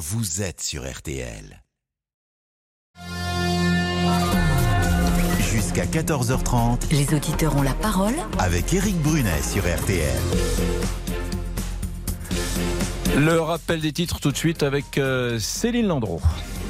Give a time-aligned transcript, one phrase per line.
[0.00, 1.62] vous êtes sur RTL.
[5.52, 8.14] Jusqu'à 14h30, Les auditeurs ont la parole.
[8.38, 10.18] avec Eric Brunet sur RTL.
[13.18, 16.22] Le rappel des titres tout de suite avec euh, Céline Landreau.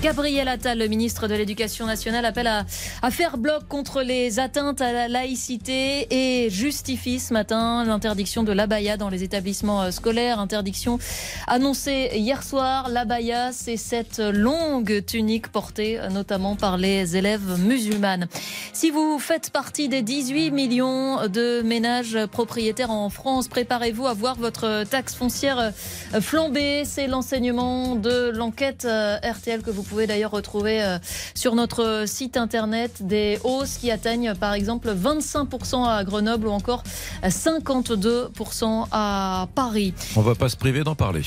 [0.03, 2.65] Gabriel Attal, le ministre de l'Éducation nationale, appelle à,
[3.11, 8.97] faire bloc contre les atteintes à la laïcité et justifie ce matin l'interdiction de l'abaya
[8.97, 10.41] dans les établissements euh, scolaires.
[10.41, 10.99] Interdiction
[11.47, 12.89] annoncée hier soir.
[12.89, 18.27] L'abaya, c'est cette longue tunique portée euh, notamment par les élèves musulmanes.
[18.73, 24.37] Si vous faites partie des 18 millions de ménages propriétaires en France, préparez-vous à voir
[24.37, 26.87] votre taxe foncière euh, flamber.
[26.87, 30.99] C'est l'enseignement de l'enquête RTL que vous pouvez d'ailleurs retrouver euh,
[31.35, 32.99] sur notre site internet.
[33.01, 36.85] Des hausses qui atteignent par exemple 25% à Grenoble ou encore
[37.25, 39.93] 52% à Paris.
[40.15, 41.23] On va pas se priver d'en parler.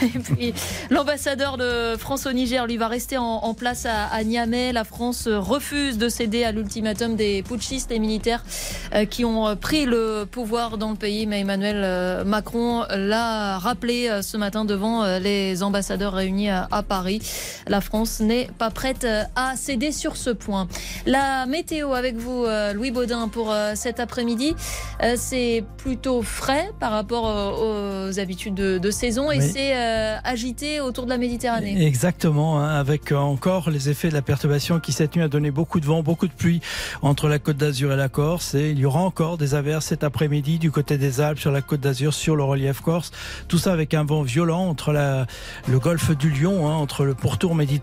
[0.90, 4.72] L'ambassadeur de France au Niger, lui, va rester en, en place à, à Niamey.
[4.72, 8.42] La France refuse de céder à l'ultimatum des putschistes et militaires
[8.94, 11.26] euh, qui ont pris le pouvoir dans le pays.
[11.26, 17.20] Mais Emmanuel euh, Macron l'a rappelé ce matin devant les ambassadeurs réunis à, à Paris.
[17.68, 17.89] La France
[18.20, 20.68] n'est pas prête euh, à céder sur ce point.
[21.06, 24.54] La météo avec vous, euh, Louis Baudin, pour euh, cet après-midi,
[25.16, 29.50] c'est plutôt frais par rapport aux habitudes de, de saison et Oui.
[29.52, 31.86] c'est agité autour de la Méditerranée.
[31.86, 35.80] Exactement, hein, avec encore les effets de la perturbation qui cette nuit a donné beaucoup
[35.80, 36.60] de vent, beaucoup de pluie
[37.02, 38.54] entre la côte d'Azur et la Corse.
[38.54, 41.62] Et il y aura encore des averses cet après-midi du côté des Alpes, sur la
[41.62, 43.10] côte d'Azur, sur le relief corse.
[43.48, 45.26] Tout ça avec un vent violent entre la,
[45.66, 47.79] le golfe du Lion, hein, entre le pourtour méditerranéen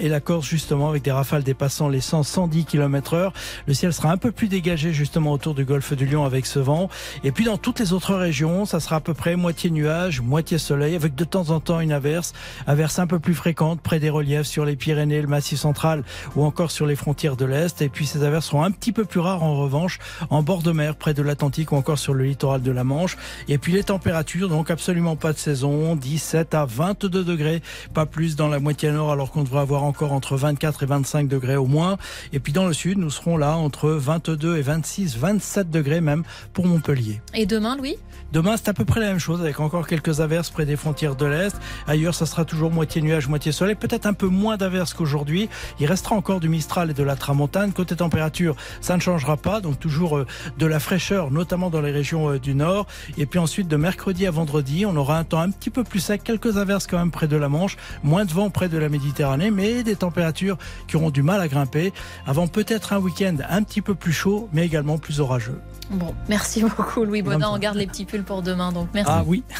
[0.00, 3.32] et la Corse, justement, avec des rafales dépassant les 100-110 km heure.
[3.66, 6.58] Le ciel sera un peu plus dégagé, justement, autour du golfe du Lion avec ce
[6.58, 6.88] vent.
[7.24, 10.58] Et puis dans toutes les autres régions, ça sera à peu près moitié nuage, moitié
[10.58, 12.32] soleil, avec de temps en temps une averse,
[12.66, 16.44] averse un peu plus fréquente près des reliefs sur les Pyrénées, le Massif central ou
[16.44, 17.80] encore sur les frontières de l'Est.
[17.82, 19.98] Et puis ces averses seront un petit peu plus rares en revanche
[20.30, 23.16] en bord de mer, près de l'Atlantique ou encore sur le littoral de la Manche.
[23.48, 27.62] Et puis les températures, donc absolument pas de saison, 17 à 22 degrés,
[27.94, 31.28] pas plus dans la moitié nord alors qu'on devrait avoir encore entre 24 et 25
[31.28, 31.96] degrés au moins.
[32.32, 36.24] Et puis dans le sud, nous serons là entre 22 et 26, 27 degrés même
[36.52, 37.20] pour Montpellier.
[37.34, 37.96] Et demain, Louis?
[38.30, 41.16] Demain, c'est à peu près la même chose, avec encore quelques averses près des frontières
[41.16, 41.56] de l'Est.
[41.86, 43.74] Ailleurs, ça sera toujours moitié nuage, moitié soleil.
[43.74, 45.48] Peut-être un peu moins d'averses qu'aujourd'hui.
[45.80, 47.72] Il restera encore du Mistral et de la Tramontane.
[47.72, 49.60] Côté température, ça ne changera pas.
[49.60, 50.26] Donc toujours euh,
[50.58, 52.86] de la fraîcheur, notamment dans les régions euh, du nord.
[53.16, 56.00] Et puis ensuite, de mercredi à vendredi, on aura un temps un petit peu plus
[56.00, 56.22] sec.
[56.22, 57.78] Quelques averses quand même près de la Manche.
[58.02, 59.17] Moins de vent près de la Méditerranée,
[59.52, 61.92] mais des températures qui auront du mal à grimper.
[62.26, 65.60] Avant peut-être un week-end un petit peu plus chaud, mais également plus orageux.
[65.90, 67.50] Bon, merci beaucoup, Louis Baudin.
[67.50, 69.10] On garde les petits pulls pour demain, donc merci.
[69.12, 69.42] Ah oui.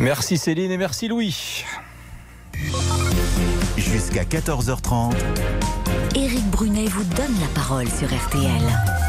[0.00, 1.62] Merci Céline et merci Louis.
[3.76, 5.12] Jusqu'à 14h30,
[6.14, 8.99] Éric Brunet vous donne la parole sur RTL.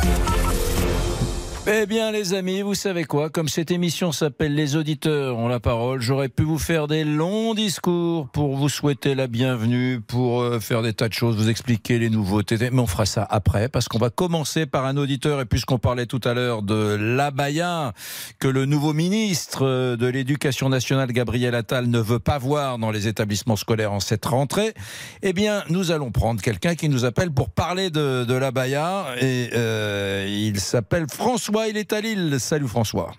[1.68, 3.30] Eh bien les amis, vous savez quoi?
[3.30, 7.54] Comme cette émission s'appelle Les auditeurs ont la parole, j'aurais pu vous faire des longs
[7.54, 12.00] discours pour vous souhaiter la bienvenue, pour euh, faire des tas de choses, vous expliquer
[12.00, 12.58] les nouveautés.
[12.58, 16.08] Mais on fera ça après, parce qu'on va commencer par un auditeur, et puisqu'on parlait
[16.08, 17.94] tout à l'heure de l'abaya,
[18.40, 22.90] que le nouveau ministre euh, de l'Éducation nationale, Gabriel Attal, ne veut pas voir dans
[22.90, 24.74] les établissements scolaires en cette rentrée,
[25.22, 29.52] eh bien nous allons prendre quelqu'un qui nous appelle pour parler de, de l'abaya, et
[29.54, 32.40] euh, il s'appelle François, il est à Lille.
[32.40, 33.12] Salut François.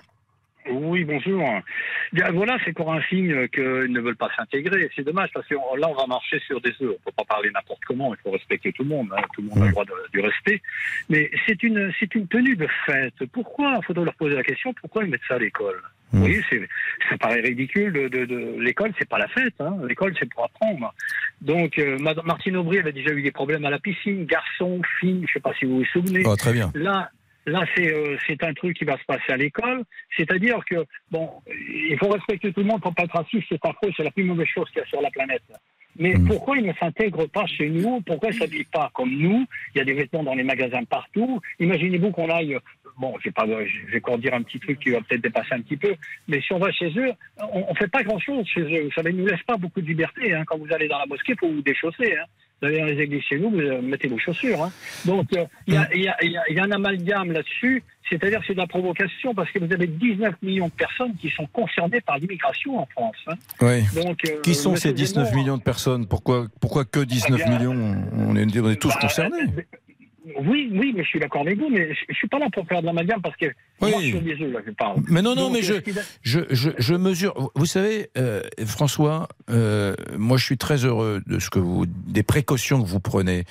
[0.71, 1.43] Oui, bonjour.
[2.13, 4.89] Bien, voilà, c'est encore un signe qu'ils ne veulent pas s'intégrer.
[4.95, 6.77] C'est dommage parce que là, on va marcher sur des œufs.
[6.83, 8.15] On ne peut pas parler n'importe comment.
[8.15, 9.09] Il faut respecter tout le monde.
[9.17, 9.23] hein.
[9.35, 10.63] Tout le monde a le droit du respect.
[11.09, 13.25] Mais c'est une, c'est une tenue de fête.
[13.33, 13.75] Pourquoi?
[13.83, 15.81] Il faudrait leur poser la question pourquoi ils mettent ça à l'école?
[16.13, 16.43] Vous voyez,
[17.09, 17.93] ça paraît ridicule.
[17.93, 19.55] De, de, de- l'école, c'est pas la fête.
[19.61, 19.79] Hein.
[19.89, 20.95] L'école, c'est pour apprendre.
[21.41, 24.27] Donc, euh, Martine Aubry avait déjà eu des problèmes à la piscine.
[24.27, 26.23] Garçons, filles, je sais pas si vous vous souvenez.
[26.27, 26.71] Oh, très bien.
[26.75, 27.11] Là,
[27.47, 29.83] là, c'est euh, un truc qui va se passer à l'école.
[30.17, 33.47] C'est-à-dire que bon, il faut respecter tout le monde pour pas être raciste.
[33.49, 35.43] C'est affreux, c'est la plus mauvaise chose qu'il y a sur la planète.
[35.99, 36.27] Mais Mm.
[36.27, 38.01] pourquoi ils ne s'intègrent pas chez nous?
[38.01, 39.47] Pourquoi ils ne s'habillent pas comme nous?
[39.75, 41.41] Il y a des vêtements dans les magasins partout.
[41.61, 42.57] Imaginez-vous qu'on aille.
[42.99, 45.53] Bon, je vais pas, je vais encore dire un petit truc qui va peut-être dépasser
[45.53, 45.95] un petit peu.
[46.29, 47.13] Mais si on va chez eux,
[47.53, 48.85] on, on fait pas grand-chose chez eux.
[48.85, 50.33] Vous savez, ils nous laissent pas beaucoup de liberté.
[50.33, 50.45] Hein.
[50.47, 52.17] Quand vous allez dans la mosquée, faut vous déchausser.
[52.17, 52.25] Hein.
[52.63, 54.63] Vous dans les églises chez nous, vous euh, mettez vos chaussures.
[54.63, 54.73] Hein.
[55.05, 57.83] Donc, euh, il y, a, y, y y un amalgame là-dessus.
[58.09, 61.31] C'est-à-dire que c'est de la provocation parce que vous avez 19 millions de personnes qui
[61.31, 63.17] sont concernées par l'immigration en France.
[63.27, 63.35] hein.
[63.63, 63.83] Oui.
[63.95, 66.07] Donc, euh, Qui sont ces 19 Zemmour, millions de personnes?
[66.07, 68.05] Pourquoi, pourquoi que 19 Eh bien, millions?
[68.13, 69.39] On est, on est tous bah, concernés.
[70.47, 72.67] Oui, oui, mais je suis d'accord avec vous, mais je, je suis pas là pour
[72.67, 73.47] faire de l'amalgame parce que
[73.81, 73.91] Oui.
[73.91, 74.97] moi, sur des œufs, là, je parle.
[75.09, 75.75] Mais non, non, Donc, mais je,
[76.23, 77.51] je, je, je mesure.
[77.55, 82.23] Vous savez, euh, François, euh, moi je suis très heureux de ce que vous, des
[82.23, 83.45] précautions que vous prenez.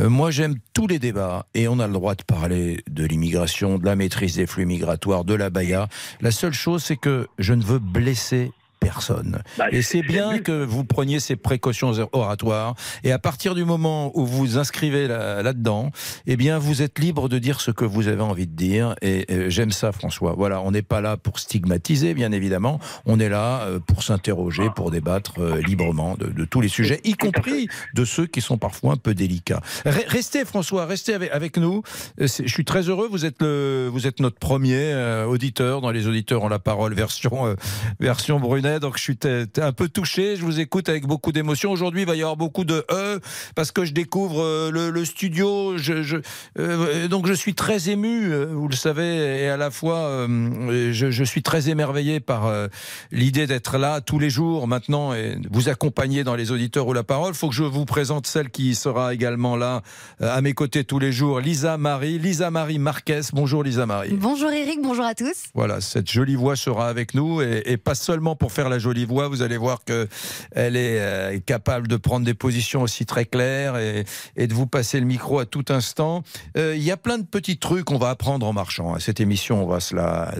[0.00, 3.78] Euh, moi j'aime tous les débats et on a le droit de parler de l'immigration,
[3.78, 5.88] de la maîtrise des flux migratoires, de la baya.
[6.20, 8.50] La seule chose, c'est que je ne veux blesser
[8.80, 9.42] personne.
[9.58, 12.74] Bah, Et c'est bien que vous preniez ces précautions oratoires.
[13.04, 15.90] Et à partir du moment où vous inscrivez là- là-dedans,
[16.26, 18.94] eh bien, vous êtes libre de dire ce que vous avez envie de dire.
[19.02, 20.34] Et j'aime ça, François.
[20.36, 22.80] Voilà, on n'est pas là pour stigmatiser, bien évidemment.
[23.06, 27.00] On est là euh, pour s'interroger, pour débattre euh, librement de, de tous les sujets,
[27.04, 29.60] y compris de ceux qui sont parfois un peu délicats.
[29.84, 31.82] Re- Restez, François, restez avec, avec nous.
[32.20, 33.08] Euh, Je suis très heureux.
[33.10, 35.80] Vous êtes, le, vous êtes notre premier euh, auditeur.
[35.80, 37.54] Dans les auditeurs ont la parole, version, euh,
[38.00, 38.38] version
[38.80, 39.18] Donc je suis
[39.60, 40.36] un peu touché.
[40.36, 41.72] Je vous écoute avec beaucoup d'émotion.
[41.72, 43.20] Aujourd'hui, il va y avoir beaucoup de E
[43.54, 45.78] parce que je découvre euh, le, le studio.
[45.78, 46.16] Je, je-
[46.58, 50.92] euh, donc je suis très ému, euh, vous le savez, et à la fois euh,
[50.92, 52.68] je, je suis très émerveillé par euh,
[53.10, 57.04] l'idée d'être là tous les jours maintenant et vous accompagner dans les auditeurs ou la
[57.04, 57.32] parole.
[57.34, 59.82] Il faut que je vous présente celle qui sera également là
[60.20, 63.20] à mes côtés tous les jours, Lisa Marie, Lisa Marie Marquez.
[63.32, 64.10] Bonjour Lisa Marie.
[64.14, 65.44] Bonjour Eric, bonjour à tous.
[65.54, 69.04] Voilà, cette jolie voix sera avec nous et, et pas seulement pour faire la jolie
[69.04, 69.28] voix.
[69.28, 70.08] Vous allez voir que
[70.50, 74.98] elle est euh, capable de prendre des positions aussi très claires et, de vous passer
[74.98, 76.24] le micro à tout instant.
[76.56, 78.98] Euh, Il y a plein de petits trucs qu'on va apprendre en marchant.
[78.98, 80.34] Cette émission, on va se la,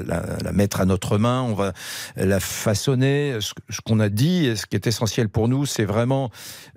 [0.53, 1.75] mettre à notre main, on va
[2.17, 3.38] la façonner.
[3.41, 6.32] Ce, qu'on a dit et ce qui est essentiel pour nous, c'est vraiment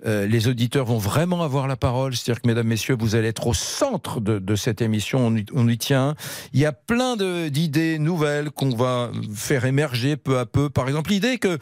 [0.06, 2.14] euh, les auditeurs vont vraiment avoir la parole.
[2.14, 5.26] C'est-à-dire que, mesdames, messieurs, vous allez être au centre de, cette émission.
[5.26, 6.14] On y, on y tient.
[6.52, 10.70] Il y a plein d'idées nouvelles qu'on va faire émerger peu à peu.
[10.70, 11.58] Par exemple, l'idée que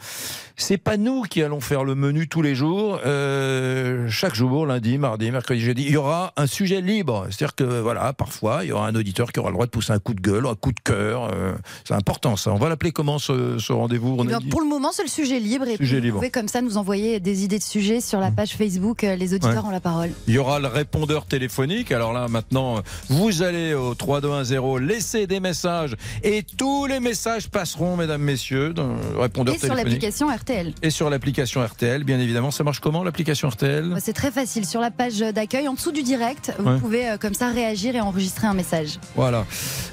[0.55, 2.99] c'est pas nous qui allons faire le menu tous les jours.
[3.05, 7.25] Euh, chaque jour, lundi, mardi, mercredi, jeudi, il y aura un sujet libre.
[7.29, 9.91] C'est-à-dire que voilà, parfois, il y aura un auditeur qui aura le droit de pousser
[9.93, 11.29] un coup de gueule, un coup de cœur.
[11.33, 11.53] Euh,
[11.83, 12.51] c'est important, ça.
[12.51, 15.39] On va l'appeler comment ce, ce rendez-vous Eh dit pour le moment, c'est le sujet
[15.39, 16.13] libre et Sujet puis libre.
[16.15, 19.03] vous pouvez comme ça nous envoyer des idées de sujets sur la page Facebook.
[19.03, 19.69] euh, Les auditeurs Ouais.
[19.69, 20.11] ont la parole.
[20.27, 21.91] Il y aura le répondeur téléphonique.
[21.91, 27.97] Alors là, maintenant, vous allez au 3210, laisser des messages et tous les messages passeront,
[27.97, 30.73] mesdames, messieurs, dans le répondeur sur l'application RTL.
[30.81, 32.51] Et sur l'application RTL, bien évidemment.
[32.51, 34.65] Ça marche comment l'application RTL Bah, C'est très facile.
[34.65, 36.79] Sur la page d'accueil, en dessous du direct, vous Ouais.
[36.79, 38.99] pouvez euh, comme ça réagir et enregistrer un message.
[39.15, 39.45] Voilà.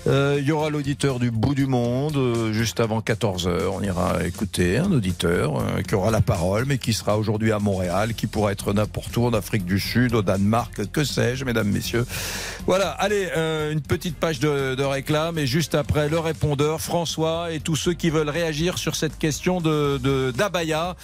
[0.07, 3.69] Euh, il y aura l'auditeur du bout du monde, euh, juste avant 14h.
[3.73, 7.59] On ira écouter un auditeur euh, qui aura la parole, mais qui sera aujourd'hui à
[7.59, 11.69] Montréal, qui pourra être n'importe où, en Afrique du Sud, au Danemark, que sais-je, mesdames,
[11.69, 12.07] messieurs.
[12.67, 17.53] Voilà, allez, euh, une petite page de, de réclame, et juste après, le répondeur, François,
[17.53, 20.97] et tous ceux qui veulent réagir sur cette question de de- d'Abaya.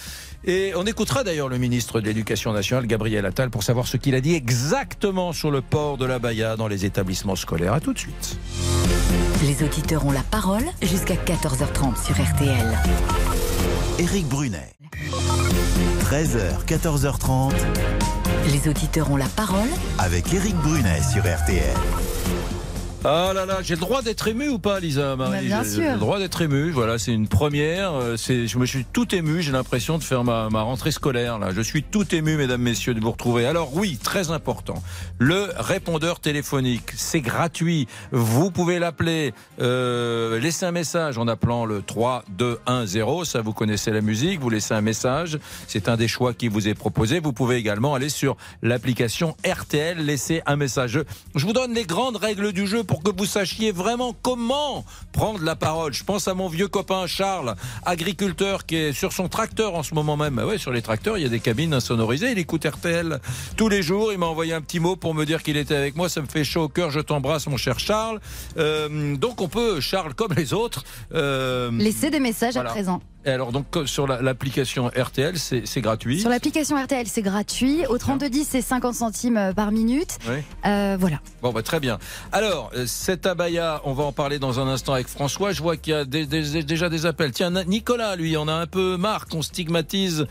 [0.47, 4.13] Et on écoutera d'ailleurs le ministre de l'Éducation nationale, Gabriel Attal, pour savoir ce qu'il
[4.13, 7.73] a dit exactement sur le port de l'Abaya dans les établissements scolaires.
[7.73, 8.37] À tout de suite.
[9.43, 12.77] Les auditeurs ont la parole jusqu'à 14h30 sur RTL.
[13.99, 14.71] Éric Brunet.
[16.01, 17.53] 13h, 14h30
[18.51, 21.73] Les auditeurs ont la parole avec Éric Brunet sur RTL.
[23.07, 25.83] Ah là là, j'ai le droit d'être ému ou pas, Lisa Marie bien J'ai- sûr.
[25.83, 26.71] J'ai le droit d'être ému.
[26.71, 27.93] Voilà, c'est une première.
[27.93, 29.43] euh, C'est, je me suis tout ému.
[29.43, 31.37] J'ai l'impression de faire ma, ma rentrée scolaire.
[31.37, 33.45] Là, je suis tout ému, mesdames, messieurs, de vous retrouver.
[33.45, 34.81] Alors oui, très important.
[35.19, 37.87] Le répondeur téléphonique, c'est gratuit.
[38.11, 43.23] Vous pouvez l'appeler, euh, laisser un message en appelant le 3210.
[43.25, 44.39] Ça, vous connaissez la musique.
[44.39, 45.37] Vous laissez un message.
[45.67, 47.19] C'est un des choix qui vous est proposé.
[47.19, 50.89] Vous pouvez également aller sur l'application RTL, laisser un message.
[50.91, 50.99] Je,
[51.35, 55.43] je vous donne les grandes règles du jeu pour que vous sachiez vraiment comment prendre
[55.43, 55.93] la parole.
[55.93, 59.93] Je pense à mon vieux copain Charles, agriculteur qui est sur son tracteur en ce
[59.93, 60.35] moment même.
[60.35, 62.31] Bah ouais, sur les tracteurs, il y a des cabines insonorisées.
[62.31, 63.19] Il écoute RTL
[63.55, 64.11] tous les jours.
[64.11, 66.09] Il m'a envoyé un petit mot pour me dire qu'il était avec moi.
[66.09, 66.91] Ça me fait chaud au cœur.
[66.91, 68.19] Je t'embrasse, mon cher Charles.
[68.57, 70.83] Euh, donc on peut, Charles, comme les autres.
[71.13, 72.69] euh, Laissez des messages Voilà.
[72.71, 73.01] à présent.
[73.25, 76.19] Et alors donc sur la- l'application RTL, c'est gratuit.
[76.21, 77.85] Sur l'application RTL, c'est gratuit.
[77.87, 80.17] Au 3210, c'est 50 centimes euh, par minute.
[80.27, 80.35] Oui.
[80.65, 81.19] Euh, voilà.
[81.41, 81.97] Bon, bah, très bien.
[82.31, 85.51] Alors, euh, cet abaya, on va en parler dans un instant avec François.
[85.51, 87.31] Je vois qu'il y a des- des- déjà des appels.
[87.31, 90.25] Tiens, Nicolas, lui, en a un peu marre qu'on stigmatise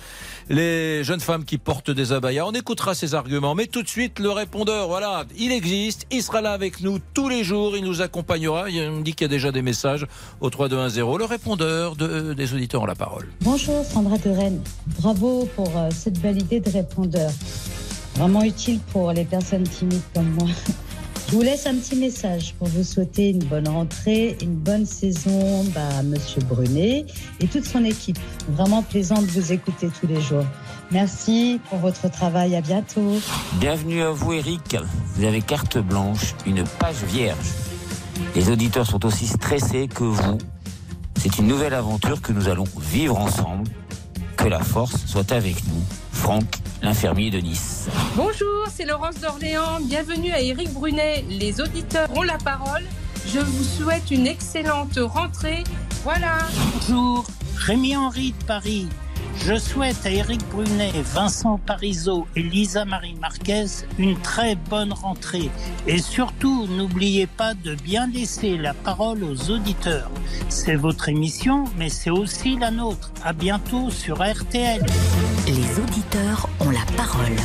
[0.48, 2.44] les jeunes femmes qui portent des abayas.
[2.46, 3.54] On écoutera ses arguments.
[3.54, 6.06] Mais tout de suite, le répondeur, voilà, il existe.
[6.10, 7.76] Il sera là avec nous tous les jours.
[7.76, 8.68] Il nous accompagnera.
[8.70, 10.06] Il me dit qu'il y a déjà des messages
[10.40, 11.18] au 3210.
[11.18, 13.26] Le répondeur de- des auditeurs la parole.
[13.40, 14.60] Bonjour Sandra de Rennes.
[14.98, 17.30] Bravo pour euh, cette belle idée de répondeur.
[18.16, 20.48] Vraiment utile pour les personnes timides comme moi.
[21.28, 25.64] Je vous laisse un petit message pour vous souhaiter une bonne rentrée, une bonne saison
[25.74, 27.06] bah, à Monsieur Brunet
[27.40, 28.18] et toute son équipe.
[28.50, 30.44] Vraiment plaisant de vous écouter tous les jours.
[30.90, 32.54] Merci pour votre travail.
[32.54, 33.18] À bientôt.
[33.54, 34.76] Bienvenue à vous, Eric.
[35.16, 37.48] Vous avez carte blanche, une page vierge.
[38.36, 40.38] Les auditeurs sont aussi stressés que vous.
[41.24, 43.70] C'est une nouvelle aventure que nous allons vivre ensemble.
[44.36, 45.82] Que la force soit avec nous.
[46.12, 46.44] Franck,
[46.82, 47.88] l'infirmier de Nice.
[48.14, 49.80] Bonjour, c'est Laurence d'Orléans.
[49.80, 51.24] Bienvenue à Éric Brunet.
[51.30, 52.82] Les auditeurs ont la parole.
[53.26, 55.64] Je vous souhaite une excellente rentrée.
[56.02, 56.40] Voilà.
[56.74, 57.24] Bonjour,
[57.56, 58.86] Rémi Henry de Paris.
[59.38, 63.66] Je souhaite à Éric Brunet, Vincent Parisot et Lisa Marie Marquez
[63.98, 65.50] une très bonne rentrée.
[65.86, 70.10] Et surtout, n'oubliez pas de bien laisser la parole aux auditeurs.
[70.48, 73.12] C'est votre émission, mais c'est aussi la nôtre.
[73.22, 74.84] À bientôt sur RTL.
[75.46, 77.36] Les auditeurs ont la parole.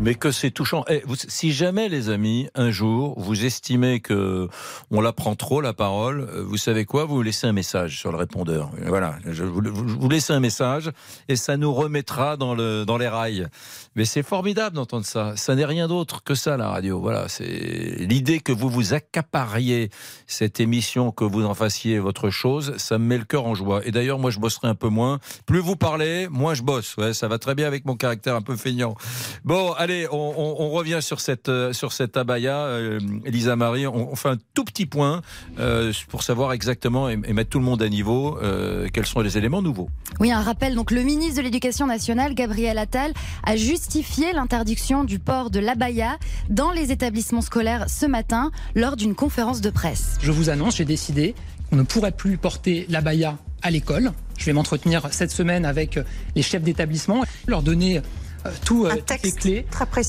[0.00, 0.84] Mais que c'est touchant.
[0.90, 4.48] Eh, si jamais, les amis, un jour, vous estimez que
[4.90, 7.04] on la prend trop la parole, euh, vous savez quoi?
[7.04, 8.70] Vous laissez un message sur le répondeur.
[8.86, 10.90] Voilà, vous, laissez un message
[11.28, 13.46] et ça nous remettra dans, le, dans les rails.
[13.94, 15.34] Mais c'est formidable d'entendre ça.
[15.36, 17.00] Ça n'est rien d'autre que ça, la radio.
[17.00, 19.90] Voilà, c'est l'idée que vous vous accapariez
[20.26, 23.86] cette émission, que vous en fassiez votre chose, ça me met le cœur en joie.
[23.86, 25.20] Et d'ailleurs, moi, je bosserai un peu moins.
[25.46, 26.96] Plus vous parlez, moins je bosse.
[26.96, 28.96] Ouais, ça va très bien avec mon caractère un peu feignant.
[29.44, 29.72] Bon,
[30.10, 33.86] on, on- on revient sur cette, euh, sur cette abaya, euh, Elisa Marie.
[33.86, 35.22] On, on fait un tout petit point
[35.58, 39.20] euh, pour savoir exactement et, et mettre tout le monde à niveau euh, quels sont
[39.20, 39.88] les éléments nouveaux.
[40.20, 40.74] Oui, un rappel.
[40.74, 43.12] Donc, le ministre de l'Éducation nationale, Gabriel Attal,
[43.44, 49.14] a justifié l'interdiction du port de l'abaya dans les établissements scolaires ce matin lors d'une
[49.14, 50.18] conférence de presse.
[50.22, 51.34] Je vous annonce, j'ai décidé
[51.70, 54.12] qu'on ne pourrait plus porter l'abaya à l'école.
[54.38, 55.98] Je vais m'entretenir cette semaine avec
[56.34, 58.02] les chefs d'établissement, leur donner
[58.46, 59.66] euh, tout, euh, toutes les clés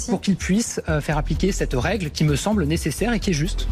[0.10, 3.34] pour qu'ils puissent euh, faire appliquer cette règle qui me semble nécessaire et qui est
[3.34, 3.68] juste.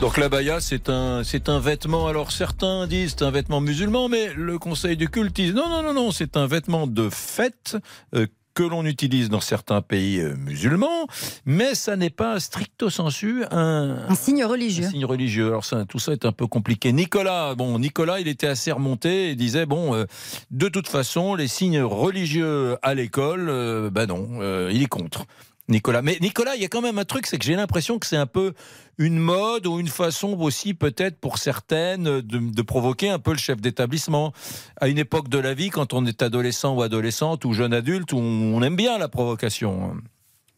[0.00, 2.06] Donc l'abaya, c'est un, c'est un vêtement.
[2.06, 5.82] Alors certains disent c'est un vêtement musulman, mais le Conseil du culte dit non, non,
[5.82, 7.76] non, non, c'est un vêtement de fête.
[8.14, 8.26] euh,
[8.58, 11.06] que l'on utilise dans certains pays euh, musulmans,
[11.46, 14.86] mais ça n'est pas stricto sensu un, Un signe religieux.
[14.86, 15.46] un signe religieux.
[15.46, 16.92] Alors ça, tout ça est un peu compliqué.
[16.92, 20.06] Nicolas, bon, Nicolas, il était assez remonté et disait bon, euh,
[20.50, 25.26] de toute façon, les signes religieux à l'école, euh, ben non, euh, il est contre.
[25.68, 26.02] Nicolas.
[26.02, 28.16] Mais Nicolas, il y a quand même un truc, c'est que j'ai l'impression que c'est
[28.16, 28.54] un peu
[28.96, 33.38] une mode ou une façon aussi peut-être pour certaines de, de provoquer un peu le
[33.38, 34.32] chef d'établissement.
[34.80, 38.12] À une époque de la vie, quand on est adolescent ou adolescente ou jeune adulte,
[38.12, 39.96] on, aime bien la provocation.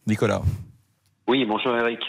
[0.07, 0.41] Nicolas.
[1.27, 1.99] Oui, bonjour Eric.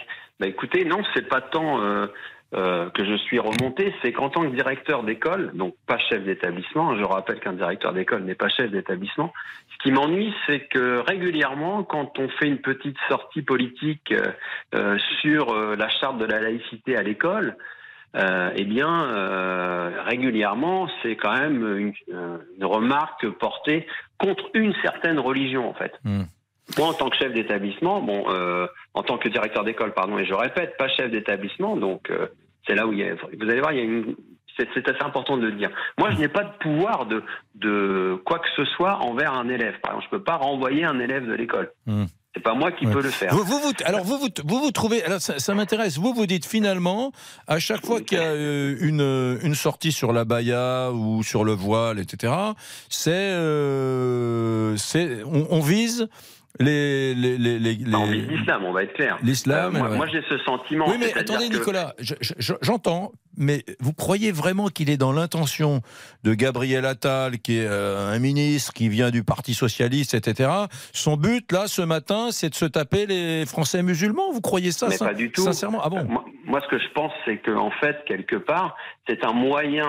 [0.41, 2.07] Bah écoutez, non, c'est pas tant euh,
[2.55, 6.97] euh, que je suis remonté, c'est qu'en tant que directeur d'école, donc pas chef d'établissement,
[6.97, 9.33] je rappelle qu'un directeur d'école n'est pas chef d'établissement,
[9.73, 14.33] ce qui m'ennuie, c'est que régulièrement, quand on fait une petite sortie politique euh,
[14.75, 17.57] euh, sur euh, la charte de la laïcité à l'école,
[18.15, 19.09] eh bien,
[20.05, 21.95] régulièrement, c'est quand même une,
[22.59, 23.87] une remarque portée
[24.19, 25.99] contre une certaine religion, en fait.
[26.79, 30.25] Moi, en tant que chef d'établissement, bon, euh, en tant que directeur d'école, pardon, et
[30.25, 32.29] je répète, pas chef d'établissement, donc euh,
[32.67, 34.15] c'est là où il y a, vous allez voir, il y a une,
[34.57, 35.71] c'est, assez important de le dire.
[35.99, 37.23] Moi, je n'ai pas de pouvoir de,
[37.55, 39.81] de quoi que ce soit envers un élève.
[39.83, 41.73] Par exemple, je peux pas renvoyer un élève de l'école.
[42.35, 42.93] C'est pas moi qui Ouais.
[42.95, 43.35] peux le faire.
[43.35, 46.25] Vous, vous, vous- alors vous, vous, vous, vous trouvez, alors ça, ça m'intéresse, vous vous
[46.25, 47.13] dites finalement,
[47.47, 51.45] à chaque fois qu'il y a euh, une, une sortie sur la baya ou sur
[51.45, 52.33] le voile, etc.,
[52.89, 56.09] c'est, euh, c'est on, on vise
[56.61, 57.15] les...
[57.15, 59.19] les, les, les- Bah, les- l'islam, on va être clair.
[59.23, 59.97] L'islam, Euh, moi, ouais.
[59.97, 60.87] moi, j'ai ce sentiment.
[60.89, 65.13] Oui, mais attendez, que- Nicolas, je- je- j'entends, mais vous croyez vraiment qu'il est dans
[65.13, 65.81] l'intention
[66.25, 70.51] de Gabriel Attal, qui est euh, un ministre qui vient du Parti Socialiste, etc.
[70.93, 74.89] Son but, là, ce matin, c'est de se taper les Français musulmans Vous croyez ça
[74.89, 75.43] Mais pas du tout.
[75.43, 75.81] Sincèrement?
[75.83, 76.05] Ah bon?
[76.05, 78.77] Moi, moi, ce que je pense, c'est qu'en fait, quelque part,
[79.09, 79.89] c'est un moyen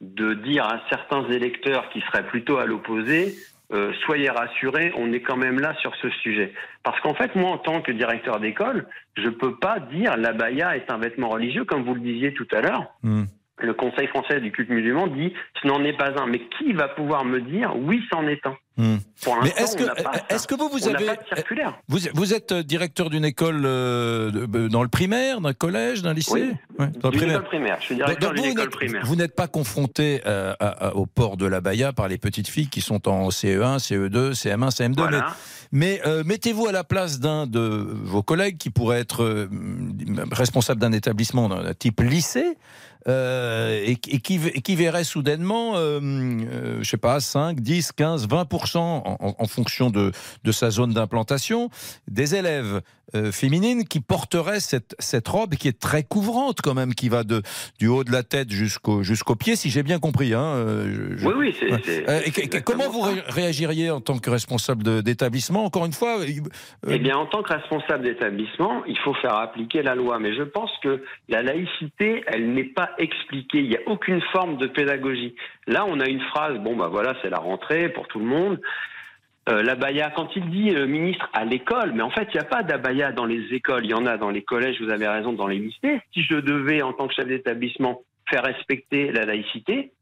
[0.00, 3.34] de dire à certains électeurs qui seraient plutôt à l'opposé,
[3.72, 6.52] euh, soyez rassurés, on est quand même là sur ce sujet.
[6.82, 10.90] Parce qu'en fait, moi, en tant que directeur d'école, je peux pas dire l'abaya est
[10.90, 12.94] un vêtement religieux, comme vous le disiez tout à l'heure.
[13.02, 13.24] Hmm.
[13.60, 16.26] Le Conseil français du culte musulman dit ce n'en est pas un.
[16.26, 18.54] Mais qui va pouvoir me dire oui, c'en est un?
[18.76, 18.98] Hmm.
[19.24, 19.82] Pour Mais est-ce que,
[20.32, 21.06] est-ce que vous, vous avez.
[21.88, 26.32] Vous, vous êtes euh, directeur d'une école euh, dans le primaire, d'un collège, d'un lycée?
[26.32, 26.52] Oui.
[26.78, 27.44] Ouais, dans le primaire.
[27.44, 27.76] primaire.
[27.80, 29.02] Je suis directeur d'une vous école n'êtes- primaire.
[29.04, 32.46] Vous n'êtes pas confronté euh, à- à- au port de la baya par les petites
[32.48, 34.94] filles qui sont en CE1, CE2, CM1, CM2.
[34.98, 35.34] Voilà.
[35.72, 39.48] Mais, mais, euh, mettez-vous à la place d'un de vos collègues qui pourrait être euh,
[40.30, 42.56] responsable d'un établissement d'un type lycée.
[43.08, 48.78] Euh, et, qui, qui, verrait soudainement, euh, euh, je sais pas, 5, 10, 15, 20%
[48.78, 50.12] en, fonction de,
[50.44, 51.70] de sa zone d'implantation,
[52.06, 52.82] des élèves
[53.14, 57.24] euh, féminines qui porteraient cette, cette robe qui est très couvrante quand même, qui va
[57.24, 57.40] de,
[57.78, 60.34] du haut de la tête jusqu'au jusqu'au pied, si j'ai bien compris.
[60.34, 60.66] Hein,
[61.24, 62.62] Oui, oui, c'est.
[62.62, 65.64] comment vous réagiriez en tant que responsable d'établissement?
[65.64, 66.18] Encore une fois.
[66.86, 70.18] Eh bien, en tant que responsable d'établissement, il faut faire appliquer la loi.
[70.18, 73.58] Mais je pense que la laïcité, elle n'est pas expliquée.
[73.58, 75.34] Il n'y a aucune forme de pédagogie.
[75.66, 78.60] Là, on a une phrase, bon, bah voilà, c'est la rentrée pour tout le monde.
[79.48, 82.48] Euh, l'abaya, quand il dit euh, ministre à l'école, mais en fait, il n'y a
[82.48, 85.32] pas d'abaya dans les écoles, il y en a dans les collèges, vous avez raison,
[85.32, 86.02] dans les lycées.
[86.12, 89.92] Si je devais, en tant que chef d'établissement, faire respecter la laïcité,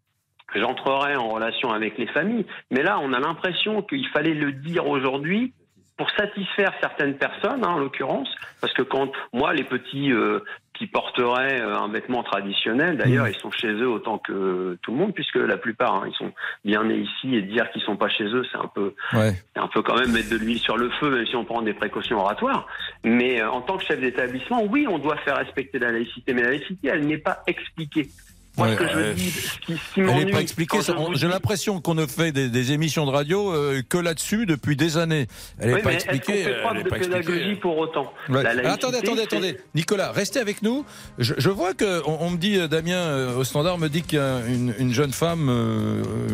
[0.54, 2.44] j'entrerais en relation avec les familles.
[2.72, 5.52] Mais là, on a l'impression qu'il fallait le dire aujourd'hui
[5.96, 8.28] pour satisfaire certaines personnes, hein, en l'occurrence,
[8.60, 10.40] parce que quand moi, les petits euh,
[10.78, 13.32] qui porteraient euh, un vêtement traditionnel, d'ailleurs, mmh.
[13.34, 16.32] ils sont chez eux autant que tout le monde, puisque la plupart, hein, ils sont
[16.64, 19.82] bien nés ici, et dire qu'ils sont pas chez eux, c'est un peu, un peu
[19.82, 22.66] quand même mettre de l'huile sur le feu, même si on prend des précautions oratoires.
[23.04, 26.42] Mais euh, en tant que chef d'établissement, oui, on doit faire respecter la laïcité, mais
[26.42, 28.08] la laïcité, elle n'est pas expliquée.
[28.56, 30.78] Moi, ce que je dis, ce qui, Elle n'est pas expliquée.
[31.14, 35.26] J'ai l'impression qu'on ne fait des, émissions de radio euh, que là-dessus depuis des années.
[35.58, 36.40] Elle n'est pas expliquée.
[36.40, 38.12] Est elle de pédagogie pour autant?
[38.28, 39.56] attendez, attendez, attendez.
[39.74, 40.84] Nicolas, restez avec nous.
[41.18, 44.22] Je, vois que on, me dit, euh, Damien euh, au standard me dit qu'il y
[44.22, 45.48] a une, jeune femme,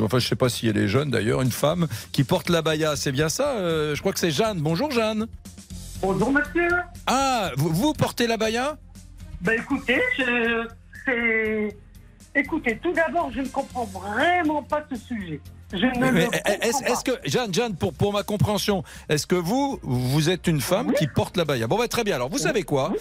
[0.02, 2.62] enfin je ne sais pas si elle est jeune d'ailleurs, une femme qui porte la
[2.62, 2.96] baya.
[2.96, 4.60] C'est bien ça Je crois que c'est Jeanne.
[4.60, 5.26] Bonjour Jeanne.
[6.00, 6.68] Bonjour monsieur.
[7.06, 8.76] Ah, vous, vous portez la baya
[9.40, 11.76] Ben écoutez, c'est
[12.34, 15.40] Écoutez, tout d'abord, je ne comprends vraiment pas ce sujet.
[15.72, 16.20] Je ne
[16.64, 20.92] est-ce, que, Jeanne, Jeanne pour, pour ma compréhension, est-ce que vous, vous êtes une femme
[20.92, 22.16] qui porte la baya Bon, bah, très bien.
[22.16, 22.92] Alors, vous savez quoi?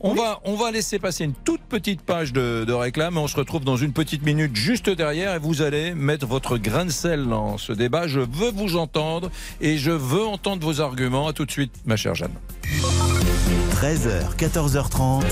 [0.00, 3.16] On, va, on va laisser passer une toute petite page de, de réclame.
[3.16, 6.84] On se retrouve dans une petite minute juste derrière et vous allez mettre votre grain
[6.84, 8.06] de sel dans ce débat.
[8.06, 11.28] Je veux vous entendre et je veux entendre vos arguments.
[11.28, 12.34] À tout de suite, ma chère Jeanne.
[13.72, 15.22] 13h, 14h30.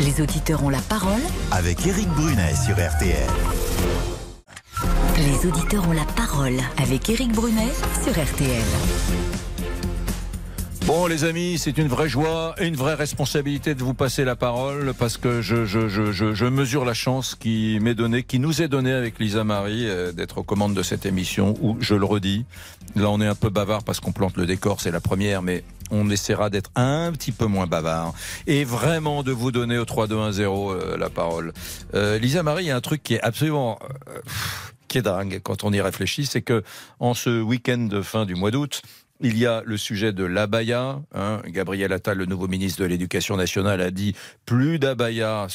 [0.00, 3.28] Les auditeurs ont la parole avec Éric Brunet sur RTL.
[5.16, 7.72] Les auditeurs ont la parole avec Éric Brunet
[8.04, 8.62] sur RTL.
[10.88, 14.36] Bon, les amis, c'est une vraie joie et une vraie responsabilité de vous passer la
[14.36, 18.62] parole parce que je, je, je, je mesure la chance qui m'est donnée, qui nous
[18.62, 22.06] est donnée avec Lisa Marie euh, d'être aux commandes de cette émission où, je le
[22.06, 22.46] redis,
[22.96, 25.62] là on est un peu bavard parce qu'on plante le décor, c'est la première, mais
[25.90, 28.14] on essaiera d'être un petit peu moins bavard
[28.46, 31.52] et vraiment de vous donner au 3-2-1-0 euh, la parole.
[31.92, 33.78] Euh, Lisa Marie, il y a un truc qui est absolument...
[34.88, 36.64] qui est dingue quand on y réfléchit, c'est que
[36.98, 38.80] en ce week-end de fin du mois d'août,
[39.20, 41.00] il y a le sujet de l'abaya.
[41.14, 41.42] Hein.
[41.46, 44.14] Gabriel Attal, le nouveau ministre de l'Éducation nationale, a dit
[44.46, 45.46] plus d'abaya,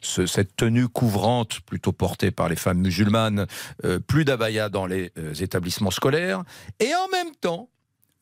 [0.00, 3.46] cette tenue couvrante plutôt portée par les femmes musulmanes,
[3.84, 6.42] euh, plus d'abaya dans les euh, établissements scolaires.
[6.80, 7.68] Et en même temps,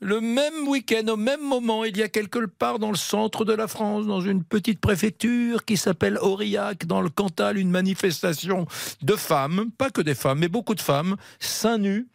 [0.01, 3.55] le même week-end, au même moment, il y a quelque part dans le centre de
[3.55, 8.67] la France, dans une petite préfecture qui s'appelle Aurillac, dans le Cantal, une manifestation
[9.01, 12.09] de femmes, pas que des femmes, mais beaucoup de femmes, seins nus,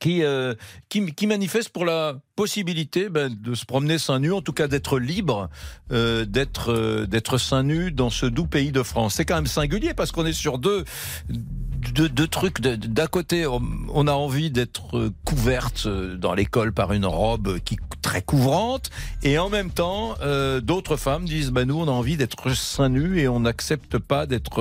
[0.00, 0.54] qui, euh,
[0.88, 4.66] qui, qui, manifeste pour la possibilité ben, de se promener seins nus, en tout cas
[4.66, 5.48] d'être libre,
[5.92, 9.14] euh, d'être euh, d'être seins nus dans ce doux pays de France.
[9.14, 10.84] C'est quand même singulier parce qu'on est sur deux,
[11.28, 12.60] deux, deux trucs.
[12.60, 18.90] D'un côté, on a envie d'être couverte dans l'école par une robe qui très couvrante,
[19.22, 22.88] et en même temps, euh, d'autres femmes disent ben, nous, on a envie d'être seins
[22.88, 24.60] nus et on n'accepte pas d'être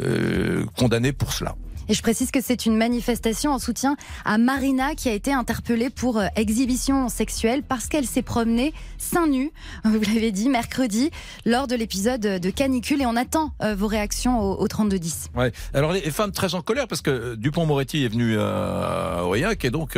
[0.00, 1.54] euh, condamné pour cela.
[1.88, 5.88] Et je précise que c'est une manifestation en soutien à Marina qui a été interpellée
[5.88, 9.52] pour euh, exhibition sexuelle parce qu'elle s'est promenée seins nus,
[9.84, 11.10] vous l'avez dit, mercredi,
[11.44, 13.02] lors de l'épisode de Canicule.
[13.02, 15.28] Et on attend euh, vos réactions au, 3210.
[15.36, 15.52] Ouais.
[15.74, 19.70] Alors les femmes très en colère parce que euh, Dupont-Moretti est venu à Aurillac et
[19.70, 19.96] donc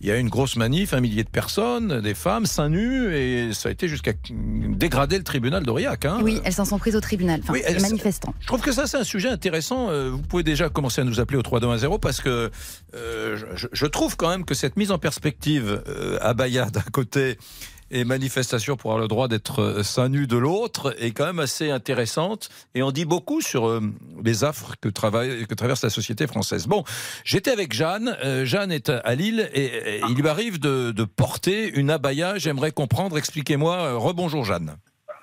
[0.00, 3.52] il y a une grosse manif, un millier de personnes, des femmes seins nus et
[3.52, 6.06] ça a été jusqu'à dégrader le tribunal d'Aurillac.
[6.06, 6.20] Hein.
[6.22, 8.34] Oui, elles s'en sont prises au tribunal, enfin, les manifestants.
[8.40, 9.88] Je trouve que ça c'est un sujet intéressant.
[10.10, 12.50] Vous pouvez déjà commencer à nous appeler au 3-2-1-0 parce que
[12.94, 13.36] euh,
[13.72, 17.38] je, trouve quand même que cette mise en perspective euh, à Bayard d'un côté
[17.90, 21.38] et manifestation pour avoir le droit d'être euh, seins nus de l'autre est quand même
[21.38, 23.80] assez intéressante et on dit beaucoup sur
[24.22, 26.66] les affres que, que traverse la société française.
[26.66, 26.84] Bon,
[27.24, 28.16] j'étais avec Jeanne.
[28.44, 32.38] Jeanne est à Lille et, il lui arrive de, porter une abaya.
[32.38, 33.16] J'aimerais comprendre.
[33.18, 33.94] Expliquez-moi.
[33.94, 34.76] Rebonjour Jeanne.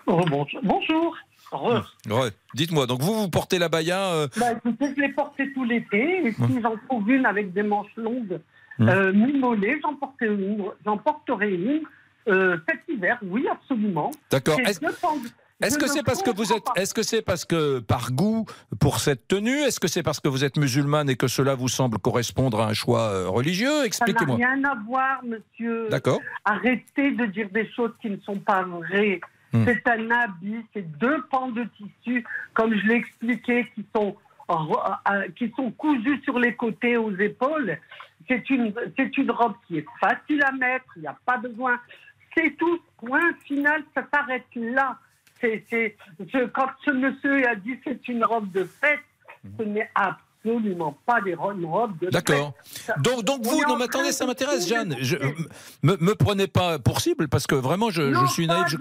[0.07, 1.15] Bonjour.
[1.51, 2.29] Ouais.
[2.53, 4.27] Dites-moi, donc vous, vous portez la baya euh...
[4.37, 6.27] bah, écoutez, Je l'ai portée tout l'été.
[6.27, 6.59] Et si hum.
[6.61, 8.39] j'en trouve une avec des manches longues,
[8.79, 8.89] hum.
[8.89, 10.65] euh, mi-mollet, j'en porterai une.
[10.85, 11.81] J'en porterai une.
[12.27, 14.11] Euh, cet hiver, oui, absolument.
[14.31, 14.59] D'accord.
[15.61, 18.45] Est-ce que c'est parce que vous êtes, est-ce que c'est parce que par goût
[18.79, 21.69] pour cette tenue, est-ce que c'est parce que vous êtes musulmane et que cela vous
[21.69, 23.85] semble correspondre à un choix euh, religieux?
[23.85, 24.37] Expliquez-moi.
[24.37, 25.87] Ça n'a rien à voir, monsieur.
[25.89, 26.19] D'accord.
[26.43, 29.21] Arrêtez de dire des choses qui ne sont pas vraies.
[29.55, 29.65] Hmm.
[29.65, 34.15] C'est un habit, c'est deux pans de tissu, comme je l'ai expliqué, qui sont
[34.49, 37.79] euh, qui sont cousus sur les côtés, aux épaules.
[38.27, 41.79] C'est une, c'est une robe qui est facile à mettre, il n'y a pas besoin.
[42.35, 44.99] C'est tout, point final, ça s'arrête là.
[45.41, 45.95] C'est, c'est,
[46.53, 49.03] quand ce monsieur a dit c'est une robe de fête,
[49.57, 50.24] ce n'est absolument
[51.05, 52.53] pas des robes de D'accord.
[52.99, 54.95] Donc, donc vous, non, mais attendez, ça m'intéresse, Jeanne.
[54.99, 55.17] Je,
[55.83, 58.75] me, me prenez pas pour cible parce que vraiment, je, je suis naïf.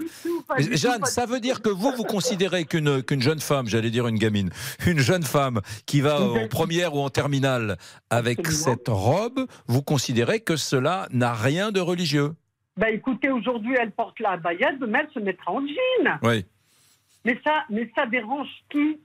[0.71, 4.17] Jeanne, ça veut dire que vous, vous considérez qu'une qu'une jeune femme, j'allais dire une
[4.17, 4.49] gamine,
[4.87, 7.77] une jeune femme qui va en première ou en terminale
[8.09, 12.33] avec cette robe, vous considérez que cela n'a rien de religieux
[12.77, 16.19] bah écoutez, aujourd'hui elle porte la baya, demain elle se mettra en jean.
[16.23, 16.45] Oui.
[17.23, 18.99] Mais ça, mais ça dérange qui?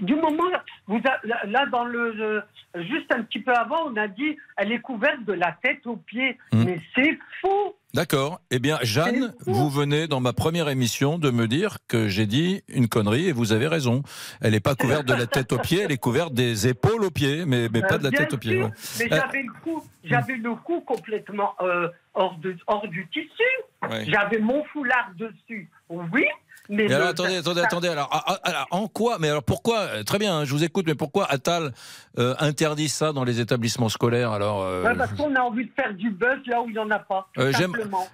[0.00, 0.44] Du, moment
[0.86, 2.42] vous là dans le
[2.74, 5.96] juste un petit peu avant, on a dit elle est couverte de la tête aux
[5.96, 6.64] pieds, hmm.
[6.64, 7.76] mais c'est faux.
[7.92, 8.40] D'accord.
[8.50, 12.64] Eh bien, Jeanne, vous venez dans ma première émission de me dire que j'ai dit
[12.66, 14.02] une connerie et vous avez raison.
[14.40, 17.12] Elle n'est pas couverte de la tête aux pieds, elle est couverte des épaules aux
[17.12, 18.64] pieds, mais, mais pas de la tête aux pieds.
[18.98, 24.08] Mais euh, j'avais le cou, j'avais le cou complètement euh, hors, de, hors du tissu.
[24.08, 25.70] J'avais mon foulard dessus.
[25.88, 26.26] Oui,
[26.68, 27.88] mais, alors, attendez, attendez, attendez.
[27.88, 30.64] Alors, ah, ah, alors, en quoi Mais alors, pourquoi euh, Très bien, hein, je vous
[30.64, 30.86] écoute.
[30.86, 31.72] Mais pourquoi Attal
[32.18, 35.92] euh, interdit ça dans les établissements scolaires Alors, euh, parce qu'on a envie de faire
[35.92, 37.28] du buzz là où il n'y en a pas.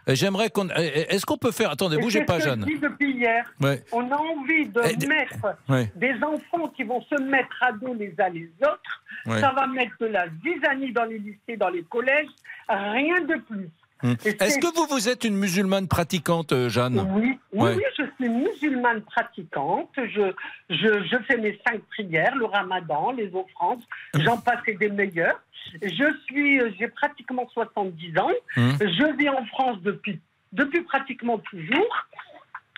[0.09, 0.69] J'aimerais qu'on.
[0.69, 2.65] Est-ce qu'on peut faire Attendez, bougez pas, Jeanne.
[2.67, 3.45] Je dis depuis hier.
[3.93, 5.57] On a envie de eh, mettre
[5.97, 9.41] des enfants qui vont se mettre à dos les uns les autres.
[9.41, 12.29] Ça va mettre de la zizanie dans les lycées, dans les collèges.
[12.69, 13.69] Rien de plus.
[14.03, 14.15] Hmm.
[14.25, 17.07] Est-ce que vous, vous êtes une musulmane pratiquante, euh, Jeanne?
[17.15, 17.39] Oui.
[17.53, 19.91] Oui, je suis musulmane pratiquante.
[19.97, 20.33] Je,
[20.71, 23.83] je, je, fais mes cinq prières, le ramadan, les offrandes.
[24.15, 24.21] Hmm.
[24.21, 25.41] J'en passe des meilleurs.
[25.83, 28.31] Je suis, euh, j'ai pratiquement 70 ans.
[28.57, 28.71] Hmm.
[28.81, 30.21] Je vis en France depuis,
[30.53, 32.07] depuis pratiquement toujours.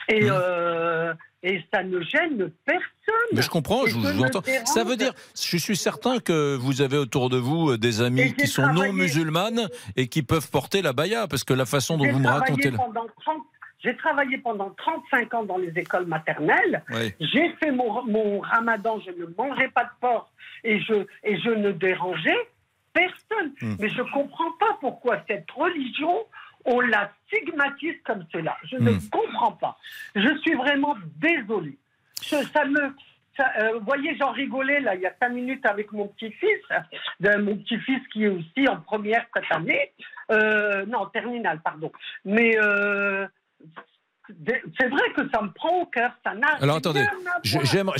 [0.08, 2.82] Et, euh, et ça ne gêne personne.
[3.32, 4.42] Mais je comprends, je vous, entends.
[4.64, 8.34] Ça veut dire, je suis certain que vous avez autour de vous euh, des amis
[8.34, 12.10] qui sont non musulmanes et qui peuvent porter la baya, parce que la façon dont
[12.10, 12.72] vous me racontez.
[13.84, 16.84] J'ai travaillé pendant 35 ans dans les écoles maternelles.
[17.18, 20.30] J'ai fait mon, mon, ramadan, je ne mangeais pas de porc
[20.62, 22.48] et je, et je ne dérangeais
[22.92, 23.52] personne.
[23.60, 23.74] Hmm.
[23.80, 26.26] Mais je ne comprends pas pourquoi cette religion
[26.64, 28.56] on la stigmatise comme cela.
[28.64, 29.10] Je ne hmm.
[29.10, 29.76] comprends pas.
[30.14, 31.78] Je suis vraiment désolée.
[32.20, 32.94] ça me,
[33.40, 36.60] euh, vous voyez, j'en rigolais là il y a cinq minutes avec mon petit-fils,
[37.20, 39.92] mon petit-fils qui est aussi en première cette année,
[40.30, 41.90] euh, non, terminale, pardon.
[42.24, 43.26] Mais euh,
[44.78, 47.04] c'est vrai que ça me prend au cœur, ça n'a Alors attendez,
[47.42, 47.98] j'aimerais,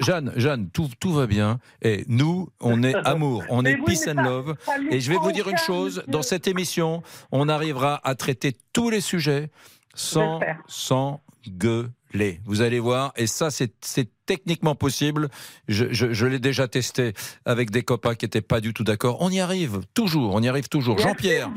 [0.00, 1.58] Jeanne, Jeanne, tout, tout va bien.
[1.82, 4.54] Et nous, on est amour, on est peace and love.
[4.90, 7.02] Et je vais vous dire une chose, dans cette émission,
[7.32, 9.50] on arrivera à traiter tous les sujets
[9.94, 12.40] sans, sans gueuler.
[12.44, 15.28] Vous allez voir, et ça, c'est techniquement possible.
[15.68, 19.18] Je, l'ai déjà testé avec des copains qui n'étaient pas du tout d'accord.
[19.20, 20.98] On y arrive toujours, on y arrive toujours.
[20.98, 21.50] Jean-Pierre,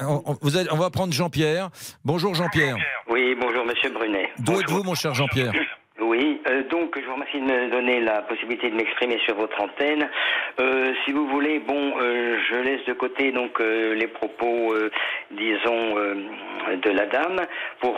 [0.00, 1.70] on, on, va prendre Jean-Pierre.
[2.04, 2.76] Bonjour Jean-Pierre.
[3.08, 4.28] Oui, bonjour Monsieur Brunet.
[4.38, 5.52] D'où êtes-vous mon cher Jean-Pierre?
[6.00, 9.60] Oui, euh, donc je vous remercie de me donner la possibilité de m'exprimer sur votre
[9.60, 10.08] antenne.
[10.60, 14.74] Euh, si vous voulez, bon, euh, je laisse de côté donc les propos,
[15.30, 17.40] disons, de la dame
[17.80, 17.96] pour,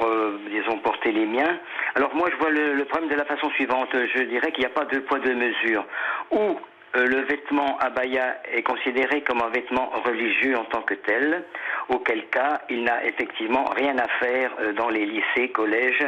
[0.51, 1.59] disons, porter les miens.
[1.95, 3.91] Alors moi, je vois le, le problème de la façon suivante.
[3.93, 5.85] Je dirais qu'il n'y a pas de poids de mesure.
[6.31, 6.57] Ou
[6.97, 11.45] euh, le vêtement abaya est considéré comme un vêtement religieux en tant que tel,
[11.89, 16.05] auquel cas il n'a effectivement rien à faire euh, dans les lycées, collèges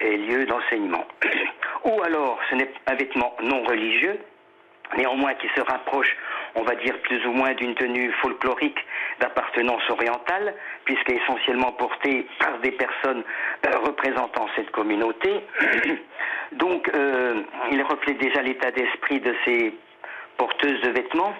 [0.00, 1.06] et lieux d'enseignement.
[1.84, 4.18] Ou alors ce n'est un vêtement non religieux,
[4.98, 6.14] néanmoins qui se rapproche,
[6.54, 8.78] on va dire, plus ou moins d'une tenue folklorique
[9.20, 13.24] d'appartenance orientale, puisqu'elle est essentiellement portée par des personnes
[13.66, 15.30] euh, représentant cette communauté.
[16.52, 16.88] Donc,
[17.72, 19.74] il reflète déjà l'état d'esprit de ces
[20.36, 21.34] porteuse de vêtements.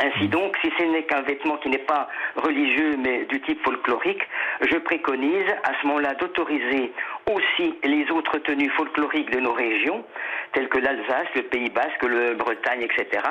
[0.00, 4.22] Ainsi donc, si ce n'est qu'un vêtement qui n'est pas religieux mais du type folklorique,
[4.60, 6.92] je préconise à ce moment-là d'autoriser
[7.26, 10.04] aussi les autres tenues folkloriques de nos régions,
[10.52, 13.22] telles que l'Alsace, le Pays Basque, le Bretagne, etc.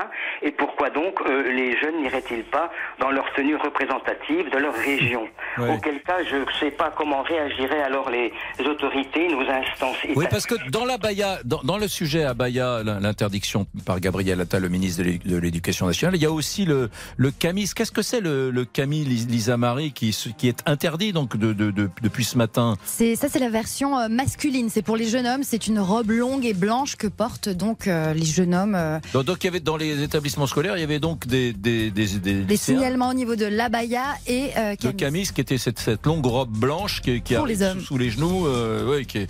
[0.42, 5.28] Et pourquoi donc euh, les jeunes n'iraient-ils pas dans leur tenue représentative de leur région?
[5.58, 8.32] Auquel cas, je ne sais pas comment réagiraient alors les
[8.66, 9.98] autorités, nos instances.
[10.16, 14.64] Oui, parce que dans la Baïa, dans, le sujet à Baïa, l'interdiction par Gabriel Attal,
[14.64, 17.70] le ministre de l'Éducation nationale, il y a aussi le, le camis.
[17.76, 22.24] Qu'est-ce que c'est le, le camis, Lisa Marie, qui, qui est interdit donc de, depuis
[22.24, 22.76] ce matin?
[22.84, 24.70] C'est ça, c'est la version euh, masculine.
[24.70, 25.44] C'est pour les jeunes hommes.
[25.44, 28.76] C'est une robe longue et blanche que portent donc euh, les jeunes hommes.
[28.76, 31.92] euh, Donc, il y avait dans les établissements scolaires, il y avait donc des des
[31.92, 34.96] des, des, des signalements au niveau de l'abaya et euh, de camis.
[34.96, 38.10] camis qui était cette, cette longue robe blanche qui, qui arrive les sous, sous les
[38.10, 38.48] genoux.
[38.48, 39.28] euh, ouais, qui est...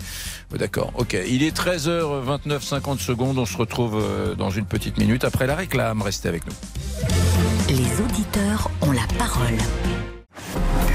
[0.56, 1.16] D'accord, ok.
[1.28, 3.38] Il est 13h29, 50 secondes.
[3.38, 4.00] On se retrouve
[4.38, 6.00] dans une petite minute après la réclame.
[6.02, 6.52] Restez avec nous.
[7.68, 9.58] Les auditeurs ont la parole.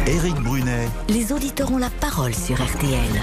[0.10, 3.22] Éric Brunet, Les auditeurs ont la parole sur RTL.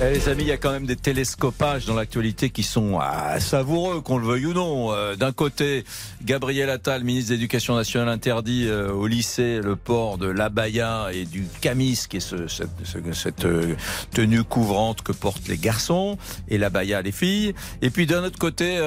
[0.00, 3.40] Eh, les amis, il y a quand même des télescopages dans l'actualité qui sont ah,
[3.40, 4.92] savoureux, qu'on le veuille ou non.
[4.92, 5.84] Euh, D'un côté,
[6.22, 11.24] Gabriel Attal, ministre de l'Éducation nationale, interdit euh, au lycée le port de l'abaya et
[11.24, 13.74] du camis, qui est ce- cette, ce- cette, euh,
[14.12, 16.16] tenue couvrante que portent les garçons,
[16.48, 17.52] et l'abaya les filles.
[17.82, 18.78] Et puis d'un autre côté,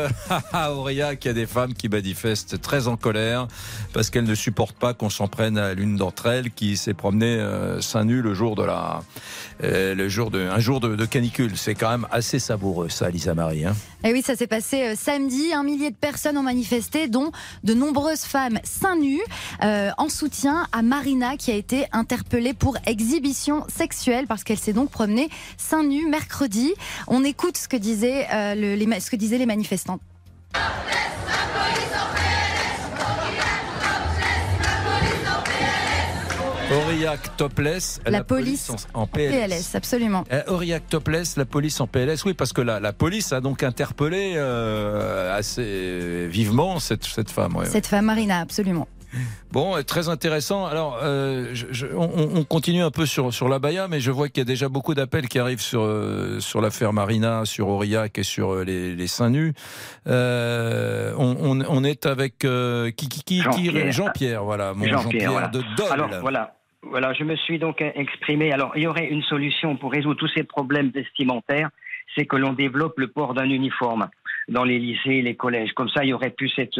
[0.53, 3.49] à Aurillac, il y a des femmes qui manifestent très en colère
[3.91, 7.45] parce qu'elles ne supportent pas qu'on s'en prenne à l'une d'entre elles qui s'est promenée
[7.81, 9.01] seins nus le jour de la,
[9.63, 11.57] euh, le jour de, un jour de, de canicule.
[11.57, 13.65] C'est quand même assez savoureux, ça, Lisa Marie.
[13.65, 13.75] Hein.
[14.03, 15.53] Et oui, ça s'est passé euh, samedi.
[15.53, 17.31] Un millier de personnes ont manifesté, dont
[17.63, 19.21] de nombreuses femmes seins nus,
[19.63, 24.73] euh, en soutien à Marina, qui a été interpellée pour exhibition sexuelle parce qu'elle s'est
[24.73, 26.73] donc promenée seins nus mercredi.
[27.07, 29.99] On écoute ce que disaient, euh, le- les, ce que disaient les manifestants.
[36.91, 39.31] Aurillac topless, La police en, en PLS.
[39.47, 40.23] PLS, absolument.
[40.47, 42.25] Aurillac topless, la police en PLS.
[42.25, 47.55] Oui, parce que la, la police a donc interpellé euh, assez vivement cette, cette femme.
[47.55, 47.65] ouais.
[47.65, 48.87] Cette femme Marina, absolument.
[49.51, 50.65] Bon, euh, très intéressant.
[50.65, 54.09] Alors, euh, je- je- on, on continue un peu sur, sur la Baïa, mais je
[54.11, 57.67] vois qu'il y a déjà beaucoup d'appels qui arrivent sur, euh, sur l'affaire Marina, sur
[57.67, 59.53] Aurillac et sur euh, les, les seins nus.
[60.07, 63.91] Euh, on, on- on est avec euh, qui, qui, qui, qui- Jean-Pierre.
[63.91, 65.47] Jean-Pierre, voilà, mon Jean-Pierre, Jean-Pierre voilà.
[65.49, 65.91] de Dole.
[65.91, 68.51] Alors voilà, voilà, je me suis donc exprimé.
[68.51, 71.69] Alors il y aurait une solution pour résoudre tous ces problèmes vestimentaires,
[72.15, 74.09] c'est que l'on développe le port d'un uniforme
[74.49, 75.71] dans les lycées, les collèges.
[75.73, 76.79] Comme ça, il y aurait plus cette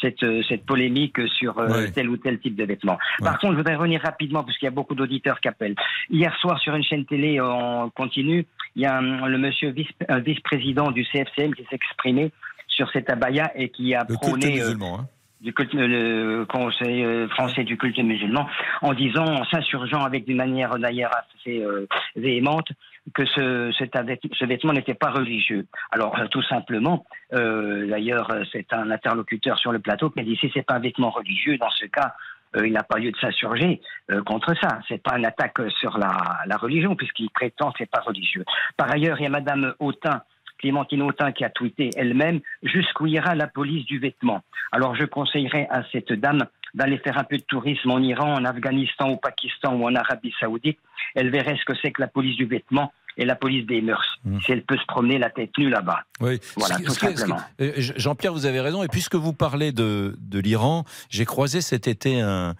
[0.00, 1.90] cette cette polémique sur euh, Ouais.
[1.92, 2.98] tel ou tel type de vêtements.
[3.20, 5.76] Par contre, je voudrais revenir rapidement parce qu'il y a beaucoup d'auditeurs qui appellent.
[6.10, 9.88] Hier soir, sur une chaîne télé en continu, il y a un- le monsieur vice,
[10.08, 12.32] un vice-président du CFCM qui s'est exprimé
[12.66, 15.00] sur cet abaya et qui a Le prôné euh, musulman.
[15.00, 15.06] hein.
[15.42, 18.48] Du culte, le Conseil euh, français du culte musulman,
[18.80, 22.68] en disant, en s'insurgeant avec d'une manière d'ailleurs assez euh, véhémente,
[23.14, 23.98] que ce, cet
[24.38, 25.66] ce vêtement n'était pas religieux.
[25.90, 30.22] Alors, euh, tout simplement, euh, d'ailleurs, euh, c'est un interlocuteur sur le plateau qui a
[30.22, 32.14] dit, si c'est pas un vêtement religieux, dans ce cas,
[32.56, 34.78] euh, il n'a pas lieu de s'insurger euh, contre ça.
[34.88, 38.44] C'est pas une attaque sur la, la religion, puisqu'il prétend que c'est pas religieux.
[38.76, 40.22] Par ailleurs, il y a Madame Autain,
[40.62, 44.42] Clémentine Autain, qui a tweeté elle-même jusqu'où ira la police du vêtement.
[44.70, 48.44] Alors, je conseillerais à cette dame d'aller faire un peu de tourisme en Iran, en
[48.46, 50.78] Afghanistan, au Pakistan ou en Arabie Saoudite.
[51.14, 54.18] Elle verrait ce que c'est que la police du vêtement et la police des mœurs.
[54.46, 56.04] Si elle peut se promener la tête nue là-bas.
[56.20, 57.36] Oui, Voilà, tout simplement.
[57.60, 58.82] euh, Jean-Pierre, vous avez raison.
[58.82, 62.54] Et puisque vous parlez de, de l'Iran, j'ai croisé cet été un,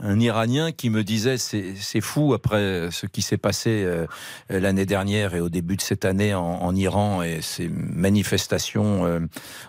[0.00, 4.06] un Iranien qui me disait c'est fou après ce qui s'est passé euh,
[4.48, 9.20] l'année dernière et au début de cette année en, en Iran et ces manifestations euh,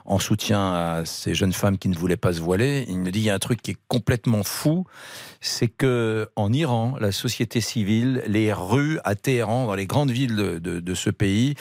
[0.05, 2.85] en soutien à ces jeunes femmes qui ne voulaient pas se voiler.
[2.89, 4.85] Il me dit il y a un truc qui est complètement fou,
[5.41, 10.35] c'est que en Iran, la société civile, les rues à Téhéran, dans les grandes villes
[10.35, 11.55] de, de- de ce pays,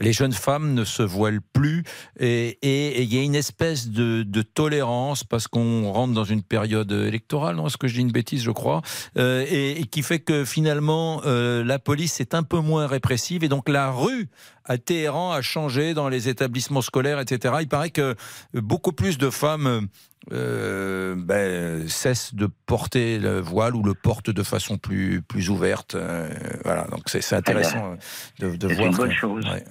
[0.00, 1.84] les jeunes femmes ne se voilent plus
[2.18, 6.90] et il y a une espèce de, de tolérance parce qu'on rentre dans une période
[6.92, 8.82] électorale, non Est-ce que je dis une bêtise, je crois
[9.16, 13.44] Euh, et, et qui fait que finalement euh, la police est un peu moins répressive
[13.44, 14.28] et donc la rue
[14.64, 17.54] à Téhéran a changé dans les établissements scolaires, etc.
[17.60, 18.14] Il paraît que
[18.54, 19.88] beaucoup plus de femmes
[20.32, 25.94] euh, ben, cessent de porter le voile ou le portent de façon plus, plus ouverte.
[25.94, 26.28] Euh,
[26.64, 27.96] voilà, donc c'est c'est intéressant
[28.38, 28.86] de, de C'est voir.
[28.90, 29.44] une bonne chose.
[29.46, 29.64] ouais.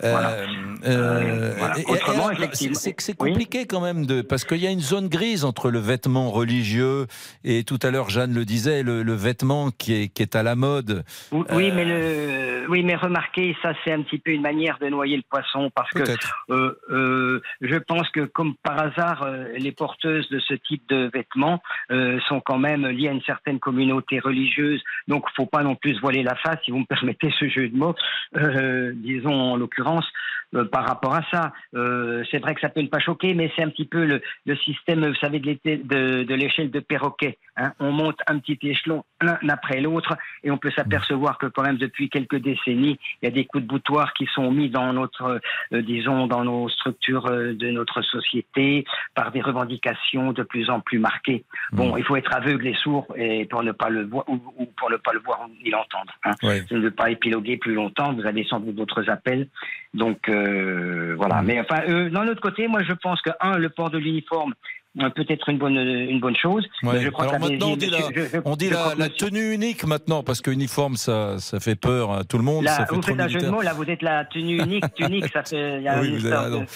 [0.00, 0.30] Voilà.
[0.30, 0.46] Euh,
[0.86, 1.78] Euh, voilà.
[1.78, 4.66] et- et- Autrement, alors, effectivement- c'est- c'est c'est compliqué quand même de parce qu'il y
[4.66, 7.06] a une zone grise entre le vêtement religieux
[7.44, 10.42] et tout à l'heure Jeanne le disait le, le vêtement qui est qui est à
[10.42, 11.04] la mode.
[11.32, 15.16] Oui, mais le, oui, mais remarquez, ça c'est un petit peu une manière de noyer
[15.16, 16.02] le poisson parce que
[16.50, 21.10] euh, euh, je pense que comme par hasard, euh, les porteuses de ce type de
[21.10, 24.82] vêtements euh, sont quand même liées à une certaine communauté religieuse.
[25.08, 27.76] Donc, faut pas non plus voiler la face, si vous me permettez ce jeu de
[27.76, 27.94] mots.
[28.36, 30.04] Euh, disons en l'occurrence,
[30.54, 31.52] euh, par rapport à ça.
[31.74, 34.20] Euh, c'est vrai que ça peut ne pas choquer, mais c'est un petit peu le,
[34.46, 37.38] le système, vous savez, de, de l'échelle de perroquet.
[37.56, 37.72] Hein.
[37.78, 41.76] On monte un petit échelon l'un après l'autre et on peut s'apercevoir que quand même
[41.76, 45.40] depuis quelques décennies, il y a des coups de boutoir qui sont mis dans notre,
[45.72, 48.84] euh, disons, dans nos structures de notre société
[49.14, 51.44] par des revendications de plus en plus marquées.
[51.72, 54.38] Bon, il faut être aveugle et sourd et pour ne pas le voir ou,
[54.76, 56.12] pour ne pas le voir ni l'entendre.
[56.24, 56.32] Hein.
[56.70, 58.12] Ne pas épiloguer plus longtemps.
[58.12, 59.48] Vous avez sans doute d'autres appels.
[59.94, 61.42] Donc euh, voilà.
[61.42, 64.54] Mais enfin, euh, d'un autre côté, moi je pense que un, le port de l'uniforme
[65.00, 66.64] euh, peut être une bonne une bonne chose.
[66.82, 67.98] Je crois Alors maintenant on dit, la,
[68.44, 72.38] on dit la, tenue unique maintenant parce que uniforme ça ça fait peur à tout
[72.38, 72.66] le monde.
[72.68, 75.26] ça fait vous faites un jeu de mots là, vous êtes la tenue unique, tunique,
[75.32, 75.82] ça fait.
[75.82, 76.66] Y a oui, une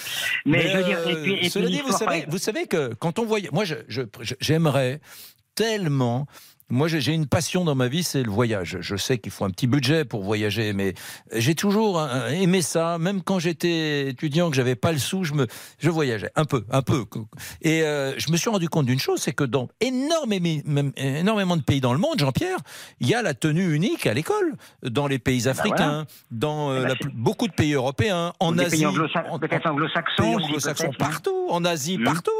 [0.45, 3.17] Mais, je veux dire, et puis, et puis dit, vous savez, vous savez que quand
[3.17, 3.63] on voyait, moi
[4.41, 4.99] j'aimerais
[5.55, 6.27] tellement
[6.69, 8.77] moi, j'ai une passion dans ma vie, c'est le voyage.
[8.81, 10.95] Je sais qu'il faut un petit budget pour voyager, mais
[11.31, 12.01] j'ai toujours
[12.31, 12.97] aimé ça.
[12.97, 15.45] Même quand j'étais étudiant, que j'avais pas le sou, je me,
[15.77, 17.05] je voyageais un peu, un peu.
[17.61, 21.61] Et euh, je me suis rendu compte d'une chose, c'est que dans énormément, énormément de
[21.61, 22.57] pays dans le monde, Jean-Pierre,
[22.99, 24.55] il y a la tenue unique à l'école.
[24.81, 28.85] Dans les pays bah africains, dans euh, eh ben, beaucoup de pays européens, en Asie,
[29.39, 30.57] peut-être anglo-saxons, anglo
[30.97, 32.05] partout, en Asie, hmm.
[32.05, 32.31] partout.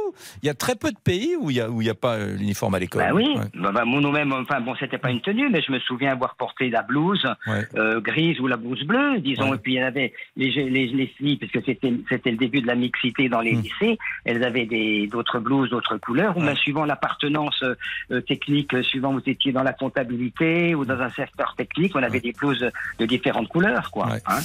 [0.41, 1.95] Il y a très peu de pays où il n'y a, où il y a
[1.95, 3.03] pas l'uniforme à l'école.
[3.03, 5.79] Bah oui, bah, bah, mon même, enfin bon, c'était pas une tenue, mais je me
[5.79, 7.27] souviens avoir porté la blouse
[7.75, 9.53] euh, grise ou la blouse bleue, disons.
[9.53, 12.61] Et puis il y avait les, les, les filles, parce que c'était c'était le début
[12.61, 13.61] de la mixité dans les hmm.
[13.61, 19.11] lycées, elles avaient des d'autres blouses, d'autres couleurs, ou même suivant l'appartenance euh, technique, suivant
[19.13, 22.65] vous étiez dans la comptabilité ou dans un secteur technique, on avait des blouses
[22.99, 24.07] de différentes couleurs, quoi.
[24.25, 24.39] Hein.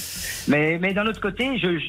[0.47, 1.79] Mais mais d'un autre côté, je,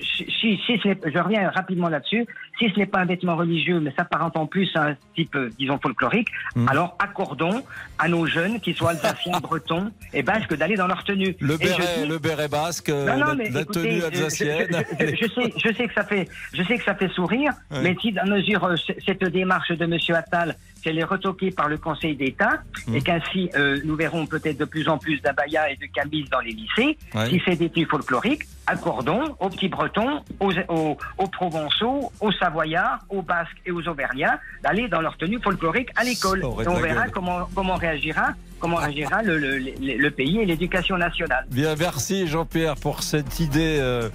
[0.40, 2.26] si, si, je reviens rapidement là-dessus,
[2.58, 6.28] si ce n'est pas un vêtement religieux, mais s'apparentant plus à un type, disons, folklorique,
[6.54, 6.68] hmm.
[6.68, 7.62] alors accordons
[7.98, 11.36] à nos jeunes, qui soient alsaciens, bretons et basques, d'aller dans leur tenue.
[11.40, 14.84] Le béret, le béret basque, la, tenue alsacienne.
[14.98, 18.12] Je, sais, je sais que ça fait, je sais que ça fait sourire, mais si
[18.12, 22.62] dans mesure euh, cette démarche de Monsieur Attal qu'elle est retoquée par le Conseil d'État
[22.88, 23.02] et mmh.
[23.02, 26.52] qu'ainsi euh, nous verrons peut-être de plus en plus d'abaya et de camis dans les
[26.52, 26.98] lycées.
[27.28, 33.22] Si c'est des tenues folkloriques, accordons aux petits Bretons, aux, aux, Provençaux, aux Savoyards, aux
[33.22, 36.44] Basques et aux Auvergnats d'aller dans leur tenue folklorique à l'école.
[36.44, 41.44] On verra comment, comment réagira comment réagira le, pays et l'éducation nationale.
[41.50, 44.08] Bien, merci Jean-Pierre pour cette idée euh,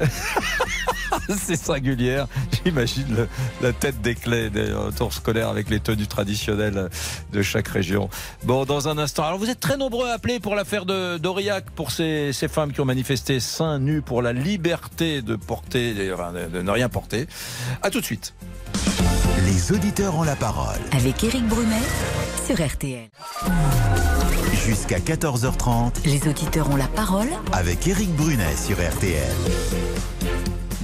[1.38, 2.26] c'est singulière.
[2.64, 3.28] J'imagine
[3.62, 6.88] la tête des clés des tours scolaires avec les tenues traditionnelles
[7.32, 8.08] de chaque région.
[8.44, 9.24] Bon, dans un instant.
[9.24, 12.84] Alors, vous êtes très nombreux à appeler pour l'affaire d'Aurillac, pour ces, femmes qui ont
[12.84, 17.26] manifesté seins nus pour la liberté de porter, de ne rien porter.
[17.82, 18.34] À tout de suite.
[19.46, 20.78] Les auditeurs ont la parole.
[20.92, 21.82] Avec Éric Brunet
[22.46, 23.08] sur RTL.
[24.54, 26.04] Jusqu'à 14h30.
[26.04, 27.28] Les auditeurs ont la parole.
[27.52, 29.32] Avec Éric Brunet sur RTL.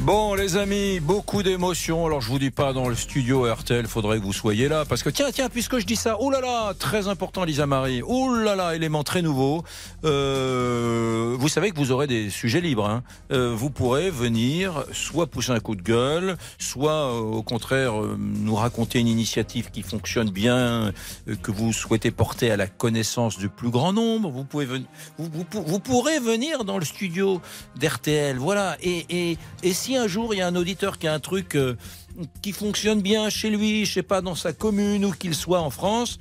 [0.09, 2.07] Bon, les amis, beaucoup d'émotions.
[2.07, 4.87] Alors, je vous dis pas dans le studio RTL, faudrait que vous soyez là.
[4.87, 8.01] Parce que, tiens, tiens, puisque je dis ça, oh là là, très important, Lisa Marie.
[8.03, 9.65] Oh là là, élément très nouveau.
[10.07, 12.89] Euh, vous savez que vous aurez des sujets libres.
[12.89, 13.03] Hein.
[13.33, 18.55] Euh, vous pourrez venir soit pousser un coup de gueule, soit euh, au contraire nous
[18.55, 20.91] raconter une initiative qui fonctionne bien,
[21.43, 24.31] que vous souhaitez porter à la connaissance du plus grand nombre.
[24.31, 24.67] Vous pouvez
[25.19, 27.43] vous, pourrez venir dans le studio
[27.79, 28.39] d'RTL.
[28.39, 28.79] Voilà.
[28.81, 31.55] Et, et, et si un jour il y a un auditeur qui a un truc
[31.55, 31.77] euh,
[32.43, 35.71] qui fonctionne bien chez lui, je sais pas, dans sa commune ou qu'il soit en
[35.71, 36.19] France,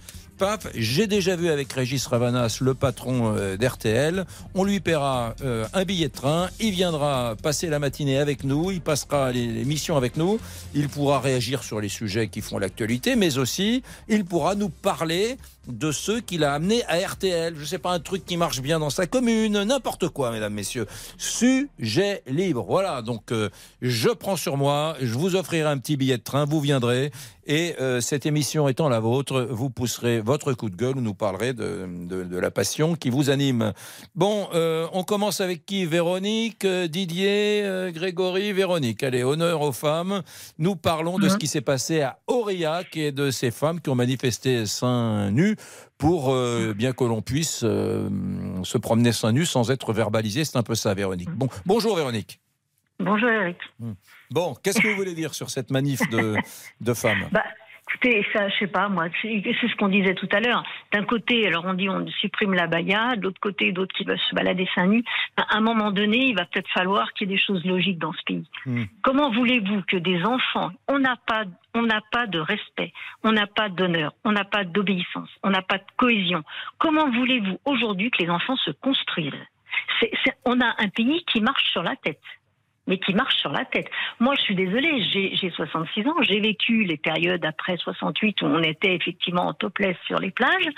[0.76, 4.26] j'ai déjà vu avec Régis Ravanas, le patron euh, d'RTL.
[4.54, 6.50] On lui paiera euh, un billet de train.
[6.60, 8.71] Il viendra passer la matinée avec nous.
[8.71, 10.39] Il passera l'émission avec nous.
[10.76, 15.38] Il pourra réagir sur les sujets qui font l'actualité, mais aussi il pourra nous parler
[15.67, 17.56] de ceux qu'il a amenés à RTL.
[17.58, 20.88] Je sais pas, un truc qui marche bien dans sa commune, n'importe quoi, mesdames, messieurs.
[21.17, 22.65] Sujet libre.
[22.67, 23.50] Voilà, donc euh,
[23.82, 27.12] je prends sur moi, je vous offrirai un petit billet de train, vous viendrez.
[27.48, 31.14] Et euh, cette émission étant la vôtre, vous pousserez votre coup de gueule, vous nous
[31.14, 33.74] parlerez de, de, la passion qui vous anime.
[34.16, 35.86] Bon, euh, on commence avec qui?
[35.86, 39.02] Véronique, Didier, Grégory, Véronique.
[39.02, 40.22] Allez, honneur aux femmes.
[40.60, 43.96] Nous parlons de ce qui s'est passé à Aurillac et de ces femmes qui ont
[43.96, 45.56] manifesté seins nus
[45.98, 48.10] pour euh, bien que l'on puisse euh,
[48.64, 50.46] se promener seins nus sans être verbalisé.
[50.46, 51.32] C'est un peu ça, Véronique.
[51.32, 52.40] Bon, bonjour Véronique.
[53.00, 53.58] Bonjour Eric.
[53.80, 53.94] Hmm.
[54.32, 56.36] Bon, qu'est-ce que vous voulez dire sur cette manif de,
[56.82, 57.28] de femmes?
[57.32, 57.44] Bah,
[57.90, 60.62] Écoutez, ça, je sais pas, moi, c'est ce qu'on disait tout à l'heure.
[60.92, 64.20] D'un côté, alors on dit on supprime la baya, de l'autre côté, d'autres qui veulent
[64.30, 65.06] se balader seins nus.
[65.38, 68.12] À un moment donné, il va peut-être falloir qu'il y ait des choses logiques dans
[68.12, 68.50] ce pays.
[68.66, 68.84] Hmm.
[69.04, 72.92] Comment voulez-vous que des enfants, on n'a pas, on n'a pas de respect,
[73.24, 76.44] on n'a pas d'honneur, on n'a pas d'obéissance, on n'a pas de cohésion.
[76.80, 79.32] Comment voulez-vous aujourd'hui que les enfants se construisent?
[80.44, 82.20] On a un pays qui marche sur la tête.
[82.88, 83.88] Mais qui marche sur la tête.
[84.19, 88.63] Moi, je suis désolée, j'ai 66 ans, j'ai vécu les périodes après 68 où on
[88.63, 90.69] était effectivement en topless sur les plages.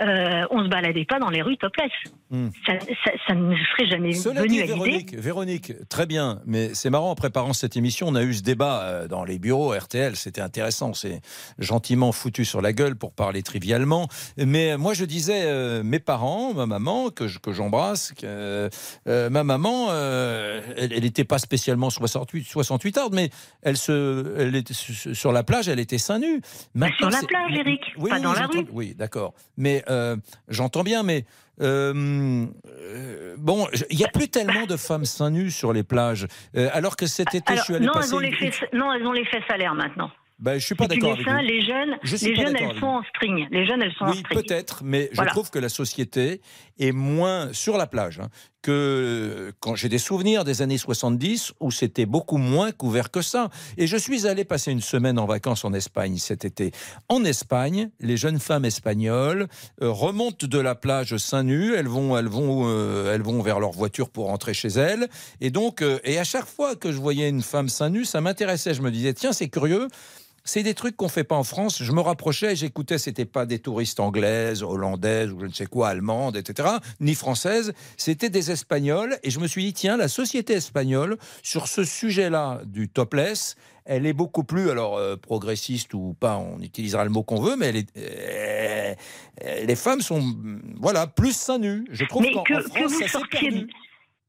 [0.00, 1.90] Euh, on se baladait pas dans les rues topless.
[2.30, 2.48] Hmm.
[2.66, 7.52] Ça, ne serait jamais venu à Véronique, Véronique, très bien, mais c'est marrant, en préparant
[7.52, 11.20] cette émission, on a eu ce débat euh, dans les bureaux RTL, c'était intéressant, c'est
[11.58, 14.08] gentiment foutu sur la gueule pour parler trivialement.
[14.38, 18.68] Mais moi, je disais, euh, mes parents, ma maman, que j'embrasse, que,
[19.06, 19.92] euh, ma maman,
[20.76, 23.30] elle n'était pas spécialement 68, 68 ardes, mais
[23.62, 26.40] elle, se, elle était sur la plage, elle était seins nus.
[26.98, 28.66] sur la plage, Eric, oui, pas dans la rue.
[28.72, 29.34] Oui, d'accord.
[29.56, 29.84] Mais
[30.48, 31.24] j'entends bien, mais
[31.60, 32.46] euh,
[33.38, 36.26] bon, il n'y a plus tellement de femmes seins nus sur les plages.
[36.56, 38.08] Euh, alors que cet été, je suis allé non, passer...
[38.10, 40.10] Elles ont les fesses, non, elles ont les fesses à l'air maintenant.
[40.38, 41.36] Ben, je suis pas d'accord avec vous.
[41.38, 43.48] Les jeunes, les jeunes elles sont en string.
[43.50, 44.42] Les jeunes, elles sont oui, en string.
[44.42, 46.42] peut-être, mais je trouve que la société
[46.78, 48.28] est moins sur la plage hein,
[48.66, 53.48] que quand j'ai des souvenirs des années 70 où c'était beaucoup moins couvert que ça.
[53.78, 56.72] Et je suis allé passer une semaine en vacances en Espagne cet été.
[57.08, 59.46] En Espagne, les jeunes femmes espagnoles
[59.82, 61.74] euh, remontent de la plage seins nus.
[61.76, 65.06] Elles vont, elles vont, euh, elles vont vers leur voiture pour rentrer chez elles.
[65.40, 68.20] Et donc, euh, et à chaque fois que je voyais une femme seins nus, ça
[68.20, 68.74] m'intéressait.
[68.74, 69.86] Je me disais tiens, c'est curieux
[70.46, 71.82] c'est des trucs qu'on fait pas en France.
[71.82, 75.66] Je me rapprochais et j'écoutais, c'était pas des touristes anglaises, hollandaises ou je ne sais
[75.66, 76.68] quoi, allemandes, etc.,
[77.00, 77.74] ni françaises.
[77.96, 79.18] C'était des Espagnols.
[79.24, 84.06] Et je me suis dit, tiens, la société espagnole, sur ce sujet-là du topless, elle
[84.06, 87.66] est beaucoup plus, alors euh, progressiste ou pas, on utilisera le mot qu'on veut, mais
[87.66, 88.94] elle est, euh,
[89.64, 90.22] les femmes sont,
[90.80, 91.84] voilà, plus seins nus.
[91.90, 93.68] Je trouve qu'en France, ça s'est perdu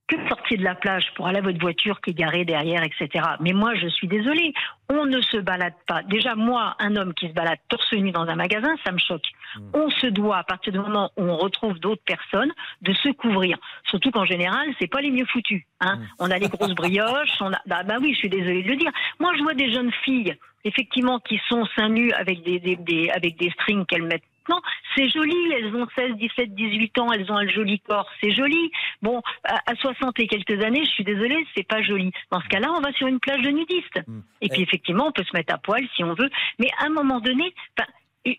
[0.07, 3.25] que sortir de la plage pour aller à votre voiture qui est garée derrière, etc.
[3.41, 4.53] Mais moi, je suis désolée,
[4.89, 6.01] on ne se balade pas.
[6.03, 9.25] Déjà, moi, un homme qui se balade torse nu dans un magasin, ça me choque.
[9.55, 9.69] Hmm.
[9.73, 13.57] On se doit, à partir du moment où on retrouve d'autres personnes, de se couvrir.
[13.89, 15.63] Surtout qu'en général, c'est pas les mieux foutus.
[15.81, 15.97] Hein.
[15.97, 16.05] Hmm.
[16.19, 17.59] On a les grosses brioches, on a.
[17.65, 18.91] Bah, bah, oui, je suis désolée de le dire.
[19.19, 23.37] Moi, je vois des jeunes filles, effectivement, qui sont seins nus avec des, des avec
[23.37, 24.61] des strings qu'elles mettent non,
[24.95, 28.71] c'est joli, elles ont 16, 17, 18 ans, elles ont un joli corps, c'est joli.
[29.01, 32.11] Bon, à 60 et quelques années, je suis désolée, c'est pas joli.
[32.31, 34.01] Dans ce cas-là, on va sur une plage de nudistes.
[34.07, 34.21] Hmm.
[34.41, 36.29] Et puis effectivement, on peut se mettre à poil si on veut,
[36.59, 37.53] mais à un moment donné,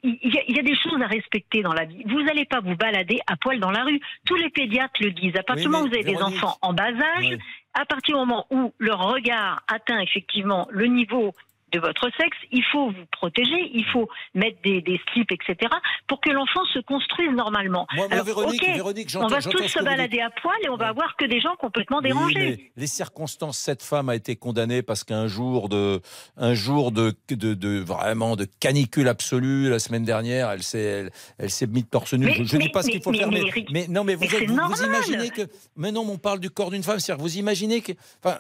[0.02, 2.02] il y, a, des choses à respecter dans la vie.
[2.06, 4.00] Vous n'allez pas vous balader à poil dans la rue.
[4.26, 5.36] Tous les pédiatres le disent.
[5.36, 7.38] À partir du moment où vous avez des enfants en bas âge,
[7.74, 11.34] à partir du moment où leur regard atteint effectivement le niveau
[11.72, 15.70] de votre sexe, il faut vous protéger, il faut mettre des, des slips, etc.,
[16.06, 17.86] pour que l'enfant se construise normalement.
[17.94, 21.24] Moi, Véronique, Véronique on va tous se balader à poil et on va avoir que
[21.24, 22.72] des gens complètement dérangés.
[22.76, 26.00] les circonstances, cette femme a été condamnée parce qu'un jour de,
[26.36, 31.50] un jour de, de, de, vraiment de canicule absolue la semaine dernière, elle s'est, elle,
[31.50, 32.32] s'est mise torse nu.
[32.44, 35.42] je ne dis pas ce qu'il faut faire, mais, non, mais vous, vous, imaginez que,
[35.76, 37.92] mais non, on parle du corps d'une femme, c'est-à-dire vous imaginez que,
[38.22, 38.38] enfin,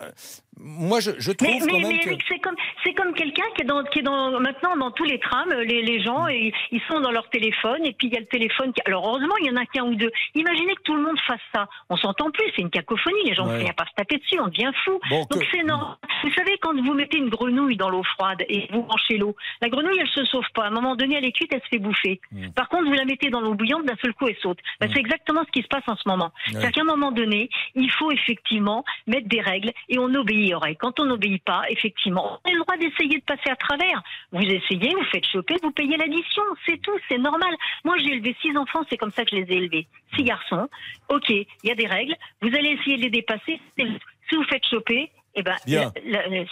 [0.60, 2.10] moi je, je trouve quand même que...
[2.28, 5.18] c'est comme, c'est comme quelqu'un qui est dans, qui est dans, maintenant dans tous les
[5.18, 8.20] trams, les, les gens, et, ils sont dans leur téléphone, et puis il y a
[8.20, 8.72] le téléphone.
[8.72, 8.82] Qui...
[8.86, 10.10] Alors heureusement, il y en a qu'un ou deux.
[10.34, 11.68] Imaginez que tout le monde fasse ça.
[11.88, 13.22] On s'entend plus, c'est une cacophonie.
[13.24, 13.72] Les gens ne ouais.
[13.72, 14.98] pas se taper dessus, on devient fou.
[15.10, 15.96] Donc c'est normal.
[16.24, 19.68] Vous savez, quand vous mettez une grenouille dans l'eau froide et vous branchez l'eau, la
[19.68, 20.64] grenouille, elle se sauve pas.
[20.64, 22.20] À un moment donné, elle est cuite, elle se fait bouffer.
[22.32, 22.48] Mm.
[22.50, 24.58] Par contre, vous la mettez dans l'eau bouillante, d'un seul coup, elle saute.
[24.80, 26.32] Ben, C'est exactement ce qui se passe en ce moment.
[26.46, 30.12] C'est-à-dire qu'à un moment donné, il faut effectivement mettre des règles et on
[30.54, 30.76] obéirait.
[30.76, 34.02] Quand on n'obéit pas, effectivement, on a le droit d'essayer de passer à travers.
[34.32, 37.54] Vous essayez, vous faites choper, vous payez l'addition, c'est tout, c'est normal.
[37.84, 39.86] Moi, j'ai élevé six enfants, c'est comme ça que je les ai élevés.
[40.14, 40.68] Six garçons.
[41.08, 42.14] Ok, il y a des règles.
[42.42, 43.60] Vous allez essayer de les dépasser.
[43.76, 45.56] Si vous faites choper, eh ben,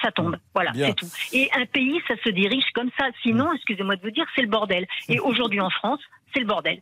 [0.01, 0.37] ça tombe.
[0.55, 1.09] Voilà, c'est tout.
[1.33, 3.07] Et un pays, ça se dirige comme ça.
[3.23, 4.87] Sinon, excusez-moi de vous dire, c'est le bordel.
[5.09, 6.01] Et aujourd'hui en France,
[6.33, 6.81] c'est le bordel.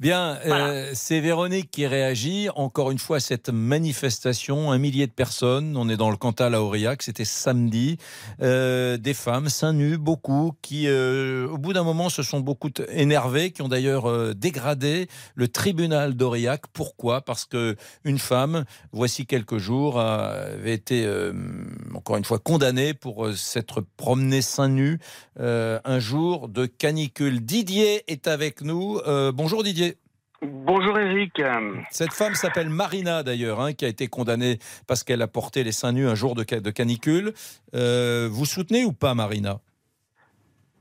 [0.00, 2.48] Bien, euh, c'est Véronique qui réagit.
[2.56, 5.76] Encore une fois, cette manifestation, un millier de personnes.
[5.76, 7.98] On est dans le Cantal à Aurillac, c'était samedi.
[8.40, 12.70] Euh, des femmes, seins nus, beaucoup, qui, euh, au bout d'un moment, se sont beaucoup
[12.88, 16.62] énervées, qui ont d'ailleurs dégradé le tribunal d'Aurillac.
[16.72, 17.20] Pourquoi?
[17.20, 21.06] Parce que une femme, voici quelques jours, avait été
[21.94, 24.98] encore une fois condamnée pour s'être promenée seins nus
[25.38, 27.44] un jour de canicule.
[27.44, 28.98] Didier est avec nous.
[29.34, 29.89] bonjour Didier.
[30.42, 31.42] Bonjour Eric.
[31.90, 35.72] Cette femme s'appelle Marina d'ailleurs, hein, qui a été condamnée parce qu'elle a porté les
[35.72, 37.34] seins nus un jour de, canicule.
[37.74, 39.60] Euh, vous soutenez ou pas Marina?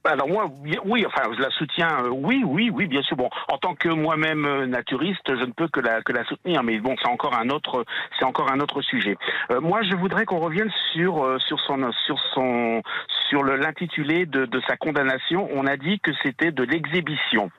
[0.03, 0.49] Alors moi,
[0.85, 3.17] oui, enfin, je la soutiens, euh, oui, oui, oui, bien sûr.
[3.17, 6.63] Bon, en tant que moi-même euh, naturiste, je ne peux que la que la soutenir,
[6.63, 7.85] mais bon, c'est encore un autre,
[8.17, 9.17] c'est encore un autre sujet.
[9.51, 12.81] Euh, moi, je voudrais qu'on revienne sur sur son sur son
[13.29, 15.47] sur l'intitulé de, de sa condamnation.
[15.53, 17.51] On a dit que c'était de l'exhibition.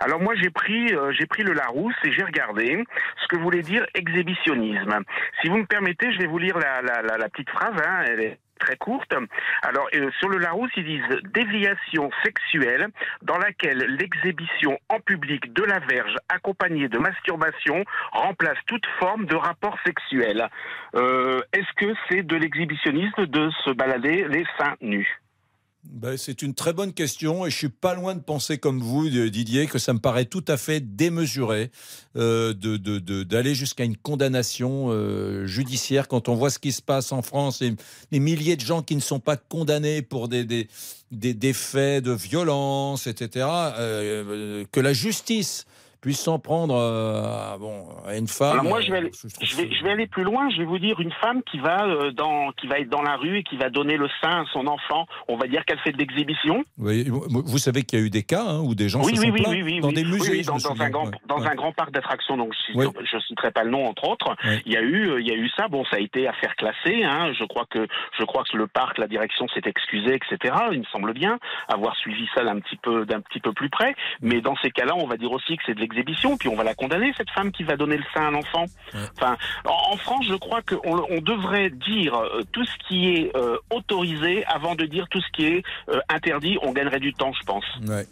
[0.00, 2.84] Alors moi, j'ai pris j'ai pris le Larousse et j'ai regardé
[3.22, 5.02] ce que voulait dire exhibitionnisme.
[5.42, 7.74] Si vous me permettez, je vais vous lire la la, la, la petite phrase.
[7.84, 9.14] Hein, elle est très courte.
[9.62, 12.88] Alors, euh, sur le Larousse, ils disent déviation sexuelle
[13.22, 19.36] dans laquelle l'exhibition en public de la verge accompagnée de masturbation remplace toute forme de
[19.36, 20.48] rapport sexuel.
[20.94, 25.20] Euh, Est-ce que c'est de l'exhibitionnisme de se balader les seins nus?
[25.84, 29.08] Ben, c'est une très bonne question et je suis pas loin de penser comme vous,
[29.08, 31.70] Didier, que ça me paraît tout à fait démesuré
[32.16, 37.22] euh, d'aller jusqu'à une condamnation euh, judiciaire quand on voit ce qui se passe en
[37.22, 37.74] France et
[38.10, 40.68] les milliers de gens qui ne sont pas condamnés pour des,
[41.54, 43.46] faits de violence, etc.
[43.78, 45.64] Euh, que la justice
[46.00, 48.52] puisse s'en prendre euh, à, bon, à une femme.
[48.52, 50.48] Alors moi, je vais, aller, je, vais, je vais, aller plus loin.
[50.50, 53.16] Je vais vous dire une femme qui va euh, dans, qui va être dans la
[53.16, 55.06] rue et qui va donner le sein à son enfant.
[55.28, 56.64] On va dire qu'elle fait de l'exhibition.
[56.78, 59.20] Oui, vous savez qu'il y a eu des cas hein, où des gens oui, se
[59.20, 61.90] oui, sont oui, oui, dans des musées, dans, dans, un grand, dans un grand parc
[61.90, 62.36] d'attractions.
[62.36, 64.36] Donc je, ne citerai pas le nom entre autres.
[64.66, 65.68] Il y a eu, euh, il y a eu ça.
[65.68, 67.02] Bon, ça a été affaire classée.
[67.02, 67.32] Hein.
[67.38, 67.86] Je crois que,
[68.18, 70.54] je crois que le parc, la direction s'est excusée, etc.
[70.72, 71.38] Il me semble bien
[71.68, 73.94] avoir suivi ça d'un petit peu, d'un petit peu plus près.
[74.20, 76.36] Mais dans ces cas-là, on va dire aussi que c'est de l'exhibition.
[76.36, 78.66] Puis on va la condamner, cette femme qui va donner le sein à l'enfant.
[79.16, 83.56] Enfin, en, France, je crois qu'on on devrait dire euh, tout ce qui est euh,
[83.70, 86.58] autorisé avant de dire tout ce qui est euh, interdit.
[86.62, 87.64] On gagnerait du temps, je pense.
[87.86, 88.06] Ouais.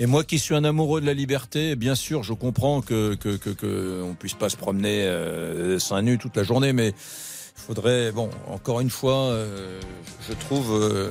[0.00, 3.36] Et moi qui suis un amoureux de la liberté, bien sûr, je comprends que que,
[3.36, 5.08] que, on puisse pas se promener
[5.78, 6.94] seins nus toute la journée, mais il
[7.66, 9.34] faudrait, bon, encore une fois,
[10.28, 11.10] je trouve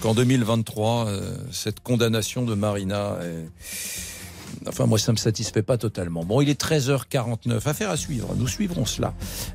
[0.00, 1.08] qu'en 2023,
[1.50, 4.17] cette condamnation de Marina est
[4.68, 6.24] Enfin, moi, ça ne me satisfait pas totalement.
[6.24, 7.66] Bon, il est 13h49.
[7.66, 8.34] Affaire à suivre.
[8.36, 9.14] Nous suivrons cela.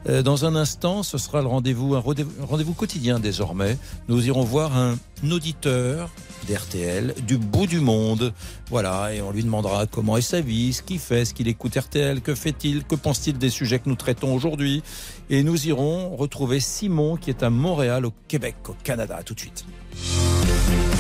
[0.10, 3.78] Euh, dans un instant, ce sera le rendez-vous, un rendez-vous quotidien désormais.
[4.08, 4.98] Nous irons voir un
[5.32, 6.10] auditeur
[6.48, 8.34] d'RTL du bout du monde.
[8.70, 11.78] Voilà, et on lui demandera comment est sa vie, ce qu'il fait, ce qu'il écoute
[11.78, 14.84] RTL, que fait-il, que pense-t-il des sujets que nous traitons aujourd'hui.
[15.30, 19.22] Et nous irons retrouver Simon qui est à Montréal, au Québec, au Canada.
[19.24, 19.66] tout de suite.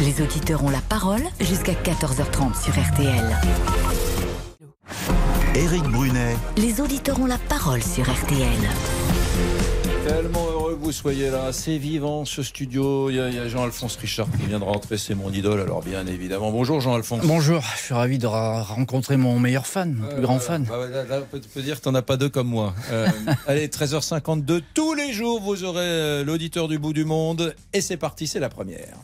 [0.01, 4.02] Les auditeurs ont la parole jusqu'à 14h30 sur RTL.
[5.55, 6.35] Éric Brunet.
[6.57, 8.47] Les auditeurs ont la parole sur RTL.
[10.07, 11.53] Tellement heureux que vous soyez là.
[11.53, 13.09] C'est vivant ce studio.
[13.09, 14.97] Il y a, Jean-Alphonse Richard qui vient de rentrer.
[14.97, 16.51] C'est mon idole, alors bien évidemment.
[16.51, 17.25] Bonjour Jean-Alphonse.
[17.25, 17.63] Bonjour.
[17.77, 20.65] Je suis ravi de rencontrer mon meilleur fan, mon plus grand fan.
[20.67, 22.73] Bah là, on peut, dire que tu n'en as pas deux comme moi.
[22.91, 23.07] Euh,
[23.47, 24.61] allez, 13h52.
[24.73, 27.55] Tous les jours, vous aurez euh, l'auditeur du bout du monde.
[27.71, 28.97] Et c'est parti, c'est la première.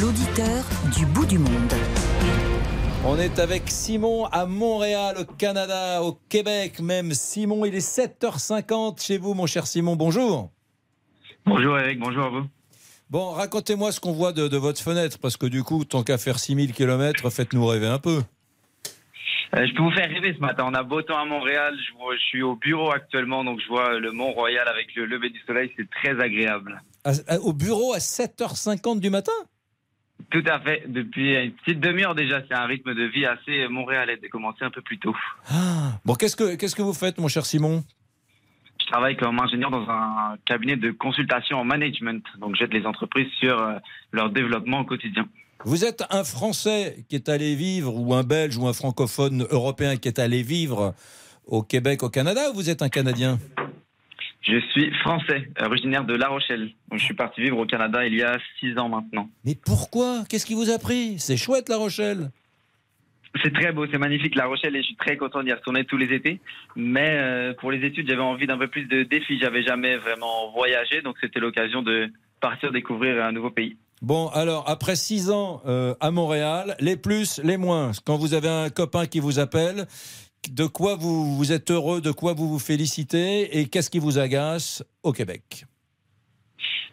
[0.00, 0.64] L'auditeur
[0.96, 1.65] du bout du monde.
[3.08, 7.12] On est avec Simon à Montréal, au Canada, au Québec même.
[7.12, 9.94] Simon, il est 7h50 chez vous, mon cher Simon.
[9.94, 10.50] Bonjour.
[11.44, 12.46] Bonjour Eric, bonjour à vous.
[13.08, 16.40] Bon, racontez-moi ce qu'on voit de, votre fenêtre, parce que du coup, tant qu'à faire
[16.40, 18.22] 6000 km, faites-nous rêver un peu.
[19.54, 20.64] Euh, je peux vous faire rêver ce matin.
[20.66, 21.76] On a beau temps à Montréal.
[21.78, 25.38] Je, suis au bureau actuellement, donc je vois le Mont Royal avec le lever du
[25.46, 25.70] soleil.
[25.76, 26.82] C'est très agréable.
[27.40, 29.30] au bureau à 7h50 du matin?
[30.30, 30.84] Tout à fait.
[30.88, 34.70] Depuis une petite demi-heure déjà, c'est un rythme de vie assez montréalais de commencer un
[34.70, 35.14] peu plus tôt.
[35.48, 37.84] Ah, bon, qu'est-ce que qu'est-ce que vous faites, mon cher Simon?
[38.80, 42.22] Je travaille comme ingénieur dans un cabinet de consultation en management.
[42.38, 43.78] Donc, j'aide les entreprises sur euh,
[44.12, 45.26] leur développement au quotidien.
[45.64, 49.96] Vous êtes un Français qui est allé vivre, ou un Belge, ou un francophone européen
[49.96, 50.94] qui est allé vivre
[51.46, 53.38] au Québec, au Canada, ou vous êtes un Canadien?
[54.46, 56.70] Je suis français, originaire de La Rochelle.
[56.92, 59.28] je suis parti vivre au Canada il y a six ans maintenant.
[59.44, 60.24] Mais pourquoi?
[60.28, 61.18] Qu'est-ce qui vous a pris?
[61.18, 62.30] C'est chouette La Rochelle.
[63.42, 65.96] C'est très beau, c'est magnifique La Rochelle et je suis très content d'y retourner tous
[65.96, 66.40] les étés.
[66.74, 69.38] Mais euh, pour les études, j'avais envie d'un peu plus de défis.
[69.40, 73.76] J'avais jamais vraiment voyagé, donc c'était l'occasion de partir découvrir un nouveau pays.
[74.02, 77.92] Bon, alors après six ans euh, à Montréal, les plus, les moins.
[78.04, 79.86] Quand vous avez un copain qui vous appelle,
[80.50, 84.84] de quoi vous, êtes heureux, de quoi vous vous félicitez et qu'est-ce qui vous agace
[85.02, 85.64] au Québec?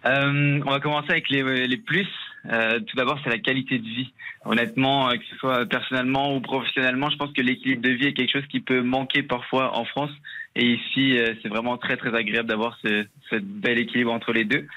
[0.05, 2.07] Euh, on va commencer avec les, plus.
[2.51, 4.13] Euh, tout d'abord, c'est la qualité de vie.
[4.45, 8.13] Honnêtement, euh, que ce soit personnellement ou professionnellement, je pense que l'équilibre de vie est
[8.13, 10.11] quelque chose qui peut manquer parfois en France.
[10.55, 13.05] Et ici, c'est vraiment très très agréable d'avoir ce,
[13.39, 14.67] bel équilibre entre les deux.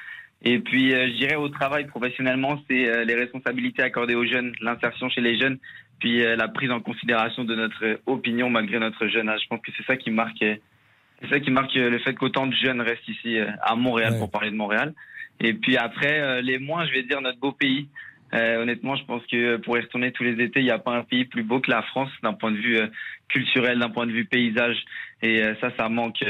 [0.42, 5.20] Et puis, je dirais au travail professionnellement, c'est les responsabilités accordées aux jeunes, l'insertion chez
[5.20, 5.58] les jeunes
[5.98, 9.40] puis euh, la prise en considération de notre opinion malgré notre jeune âge.
[9.42, 12.54] Je pense que c'est ça qui marque, c'est ça qui marque le fait qu'autant de
[12.54, 14.94] jeunes restent ici euh, à Montréal pour parler de Montréal.
[15.40, 17.88] Et puis après, euh, les moins, je vais dire notre beau pays.
[18.34, 20.96] Euh, honnêtement, je pense que pour y retourner tous les étés, il n'y a pas
[20.96, 22.88] un pays plus beau que la France d'un point de vue euh,
[23.28, 24.76] culturel, d'un point de vue paysage.
[25.22, 26.22] Et euh, ça, ça manque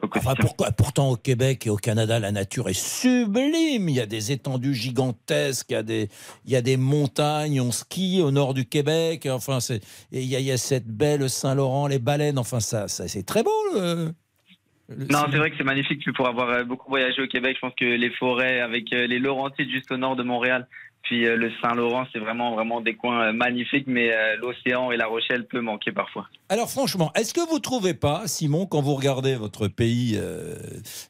[0.00, 0.34] au quotidien.
[0.40, 3.88] pourquoi, pourtant, au Québec et au Canada, la nature est sublime.
[3.88, 6.08] Il y a des étendues gigantesques, il y a des,
[6.46, 9.28] il y a des montagnes, on skie au nord du Québec.
[9.30, 9.80] Enfin, c'est,
[10.12, 12.38] il y, a, il y a cette belle Saint-Laurent, les baleines.
[12.38, 13.50] Enfin, ça, ça c'est très beau.
[13.76, 16.02] non, c'est vrai que c'est magnifique.
[16.14, 19.92] Pour avoir beaucoup voyagé au Québec, je pense que les forêts avec les Laurentides juste
[19.92, 20.66] au nord de Montréal,
[21.02, 24.96] puis euh, le Saint-Laurent, c'est vraiment, vraiment des coins euh, magnifiques, mais euh, l'océan et
[24.96, 26.28] la Rochelle peut manquer parfois.
[26.48, 30.16] Alors franchement, est-ce que vous ne trouvez pas, Simon, quand vous regardez votre pays,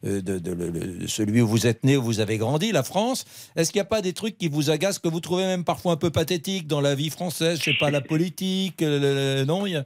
[0.03, 3.25] de, celui où vous êtes né, où vous avez grandi, la France,
[3.57, 5.93] est-ce qu'il n'y a pas des trucs qui vous agacent, que vous trouvez même parfois
[5.93, 7.59] un peu pathétiques dans la vie française?
[7.59, 9.85] Je sais pas, la politique, non, y a...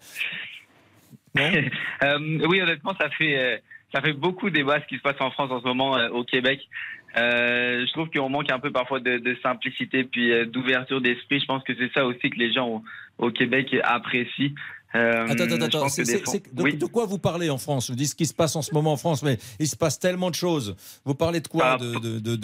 [2.48, 3.62] Oui, honnêtement, ça fait
[3.94, 6.60] ça fait beaucoup débat ce qui se passe en France en ce moment au Québec.
[7.18, 11.40] Euh, je trouve qu'on manque un peu parfois de, de simplicité puis euh, d'ouverture d'esprit.
[11.40, 12.82] Je pense que c'est ça aussi que les gens
[13.18, 14.50] au, Québec apprécient.
[14.94, 15.86] Euh, attends, attends, attends.
[15.86, 17.90] de, de, quoi vous parlez en France?
[17.90, 19.98] Vous dites ce qui se passe en ce moment en France, mais il se passe
[19.98, 20.76] tellement de choses.
[21.04, 21.78] Vous parlez de quoi?
[21.78, 22.36] De, de,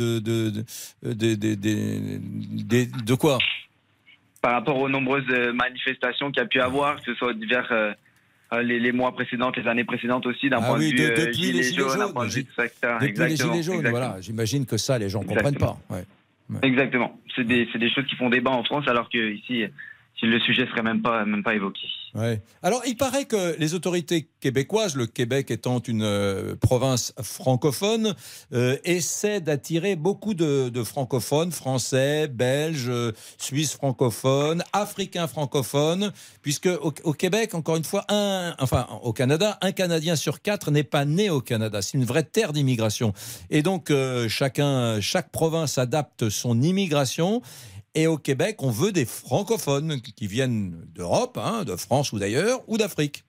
[3.04, 3.38] de, quoi?
[4.40, 7.92] Par rapport aux nombreuses manifestations qu'il y a pu avoir, que ce soit divers euh,
[8.60, 11.58] les, mois précédents, les années précédentes aussi, d'un ah point de vue de, depuis gilet
[11.58, 12.44] les gilets jaunes, d'un point de vue.
[12.44, 14.16] Depuis les gilets jaunes, voilà.
[14.20, 15.78] J'imagine que ça, les gens ne comprennent pas.
[15.90, 16.04] Ouais.
[16.62, 17.18] Exactement.
[17.34, 19.64] C'est des, des, choses qui font débat en France, alors qu'ici,
[20.20, 21.88] le sujet serait même pas, même pas évoqué.
[22.62, 28.14] Alors, il paraît que les autorités québécoises, le Québec étant une euh, province francophone,
[28.52, 32.92] euh, essaient d'attirer beaucoup de, francophones, français, belges,
[33.38, 39.72] suisses francophones, africains francophones, puisque au, Québec, encore une fois, un, enfin au Canada, un
[39.72, 41.80] Canadien sur quatre n'est pas né au Canada.
[41.80, 43.14] C'est une vraie terre d'immigration.
[43.48, 47.40] Et donc, euh, chacun, chaque province adapte son immigration.
[47.94, 52.60] Et au Québec, on veut des francophones qui viennent d'Europe, hein, de France ou d'ailleurs,
[52.68, 53.24] ou d'Afrique.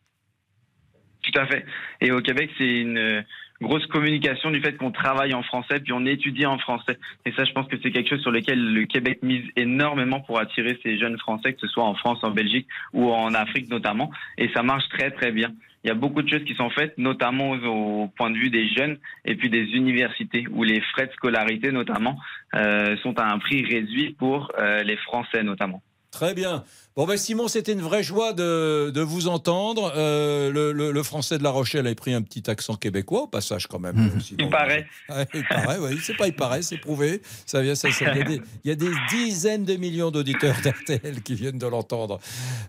[1.21, 1.65] Tout à fait.
[2.01, 3.23] Et au Québec, c'est une
[3.61, 6.97] grosse communication du fait qu'on travaille en français, puis on étudie en français.
[7.25, 10.39] Et ça, je pense que c'est quelque chose sur lequel le Québec mise énormément pour
[10.39, 14.11] attirer ces jeunes Français, que ce soit en France, en Belgique ou en Afrique notamment.
[14.37, 15.53] Et ça marche très, très bien
[15.83, 18.69] il y a beaucoup de choses qui sont faites, notamment au, point de vue des
[18.69, 22.17] jeunes et puis des universités, où les frais de scolarité notamment
[22.55, 25.81] euh, sont à un prix réduit pour euh, les Français notamment.
[26.11, 26.63] Très bien.
[26.95, 29.91] Bon, ben Simon, c'était une vraie joie de, de vous entendre.
[29.95, 33.65] Euh, le, le, français de La Rochelle a pris un petit accent québécois au passage
[33.65, 33.95] quand même.
[33.95, 34.19] Mmh.
[34.37, 34.85] il paraît.
[35.33, 35.97] il paraît, oui.
[36.03, 37.23] C'est pas il paraît, c'est prouvé.
[37.47, 40.55] Ça vient, ça, il, y a des, il, y a des, dizaines de millions d'auditeurs
[40.63, 42.19] d'RTL qui viennent de l'entendre.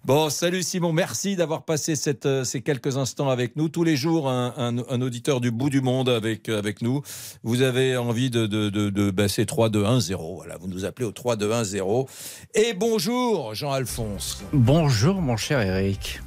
[0.06, 3.68] Bon, salut Simon, merci d'avoir passé cette, euh, ces quelques instants avec nous.
[3.68, 7.02] Tous les jours, un, un, auditeur du bout du monde avec, euh, avec nous.
[7.42, 10.36] Vous avez envie de, de, de, de ben, 3, 2, 1, 0.
[10.36, 12.08] Voilà, vous nous appelez au 3, 2, 1, 0.
[12.54, 14.13] Et bonjour, Jean-Alphonse.
[14.52, 16.20] Bonjour mon cher Eric.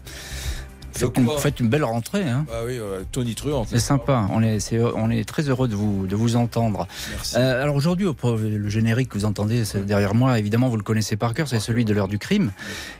[1.02, 2.24] Vous faites une belle rentrée.
[2.24, 2.46] Hein.
[2.52, 2.80] Ah oui,
[3.12, 3.66] Tony Truant.
[3.68, 4.28] C'est sympa.
[4.32, 6.88] On est, on est très heureux de vous, de vous entendre.
[7.36, 11.34] Euh, alors aujourd'hui, le générique que vous entendez derrière moi, évidemment, vous le connaissez par
[11.34, 12.52] cœur, c'est celui de l'heure du crime.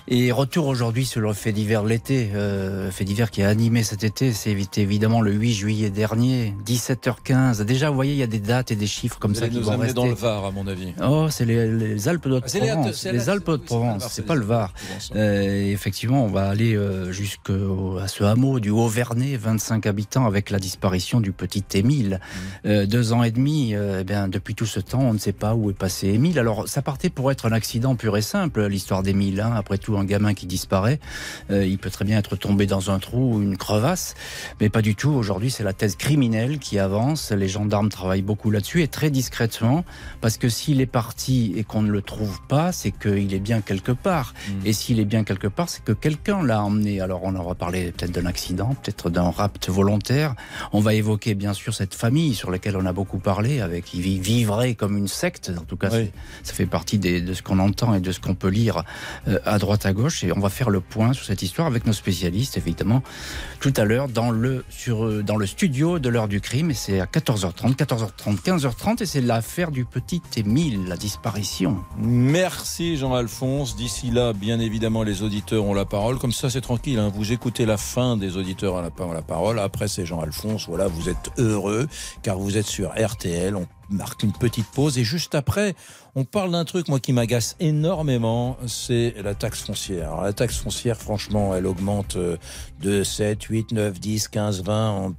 [0.08, 3.84] Et retour aujourd'hui sur le fait divers de l'été, euh, fait divers qui a animé
[3.84, 7.64] cet été, c'est évidemment le 8 juillet dernier, 17h15.
[7.64, 9.78] Déjà, vous voyez, il y a des dates et des chiffres comme ça qui vont
[9.78, 9.94] rester.
[9.94, 10.94] dans le Var, à mon avis.
[11.04, 13.04] Oh, c'est les, Alpes de Provence.
[13.06, 14.74] Les, Alpes de Provence, c'est pas le Var.
[15.16, 16.78] Euh, effectivement, on va aller
[17.10, 22.20] jusqu'au à ce hameau du Haut-Vernay, 25 habitants, avec la disparition du petit Émile.
[22.20, 22.68] Mmh.
[22.68, 25.34] Euh, deux ans et demi, euh, eh bien, depuis tout ce temps, on ne sait
[25.34, 26.40] pas où est passé Émile.
[26.40, 29.42] Alors, ça partait pour être un accident pur et simple, l'histoire d'Émile.
[29.42, 29.54] Hein.
[29.56, 31.00] Après tout, un gamin qui disparaît,
[31.52, 34.16] euh, il peut très bien être tombé dans un trou ou une crevasse,
[34.60, 35.12] mais pas du tout.
[35.12, 37.32] Aujourd'hui, c'est la thèse criminelle qui avance.
[37.32, 39.86] Les gendarmes travaillent beaucoup là-dessus et très discrètement,
[40.22, 43.62] parce que s'il est parti et qu'on ne le trouve pas, c'est qu'il est bien
[43.62, 44.34] quelque part.
[44.34, 44.52] Mmh.
[44.66, 47.02] Et s'il est bien quelque part, c'est que quelqu'un l'a emmené.
[47.02, 50.36] Alors, on en va parler peut-être d'un accident, peut-être d'un rapt volontaire.
[50.74, 54.02] On va évoquer bien sûr cette famille sur laquelle on a beaucoup parlé, avec qui
[54.02, 55.52] vivrait comme une secte.
[55.58, 58.50] En tout cas, ça fait partie de ce qu'on entend et de ce qu'on peut
[58.50, 58.84] lire
[59.28, 60.24] euh, à droite à gauche.
[60.24, 63.04] Et on va faire le point sur cette histoire avec nos spécialistes, évidemment,
[63.60, 66.72] tout à l'heure dans le sur euh, dans le studio de l'heure du crime.
[66.72, 71.78] Et c'est à 14h30, 14h30, 15h30, et c'est l'affaire du petit Émile, la disparition.
[71.98, 73.76] Merci Jean-Alphonse.
[73.76, 76.20] D'ici là, bien évidemment, les auditeurs ont la parole.
[76.20, 77.00] Comme ça, c'est tranquille.
[77.00, 77.12] Hein.
[77.14, 79.60] Vous écoutez la fin des auditeurs à la, parole.
[79.60, 80.68] Après, c'est Jean-Alphonse.
[80.68, 81.88] Voilà, vous êtes heureux
[82.24, 83.56] car vous êtes sur RTL.
[83.56, 85.76] On marque une petite pause et juste après,
[86.16, 90.14] on parle d'un truc, moi, qui m'agace énormément, c'est la taxe foncière.
[90.14, 92.38] Alors, la taxe foncière, franchement, elle augmente euh,
[92.82, 95.14] de 7, 8, 9, 10, 15, 20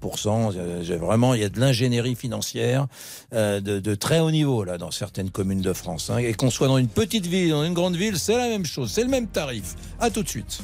[0.98, 2.88] Vraiment, il y a de l'ingénierie financière
[3.32, 6.10] euh, de, de, très haut niveau, là, dans certaines communes de France.
[6.10, 6.18] Hein.
[6.18, 8.90] Et qu'on soit dans une petite ville, dans une grande ville, c'est la même chose,
[8.90, 9.76] c'est le même tarif.
[10.00, 10.60] À tout de suite.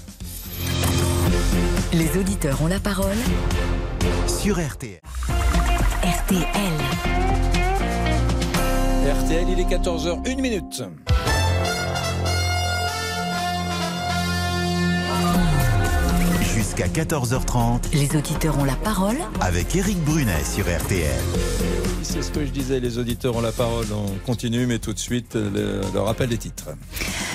[1.97, 3.15] Les auditeurs ont la parole
[4.27, 4.99] sur RTL.
[6.03, 6.45] RTL.
[9.23, 10.83] RTL, il est 14h, 1 minute.
[16.77, 21.21] Jusqu'à 14h30, les auditeurs ont la parole avec Eric Brunet sur RTL.
[22.03, 23.87] C'est ce que je disais, les auditeurs ont la parole.
[23.93, 26.71] On continue, mais tout de suite, le, le rappel des titres.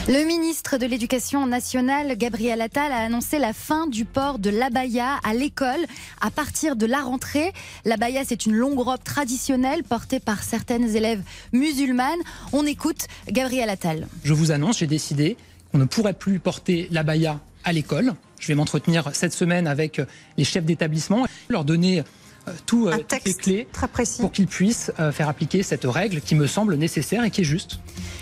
[0.09, 5.19] Le ministre de l'Éducation nationale, Gabriel Attal, a annoncé la fin du port de l'abaya
[5.23, 5.85] à l'école
[6.19, 7.53] à partir de la rentrée.
[7.85, 11.21] L'abaya, c'est une longue robe traditionnelle portée par certaines élèves
[11.53, 12.19] musulmanes.
[12.51, 14.07] On écoute Gabriel Attal.
[14.25, 15.37] Je vous annonce, j'ai décidé
[15.71, 18.15] qu'on ne pourrait plus porter l'abaya à l'école.
[18.39, 20.01] Je vais m'entretenir cette semaine avec
[20.37, 22.03] les chefs d'établissement, leur donner
[22.49, 24.21] euh, tout, euh, toutes les clés très précis.
[24.21, 27.45] pour qu'ils puissent euh, faire appliquer cette règle qui me semble nécessaire et qui est
[27.45, 27.79] juste.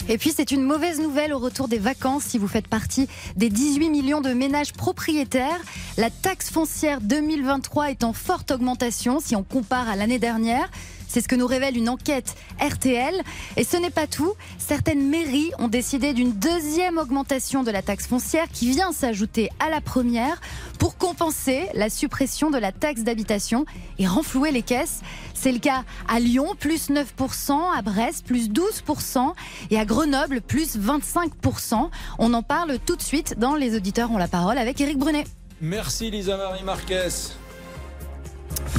[0.10, 3.50] Et puis c'est une mauvaise nouvelle au retour des vacances si vous faites partie des
[3.50, 5.60] 18 millions de ménages propriétaires.
[5.98, 10.70] La taxe foncière 2023 est en forte augmentation si on compare à l'année dernière.
[11.08, 13.16] C'est ce que nous révèle une enquête RTL.
[13.56, 14.34] Et ce n'est pas tout.
[14.58, 19.70] Certaines mairies ont décidé d'une deuxième augmentation de la taxe foncière qui vient s'ajouter à
[19.70, 20.42] la première
[20.80, 23.66] pour compenser la suppression de la taxe d'habitation
[24.00, 25.02] et renflouer les caisses.
[25.34, 29.34] C'est le cas à Lyon, plus 9%, à Brest, plus 12%,
[29.70, 31.90] et à Grenoble, plus 25%.
[32.20, 35.26] On en parle tout de suite dans Les auditeurs ont la parole avec Éric Brunet.
[35.62, 37.10] Merci Lisa Marie Marquez.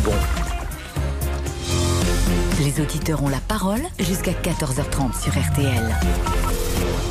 [0.04, 0.12] Bon.
[2.60, 5.94] Les auditeurs ont la parole jusqu'à 14h30 sur RTL.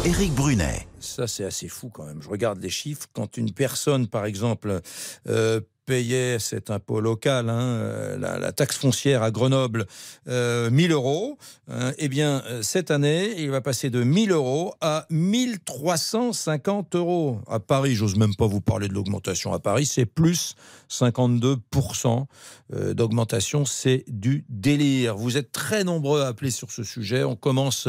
[0.04, 0.86] Éric Brunet.
[1.00, 2.22] Ça, c'est assez fou quand même.
[2.22, 3.08] Je regarde les chiffres.
[3.14, 4.82] Quand une personne, par exemple,
[5.30, 9.88] euh, payait cet impôt local, hein, euh, la, taxe foncière à Grenoble,
[10.28, 11.38] euh, 1000 euros,
[11.70, 17.40] hein, eh bien, euh, cette année, il va passer de 1000 euros à 1350 euros.
[17.48, 19.54] À Paris, j'ose même pas vous parler de l'augmentation.
[19.54, 20.56] À Paris, c'est plus
[20.92, 22.26] 52%
[22.74, 23.64] euh, d'augmentation.
[23.64, 25.16] C'est du délire.
[25.16, 27.24] Vous êtes très nombreux à appeler sur ce sujet.
[27.24, 27.88] On commence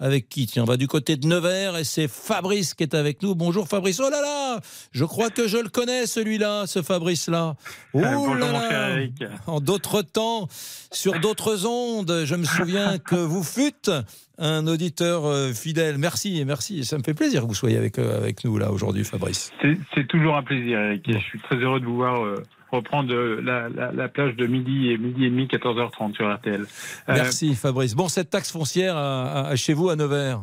[0.00, 0.46] avec qui?
[0.46, 3.36] Tiens, on va du côté de Nevers et c'est Fabrice qui est avec nous.
[3.36, 4.00] Bonjour Fabrice.
[4.00, 4.60] Oh là là
[4.90, 7.54] Je crois que je le connais celui-là, ce Fabrice là.
[7.94, 8.98] Oh là
[9.46, 10.48] En d'autres temps,
[10.92, 13.90] sur d'autres ondes, je me souviens que vous fûtes
[14.38, 15.98] un auditeur euh, fidèle.
[15.98, 16.84] Merci, merci.
[16.84, 19.52] Ça me fait plaisir que vous soyez avec, euh, avec nous là aujourd'hui, Fabrice.
[19.94, 21.04] C'est toujours un plaisir, Eric.
[21.06, 25.24] je suis très heureux de vous voir euh, reprendre la, plage de midi et midi
[25.24, 26.66] et demi, 14h30 sur RTL.
[27.08, 27.94] Merci, Fabrice.
[27.94, 30.42] Bon, cette taxe foncière chez vous à Nevers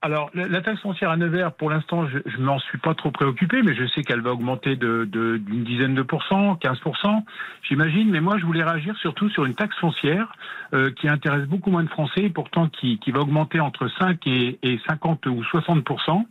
[0.00, 3.62] alors, la taxe foncière à Nevers, pour l'instant, je ne m'en suis pas trop préoccupé,
[3.62, 7.24] mais je sais qu'elle va augmenter d'une de, d'une dizaine de pourcents, 15%,
[7.62, 8.08] j'imagine.
[8.10, 10.32] Mais moi, je voulais réagir surtout sur une taxe foncière
[10.72, 14.24] euh, qui intéresse beaucoup moins de Français, et pourtant qui, qui va augmenter entre 5
[14.28, 16.24] et, et 50 ou 60%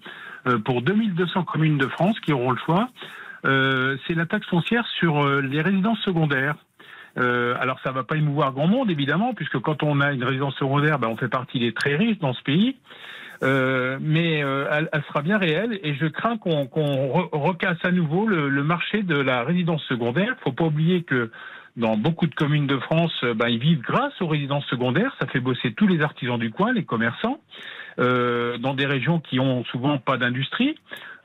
[0.47, 2.87] euh, pour 2200 communes de France qui auront le choix.
[3.45, 6.55] Euh, C'est la taxe foncière sur euh, les résidences secondaires.
[7.17, 10.55] Euh, alors ça va pas émouvoir grand monde évidemment, puisque quand on a une résidence
[10.55, 12.77] secondaire, ben, on fait partie des très riches dans ce pays.
[13.43, 16.65] Euh, mais euh, elle, sera bien réelle et je crains qu'on
[17.31, 20.35] recasse à nouveau le, marché de la résidence secondaire.
[20.39, 21.31] Il faut pas oublier que
[21.75, 25.15] dans beaucoup de communes de France, ben, ils vivent grâce aux résidences secondaires.
[25.19, 27.39] Ça fait bosser tous les artisans du coin, les commerçants,
[27.99, 30.75] euh, dans des régions qui ont souvent pas d'industrie.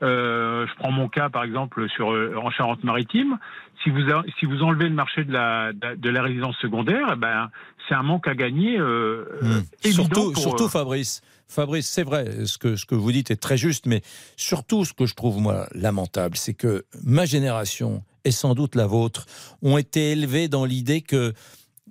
[0.01, 3.37] Euh, je prends mon cas par exemple sur en Charente-Maritime.
[3.83, 4.01] Si vous
[4.39, 7.49] si vous enlevez le marché de la de, la résidence secondaire, eh ben
[7.87, 8.77] c'est un manque à gagner.
[8.79, 9.91] Euh, mmh.
[9.91, 11.21] surtout, surtout Fabrice.
[11.47, 14.01] Fabrice, c'est vrai, ce que, ce que vous dites est très juste, mais
[14.37, 18.87] surtout ce que je trouve, moi, lamentable, c'est que ma génération, et sans doute la
[18.87, 19.25] vôtre,
[19.61, 21.33] ont été élevés dans l'idée que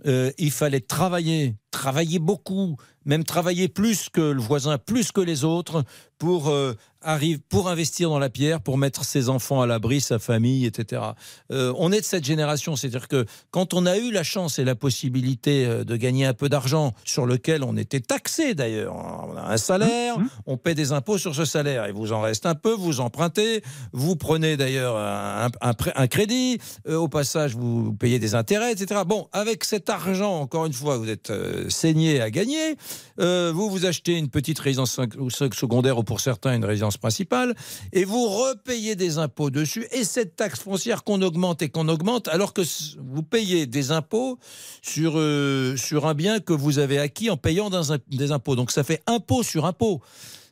[0.06, 5.44] euh, il fallait travailler, travailler beaucoup, même travailler plus que le voisin, plus que les
[5.44, 5.84] autres,
[6.18, 10.18] pour euh, arrive pour investir dans la pierre, pour mettre ses enfants à l'abri, sa
[10.18, 11.02] famille, etc.
[11.50, 14.64] Euh, on est de cette génération, c'est-à-dire que quand on a eu la chance et
[14.64, 19.36] la possibilité euh, de gagner un peu d'argent, sur lequel on était taxé d'ailleurs, on
[19.36, 20.28] a un salaire, mmh, mmh.
[20.46, 23.62] on paie des impôts sur ce salaire, et vous en reste un peu, vous empruntez,
[23.92, 29.02] vous prenez d'ailleurs un, un, crédit, euh, au passage vous payez des intérêts, etc.
[29.06, 31.32] Bon, avec cet argent, encore une fois, vous êtes
[31.68, 32.76] saigné à gagner,
[33.18, 35.00] vous vous achetez une petite résidence
[35.30, 37.54] secondaire ou pour certains une résidence résidence principale,
[37.92, 42.28] et vous repayez des impôts dessus, et cette taxe foncière qu'on augmente et qu'on augmente,
[42.28, 42.62] alors que
[42.98, 44.38] vous payez des impôts
[44.82, 47.70] sur, euh, sur un bien que vous avez acquis en payant
[48.08, 48.56] des impôts.
[48.56, 50.00] Donc ça fait impôt sur impôt.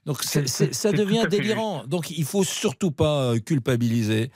[0.06, 1.84] Donc ça devient délirant.
[1.86, 4.30] Donc il faut surtout pas culpabiliser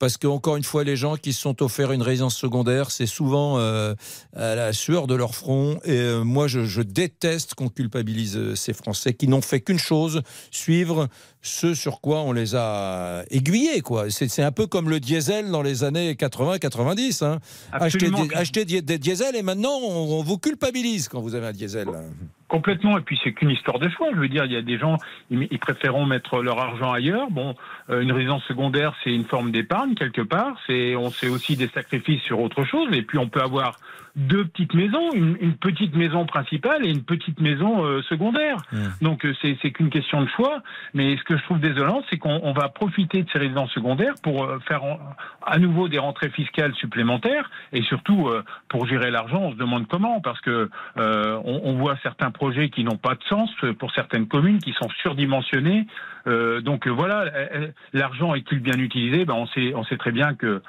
[0.00, 3.06] parce que encore une fois, les gens qui se sont offerts une résidence secondaire, c'est
[3.06, 3.94] souvent euh,
[4.34, 5.78] à la sueur de leur front.
[5.84, 10.22] Et euh, moi, je, déteste qu'on culpabilise euh, ces Français qui n'ont fait qu'une chose
[10.50, 11.08] suivre
[11.42, 13.80] ce sur quoi on les a aiguillés.
[13.80, 14.10] Quoi.
[14.10, 17.24] C'est, un peu comme le diesel dans les années 80-90.
[17.24, 17.38] Hein.
[17.72, 21.88] Acheter, des, diesels et maintenant on, vous culpabilise quand vous avez un diesel.
[22.48, 24.08] Complètement, et puis c'est qu'une histoire de choix.
[24.12, 24.96] Je veux dire, il y a des gens,
[25.30, 27.30] ils, préféreront mettre leur argent ailleurs.
[27.30, 27.54] Bon,
[27.88, 30.56] une résidence secondaire, c'est une forme d'épargne quelque part.
[30.66, 32.88] C'est, on fait aussi des sacrifices sur autre chose.
[32.92, 33.76] Et puis on peut avoir
[34.16, 38.56] deux petites maisons, une, petite maison principale et une petite maison euh, secondaire.
[39.00, 40.62] Donc euh, c'est, c'est qu'une question de choix.
[40.94, 44.44] Mais ce que je trouve désolant, c'est qu'on va profiter de ces résidences secondaires pour
[44.44, 44.82] euh, faire
[45.46, 48.28] à nouveau des rentrées fiscales supplémentaires et surtout
[48.68, 49.40] pour gérer l'argent.
[49.42, 53.22] On se demande comment parce que on, on, voit certains projets qui n'ont pas de
[53.28, 55.86] sens pour certaines communes qui sont surdimensionnées.
[56.62, 57.24] donc voilà,
[57.92, 59.24] l'argent est-il bien utilisé?
[59.24, 60.62] Ben on sait, on sait très bien que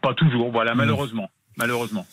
[0.00, 0.50] pas toujours.
[0.50, 1.30] Voilà, malheureusement
[1.60, 2.06] malheureusement.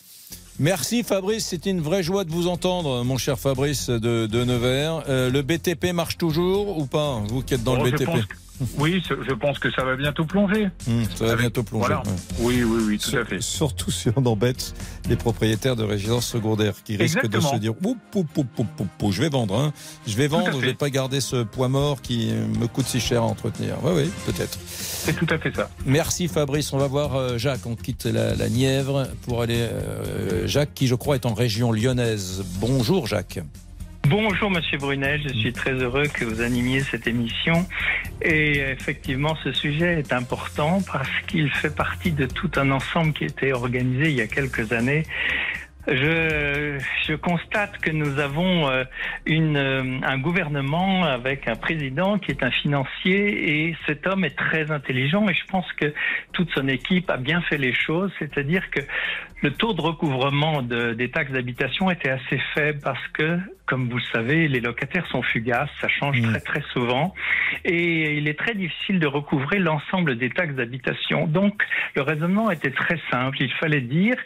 [0.60, 5.04] Merci Fabrice, c'est une vraie joie de vous entendre, mon cher Fabrice de, de Nevers.
[5.08, 8.10] Euh, le BTP marche toujours ou pas Vous qui êtes dans le BTP
[8.78, 10.68] oui, je pense que ça va bientôt plonger.
[10.88, 11.96] Hum, ça va bientôt plonger.
[12.40, 13.40] Oui, oui, oui, tout à fait.
[13.40, 14.74] Surtout si on embête
[15.08, 17.74] les propriétaires de résidences secondaires qui risquent de se dire
[19.10, 19.72] je vais vendre, hein.
[20.06, 23.22] je vais vendre, je vais pas garder ce poids mort qui me coûte si cher
[23.22, 23.76] à entretenir.
[23.82, 24.58] Oui, oui, peut-être.
[24.66, 25.70] C'est tout à fait ça.
[25.86, 26.72] Merci Fabrice.
[26.72, 27.66] On va voir euh, Jacques.
[27.66, 29.60] On quitte la, Nièvre pour aller.
[29.60, 32.44] Euh, Jacques, qui je crois est en région lyonnaise.
[32.60, 33.40] Bonjour Jacques.
[34.10, 37.66] Bonjour Monsieur Brunet, je suis très heureux que vous animiez cette émission.
[38.22, 43.24] Et effectivement, ce sujet est important parce qu'il fait partie de tout un ensemble qui
[43.24, 45.02] était organisé il y a quelques années.
[45.86, 48.84] Je, je, constate que nous avons euh,
[49.26, 54.36] une, euh, un gouvernement avec un président qui est un financier et cet homme est
[54.36, 55.92] très intelligent et je pense que
[56.32, 58.80] toute son équipe a bien fait les choses, c'est-à-dire que
[59.42, 63.38] le taux de recouvrement de, des taxes d'habitation était assez faible parce que,
[63.68, 66.30] comme vous le savez, les locataires sont fugaces, ça change mmh.
[66.30, 67.14] très très souvent,
[67.64, 71.26] et il est très difficile de recouvrer l'ensemble des taxes d'habitation.
[71.26, 71.62] Donc,
[71.94, 73.36] le raisonnement était très simple.
[73.40, 74.16] Il fallait dire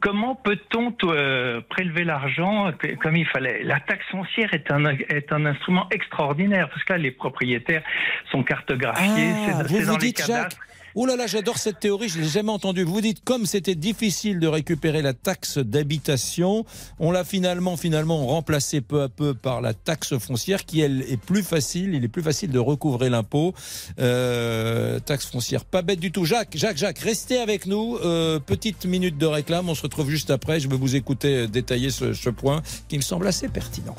[0.00, 2.72] comment peut-on euh, prélever l'argent
[3.02, 3.62] comme il fallait?
[3.64, 7.82] La taxe foncière est un est un instrument extraordinaire parce que là, les propriétaires
[8.30, 9.32] sont cartographiés.
[9.48, 10.65] Ah, c'est dans les cadastres.
[10.98, 12.82] Oh là là, j'adore cette théorie, je l'ai jamais entendue.
[12.82, 16.64] Vous dites comme c'était difficile de récupérer la taxe d'habitation,
[16.98, 21.18] on l'a finalement finalement remplacé peu à peu par la taxe foncière qui elle est
[21.18, 23.52] plus facile, il est plus facile de recouvrer l'impôt.
[24.00, 26.24] Euh, taxe foncière, pas bête du tout.
[26.24, 27.98] Jacques, Jacques, Jacques, restez avec nous.
[28.02, 30.60] Euh, petite minute de réclame, on se retrouve juste après.
[30.60, 33.96] Je vais vous écouter détailler ce, ce point qui me semble assez pertinent.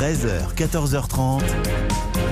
[0.00, 1.42] 13h, 14h30.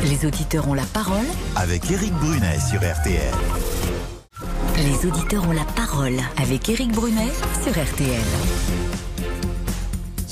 [0.05, 3.33] Les auditeurs ont la parole avec Éric Brunet sur RTL.
[4.77, 7.31] Les auditeurs ont la parole avec Éric Brunet
[7.63, 9.02] sur RTL.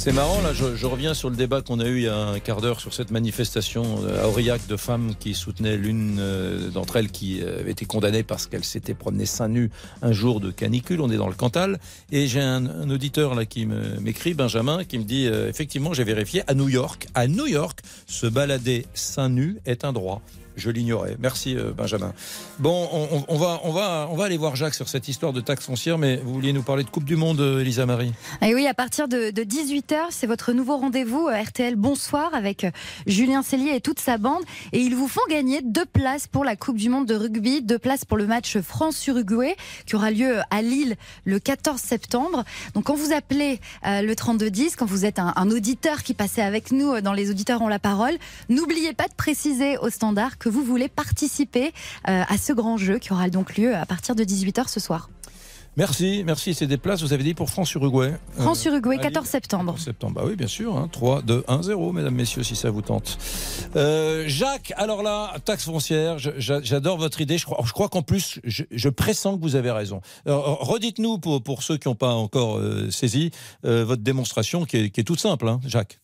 [0.02, 2.38] C'est marrant, là, je, reviens sur le débat qu'on a eu il y a un
[2.40, 6.96] quart d'heure sur cette manifestation euh, à Aurillac de femmes qui soutenaient l'une euh, d'entre
[6.96, 9.70] elles qui euh, avait été condamnée parce qu'elle s'était promenée seins nus
[10.00, 11.02] un jour de canicule.
[11.02, 11.78] On est dans le Cantal.
[12.12, 16.54] Et j'ai un, auditeur là qui m'écrit, Benjamin, qui me dit effectivement, j'ai vérifié, à
[16.54, 20.22] New York, à New York, se balader seins nus est un droit.
[20.56, 21.16] Je l'ignorais.
[21.18, 22.12] Merci euh, Benjamin.
[22.58, 22.88] Bon,
[23.28, 25.96] on, va, on, va, on va aller voir Jacques sur cette histoire de taxe foncière,
[25.96, 28.12] mais vous vouliez nous parler de Coupe du Monde, euh, Elisa Marie?
[28.42, 32.66] Et eh oui, à partir de, 18h, c'est votre nouveau rendez-vous euh, RTL Bonsoir avec
[33.06, 34.42] Julien Cellier et toute sa bande.
[34.72, 37.78] Et ils vous font gagner deux places pour la Coupe du Monde de rugby, deux
[37.78, 42.44] places pour le match France-Uruguay qui aura lieu à Lille le 14 septembre.
[42.74, 46.72] Donc quand vous appelez le 3210, quand vous êtes un, un auditeur qui passait avec
[46.72, 48.14] nous dans Les auditeurs ont la parole,
[48.48, 51.72] n'oubliez pas de préciser au standard que vous voulez participer
[52.08, 55.08] euh, à ce grand jeu qui aura donc lieu à partir de 18h ce soir.
[55.76, 56.52] Merci, merci.
[56.52, 58.08] C'est des places, vous avez dit, pour France-Uruguay.
[58.38, 59.72] Euh, France-Uruguay, 14 septembre.
[59.72, 60.88] 14 septembre, bah oui, bien sûr.
[60.90, 63.18] 3, 2, 1, 0, mesdames, messieurs, si ça vous tente.
[63.76, 67.38] Euh, Jacques, alors là, taxe foncière, j'adore votre idée.
[67.38, 70.00] Je crois, je crois qu'en plus, je, pressens que vous avez raison.
[70.26, 72.60] Redites-nous, pour, pour ceux qui n'ont pas encore
[72.90, 73.30] saisi,
[73.62, 76.00] votre démonstration qui est, qui est toute simple, hein, Jacques.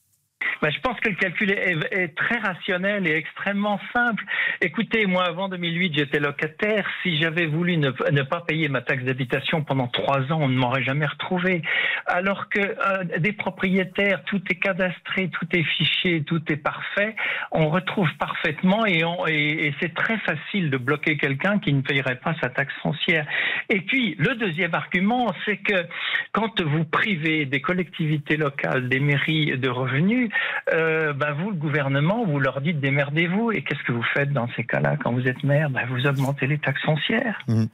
[0.63, 4.25] Ben, je pense que le calcul est, très rationnel et extrêmement simple.
[4.61, 6.87] Écoutez, moi, avant 2008, j'étais locataire.
[7.03, 7.91] Si j'avais voulu ne,
[8.23, 11.63] pas payer ma taxe d'habitation pendant trois ans, on ne m'aurait jamais retrouvé.
[12.07, 17.15] Alors que euh, des propriétaires, tout est cadastré, tout est fiché, tout est parfait,
[17.53, 22.17] on retrouve parfaitement et, et, et c'est très facile de bloquer quelqu'un qui ne payerait
[22.17, 23.27] pas sa taxe foncière.
[23.69, 25.87] Et puis, le deuxième argument, c'est que
[26.33, 30.31] quand vous privez des collectivités locales, des mairies de revenus,
[30.73, 33.53] euh, ben vous, le gouvernement, vous leur dites démerdez-vous.
[33.53, 35.71] Et qu'est-ce que vous faites dans ces cas-là quand vous êtes maire?
[35.71, 37.39] Ben, Vous augmentez les taxes foncières.
[37.49, 37.65] Mmh.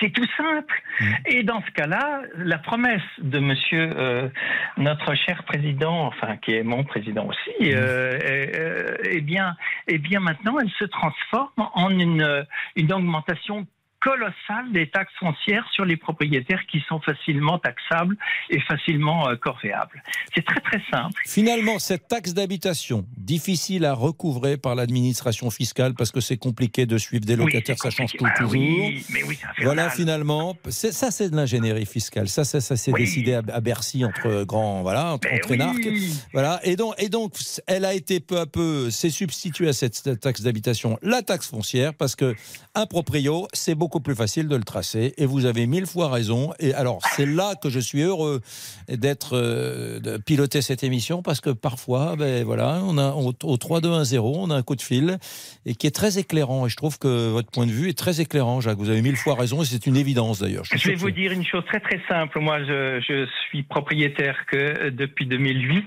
[0.00, 0.82] C'est tout simple.
[1.00, 1.06] Mmh.
[1.26, 4.28] Et dans ce cas-là, la promesse de monsieur, euh,
[4.76, 7.74] notre cher président, enfin, qui est mon président aussi, mmh.
[7.74, 9.56] euh, eh bien,
[9.86, 13.66] eh bien, maintenant, elle se transforme en une, une augmentation
[14.00, 18.16] colossal des taxes foncières sur les propriétaires qui sont facilement taxables
[18.48, 20.02] et facilement euh, corvéables.
[20.34, 21.20] C'est très très simple.
[21.26, 26.96] Finalement, cette taxe d'habitation, difficile à recouvrer par l'administration fiscale parce que c'est compliqué de
[26.96, 28.52] suivre des locataires, ça change tout bah toujours.
[28.52, 32.28] Oui, mais oui, voilà, finalement, ça c'est de l'ingénierie fiscale.
[32.28, 35.88] Ça, ça, ça s'est décidé à, Bercy entre grands, voilà, entre, énarques.
[36.32, 37.34] Voilà, et donc, et donc,
[37.66, 41.94] elle a été peu à peu, s'est substituée à cette taxe d'habitation, la taxe foncière,
[41.94, 42.34] parce que
[42.74, 45.14] un proprio, c'est beaucoup beaucoup plus facile de le tracer.
[45.16, 46.52] Et vous avez mille fois raison.
[46.60, 48.42] Et alors, c'est là que je suis heureux
[48.86, 54.18] d'être, euh, de piloter cette émission parce que parfois, ben voilà, on a au, 3-2-1-0,
[54.20, 55.16] on a un coup de fil
[55.64, 56.66] et qui est très éclairant.
[56.66, 58.76] Et je trouve que votre point de vue est très éclairant, Jacques.
[58.76, 60.64] Vous avez mille fois raison et c'est une évidence d'ailleurs.
[60.66, 62.40] Je, vais vous dire une chose très très simple.
[62.40, 65.86] Moi, je, je suis propriétaire que depuis 2008.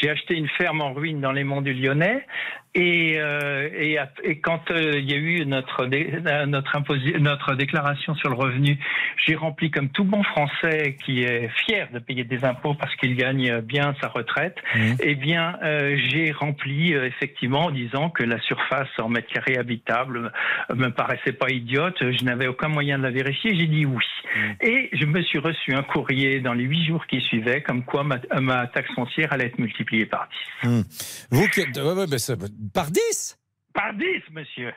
[0.00, 2.24] J'ai acheté une ferme en ruine dans les monts du Lyonnais.
[2.74, 5.84] Et, euh, et, et, quand euh, il y a eu notre
[6.46, 8.78] notre, notre déclaration sur le revenu,
[9.26, 13.14] j'ai rempli comme tout bon Français qui est fier de payer des impôts parce qu'il
[13.14, 14.56] gagne bien sa retraite.
[14.74, 14.94] Mmh.
[15.00, 19.58] Eh bien, euh, j'ai rempli euh, effectivement en disant que la surface en mètre carré
[19.58, 20.32] habitable
[20.74, 21.96] me paraissait pas idiote.
[22.00, 23.54] Je n'avais aucun moyen de la vérifier.
[23.54, 24.04] J'ai dit oui.
[24.34, 24.40] Mmh.
[24.62, 28.02] Et je me suis reçu un courrier dans les huit jours qui suivaient, comme quoi
[28.02, 30.26] ma, ma taxe foncière allait être multipliée par
[30.62, 30.68] 10.
[30.68, 30.82] Mmh.
[31.30, 32.34] Vous, ouais, ouais, ben ça,
[32.72, 33.38] par 10
[33.74, 34.72] Par 10, monsieur.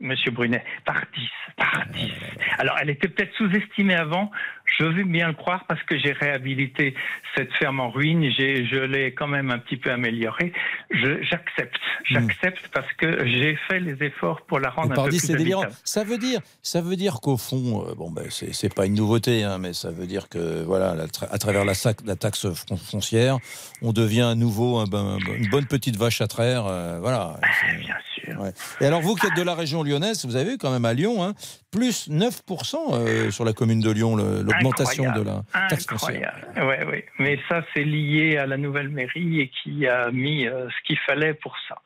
[0.00, 2.10] Monsieur Brunet, par 10, par 10.
[2.58, 4.30] Alors, elle était peut-être sous-estimée avant,
[4.78, 6.94] je veux bien le croire parce que j'ai réhabilité
[7.36, 10.52] cette ferme en ruine, je l'ai quand même un petit peu améliorée.
[10.90, 11.76] J'accepte,
[12.10, 12.14] hmm.
[12.14, 15.64] j'accepte parce que j'ai fait les efforts pour la rendre un peu plus délirant.
[15.84, 19.44] Ça veut dire, ça veut dire qu'au fond, euh, bon ben c'est pas une nouveauté,
[19.44, 20.94] hein, mais ça veut dire que voilà,
[21.30, 21.72] à travers la,
[22.04, 22.46] la, taxe
[22.90, 23.38] foncière,
[23.82, 27.38] on devient à nouveau ben, une bonne petite vache à traire, euh, voilà.
[27.42, 27.48] Ah,
[27.78, 28.44] bien sûr.
[28.80, 30.94] Et alors vous qui êtes de la région lyonnaise, vous avez vu quand même à
[30.94, 31.34] Lyon, hein,
[31.70, 36.36] plus 9% euh, sur la commune de Lyon, l'augmentation de la taxe foncière.
[36.56, 37.06] Ouais, ouais.
[37.18, 40.98] Mais ça, c'est lié à la nouvelle mairie et qui a mis euh, ce qu'il
[40.98, 41.76] fallait pour ça.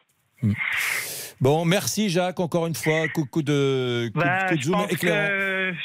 [0.42, 0.52] Hmm.
[1.44, 3.06] Bon, merci Jacques, encore une fois.
[3.08, 4.86] Coucou de, coup, bah, de zoom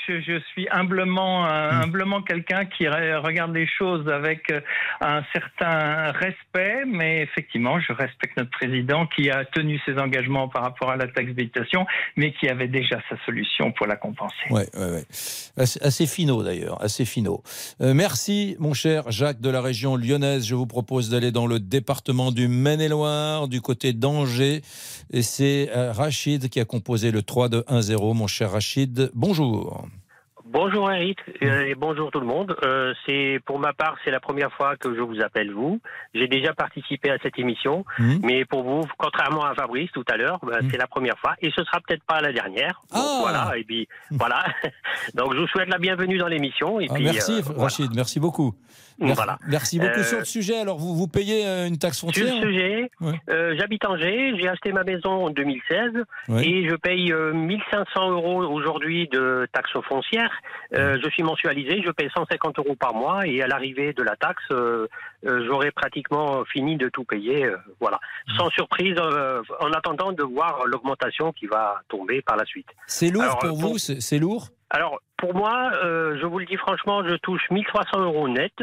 [0.08, 1.82] je, je, suis humblement, euh, hmm.
[1.82, 4.62] humblement quelqu'un qui regarde les choses avec euh,
[5.02, 10.64] un certain respect, mais effectivement, je respecte notre président qui a tenu ses engagements par
[10.64, 11.86] rapport à la taxe d'habitation,
[12.16, 14.36] mais qui avait déjà sa solution pour la compenser.
[14.52, 15.06] Oui, ouais, ouais.
[15.58, 17.44] Assez, assez finaux d'ailleurs, assez finaux.
[17.82, 20.48] Euh, merci, mon cher Jacques de la région lyonnaise.
[20.48, 24.62] Je vous propose d'aller dans le département du Maine-et-Loire, du côté d'Angers.
[25.12, 28.14] Et c'est Rachid qui a composé le 3-2-1-0.
[28.16, 29.88] Mon cher Rachid, bonjour.
[30.52, 32.56] Bonjour Eric euh, et bonjour tout le monde.
[32.64, 35.80] Euh, c'est pour ma part, c'est la première fois que je vous appelle vous.
[36.16, 38.16] J'ai déjà participé à cette émission, mmh.
[38.24, 40.70] mais pour vous, contrairement à Fabrice tout à l'heure, bah, mmh.
[40.72, 42.82] c'est la première fois et ce sera peut-être pas la dernière.
[42.92, 43.20] Ah.
[43.22, 44.44] voilà et puis voilà.
[45.14, 46.80] Donc je vous souhaite la bienvenue dans l'émission.
[46.90, 48.56] Ah, merci euh, Rachid, merci beaucoup.
[49.00, 50.04] Merci beaucoup.
[50.04, 52.92] sur le sujet, alors vous, vous payez euh, une taxe foncière Sur le sujet,
[53.30, 56.04] euh, j'habite Angers, j'ai acheté ma maison en 2016
[56.42, 60.32] et je paye 1500 euh, euros aujourd'hui de taxe foncière.
[60.72, 64.44] je suis mensualisé, je paye 150 euros par mois et à l'arrivée de la taxe,
[65.24, 67.50] j'aurai pratiquement fini de tout payer.
[67.80, 68.00] voilà.
[68.38, 72.68] Sans surprise, en attendant de voir l'augmentation qui va tomber par la suite.
[72.88, 74.50] C'est lourd pour vous C'est lourd?
[74.72, 78.54] Alors, pour moi, je vous le dis franchement, je touche 1300 euros net.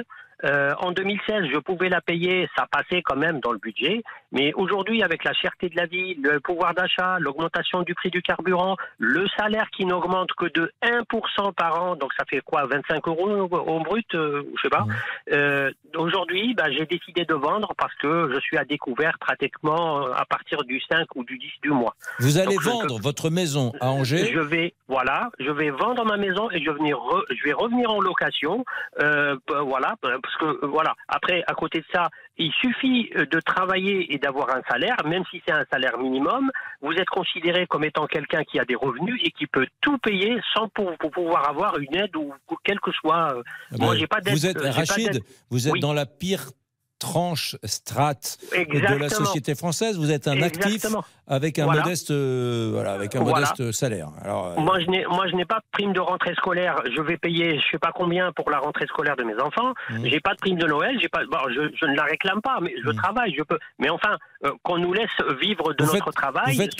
[0.44, 4.02] Euh, en 2016, je pouvais la payer, ça passait quand même dans le budget.
[4.32, 8.22] Mais aujourd'hui, avec la cherté de la vie, le pouvoir d'achat, l'augmentation du prix du
[8.22, 13.06] carburant, le salaire qui n'augmente que de 1% par an, donc ça fait quoi 25
[13.08, 14.86] euros au brut euh, Je sais pas.
[15.32, 20.12] Euh, aujourd'hui, bah, j'ai décidé de vendre parce que je suis à découvert pratiquement euh,
[20.14, 21.94] à partir du 5 ou du 10 du mois.
[22.18, 24.32] Vous allez vendre votre maison à Angers?
[24.32, 26.92] Je vais, voilà, je vais vendre ma maison et je vais,
[27.30, 28.64] je vais revenir en location.
[28.98, 29.94] Voilà
[30.26, 30.94] parce que voilà.
[31.08, 35.40] Après, à côté de ça, il suffit de travailler et d'avoir un salaire, même si
[35.46, 36.50] c'est un salaire minimum.
[36.82, 40.38] Vous êtes considéré comme étant quelqu'un qui a des revenus et qui peut tout payer
[40.54, 42.32] sans pour, pouvoir avoir une aide ou,
[42.64, 43.34] quel que soit.
[43.72, 44.34] Ah moi, ben, j'ai pas d'aide.
[44.34, 46.50] Vous êtes Rachid, vous êtes dans la pire
[46.98, 49.98] tranche strate de la société française.
[49.98, 50.84] Vous êtes un actif
[51.26, 54.10] avec un modeste, euh, voilà, avec un modeste salaire.
[54.22, 56.82] Alors, euh, moi, je n'ai, moi, je n'ai pas de prime de rentrée scolaire.
[56.94, 59.74] Je vais payer, je sais pas combien pour la rentrée scolaire de mes enfants.
[59.90, 60.06] Je mmh.
[60.06, 60.98] J'ai pas de prime de Noël.
[61.00, 62.96] J'ai pas, je, ne la réclame pas, mais je mmh.
[62.96, 63.34] travaille.
[63.36, 63.58] Je peux.
[63.78, 65.08] Mais enfin, euh, qu'on nous laisse
[65.40, 66.54] vivre de notre travail.
[66.54, 66.74] Vous faites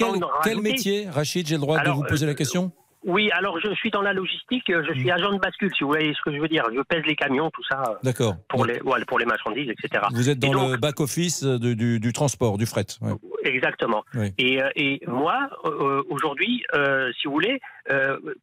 [0.45, 1.47] quel, métier, Rachid?
[1.47, 2.73] J'ai le droit de vous poser la question?
[3.07, 5.15] Oui, alors je suis dans la logistique, je suis hmm.
[5.15, 6.65] agent de bascule, si vous voyez ce que je veux dire.
[6.75, 7.99] Je pèse les camions, tout ça.
[8.03, 8.35] D'accord.
[8.49, 10.05] Pour, les, pour les marchandises, etc.
[10.13, 12.87] Vous êtes dans le back-office du, du, transport, du fret.
[13.45, 14.05] Exactement.
[14.39, 17.61] Et, euh, et, moi, euh, aujourd'hui, euh, si vous voulez,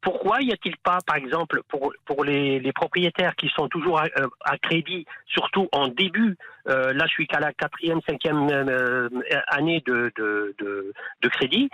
[0.01, 4.05] pourquoi y a-t-il pas, par exemple, pour, pour les, les propriétaires qui sont toujours à,
[4.45, 6.37] à crédit, surtout en début
[6.69, 9.09] euh, là, je suis qu'à la quatrième, cinquième euh,
[9.47, 11.69] année de, de, de, de crédit.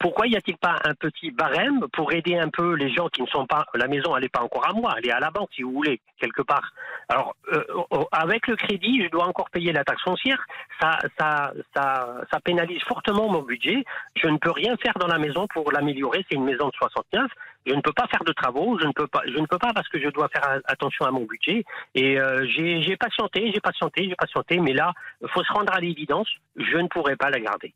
[0.00, 3.28] Pourquoi y a-t-il pas un petit barème pour aider un peu les gens qui ne
[3.28, 5.50] sont pas la maison, elle n'est pas encore à moi, elle est à la banque
[5.54, 6.72] si vous voulez quelque part.
[7.08, 7.62] Alors euh,
[8.10, 10.44] avec le crédit, je dois encore payer la taxe foncière.
[10.80, 13.84] Ça, ça, ça, ça pénalise fortement mon budget.
[14.16, 16.24] Je ne peux rien faire dans la maison pour l'améliorer.
[16.28, 16.74] C'est une maison de
[17.12, 17.30] 69
[17.66, 19.72] je ne peux pas faire de travaux, je ne peux pas, je ne peux pas
[19.72, 21.64] parce que je dois faire attention à mon budget.
[21.94, 24.92] Et euh, j'ai patienté, j'ai patienté, j'ai patienté, mais là,
[25.22, 27.72] il faut se rendre à l'évidence, je ne pourrai pas la garder.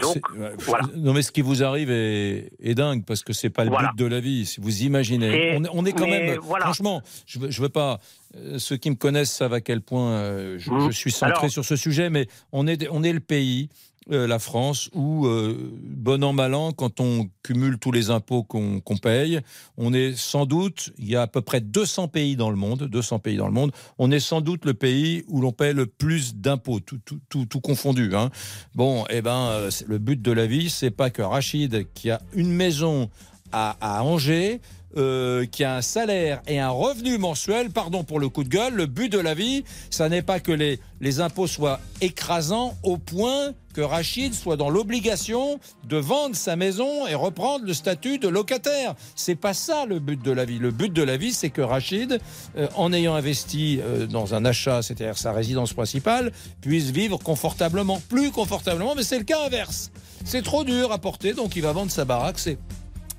[0.00, 0.84] donc, voilà.
[0.94, 4.06] Non, mais ce qui vous arrive est, dingue parce que c'est pas le but de
[4.06, 4.46] la vie.
[4.46, 6.40] Si vous imaginez, on, est quand même.
[6.40, 7.98] Franchement, je veux, veux pas.
[8.36, 10.92] Euh, ceux qui me connaissent savent à quel point euh, je, mmh.
[10.92, 13.70] suis centré sur ce sujet, mais on est, on est le pays
[14.12, 18.44] euh, la France, où, euh, bon an, mal an, quand on cumule tous les impôts
[18.44, 19.40] qu'on paye,
[19.76, 22.84] on est sans doute, il y a à peu près 200 pays dans le monde,
[22.84, 25.86] 200 pays dans le monde, on est sans doute le pays où l'on paie le
[25.86, 26.98] plus d'impôts, tout,
[27.28, 28.14] tout, confondu.
[28.14, 28.30] Hein.
[28.74, 32.20] Bon, eh ben, euh, le but de la vie, c'est pas que Rachid, qui a
[32.32, 33.10] une maison
[33.50, 34.60] à Angers,
[34.96, 38.74] euh, qui a un salaire et un revenu mensuel, pardon pour le coup de gueule,
[38.74, 42.96] le but de la vie, ça n'est pas que les, les impôts soient écrasants au
[42.96, 48.26] point que Rachid soit dans l'obligation de vendre sa maison et reprendre le statut de
[48.26, 48.94] locataire.
[49.14, 50.58] C'est pas ça le but de la vie.
[50.58, 52.18] Le but de la vie, c'est que Rachid,
[52.56, 56.32] euh, en ayant investi euh, dans un achat, c'est-à-dire sa résidence principale,
[56.62, 59.90] puisse vivre confortablement, plus confortablement, mais c'est le cas inverse.
[60.24, 62.38] C'est trop dur à porter, donc il va vendre sa baraque.
[62.38, 62.56] C'est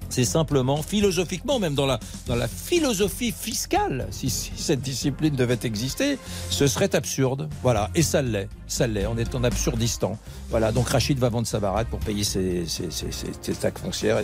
[0.10, 6.18] c'est simplement, philosophiquement, même dans la, dans la philosophie fiscale, si, cette discipline devait exister,
[6.50, 7.50] ce serait absurde.
[7.64, 8.50] Voilà, et ça l'est.
[8.68, 9.06] Ça l'est.
[9.06, 10.18] On est en absurdistan.
[10.50, 14.20] Voilà, donc Rachid va vendre sa baraque pour payer ses, ses, taxes foncières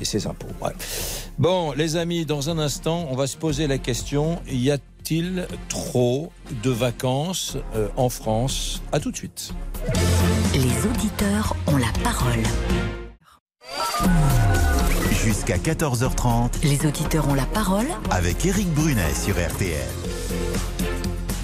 [0.00, 0.46] et, ses impôts.
[1.38, 6.32] Bon, les amis, dans un instant, on va se poser la question y a-t-il trop
[6.62, 8.82] de vacances euh, en France?
[8.92, 9.52] À tout de suite.
[10.54, 12.42] Les auditeurs ont la parole.
[15.24, 19.86] Jusqu'à 14h30, les auditeurs ont la parole avec Eric Brunet sur RTL.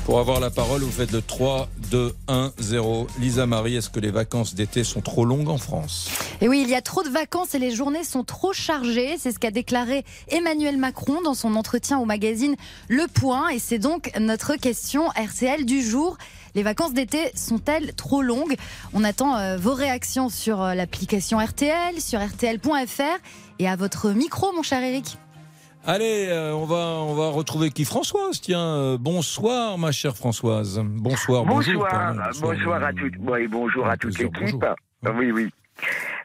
[0.07, 3.07] Pour avoir la parole, vous faites le 3, 2, 1, 0.
[3.21, 6.09] Lisa Marie, est-ce que les vacances d'été sont trop longues en France?
[6.41, 9.17] Et oui, il y a trop de vacances et les journées sont trop chargées.
[9.19, 12.57] C'est ce qu'a déclaré Emmanuel Macron dans son entretien au magazine
[12.89, 13.49] Le Point.
[13.49, 16.17] Et c'est donc notre question RTL du jour.
[16.57, 18.57] Les vacances d'été sont-elles trop longues?
[18.95, 23.19] On attend euh, vos réactions sur euh, l'application RTL, sur rtl.fr
[23.59, 25.19] et à votre micro, mon cher Eric.
[25.85, 27.85] Allez, euh, on va on va retrouver qui?
[27.85, 28.41] Françoise.
[28.41, 30.81] Tiens, bonsoir ma chère Françoise.
[30.83, 31.45] Bonsoir.
[31.45, 32.15] Bonsoir.
[32.41, 33.19] Bonjour, à toutes.
[33.51, 34.65] bonjour à toute l'équipe.
[35.15, 35.51] Oui, oui.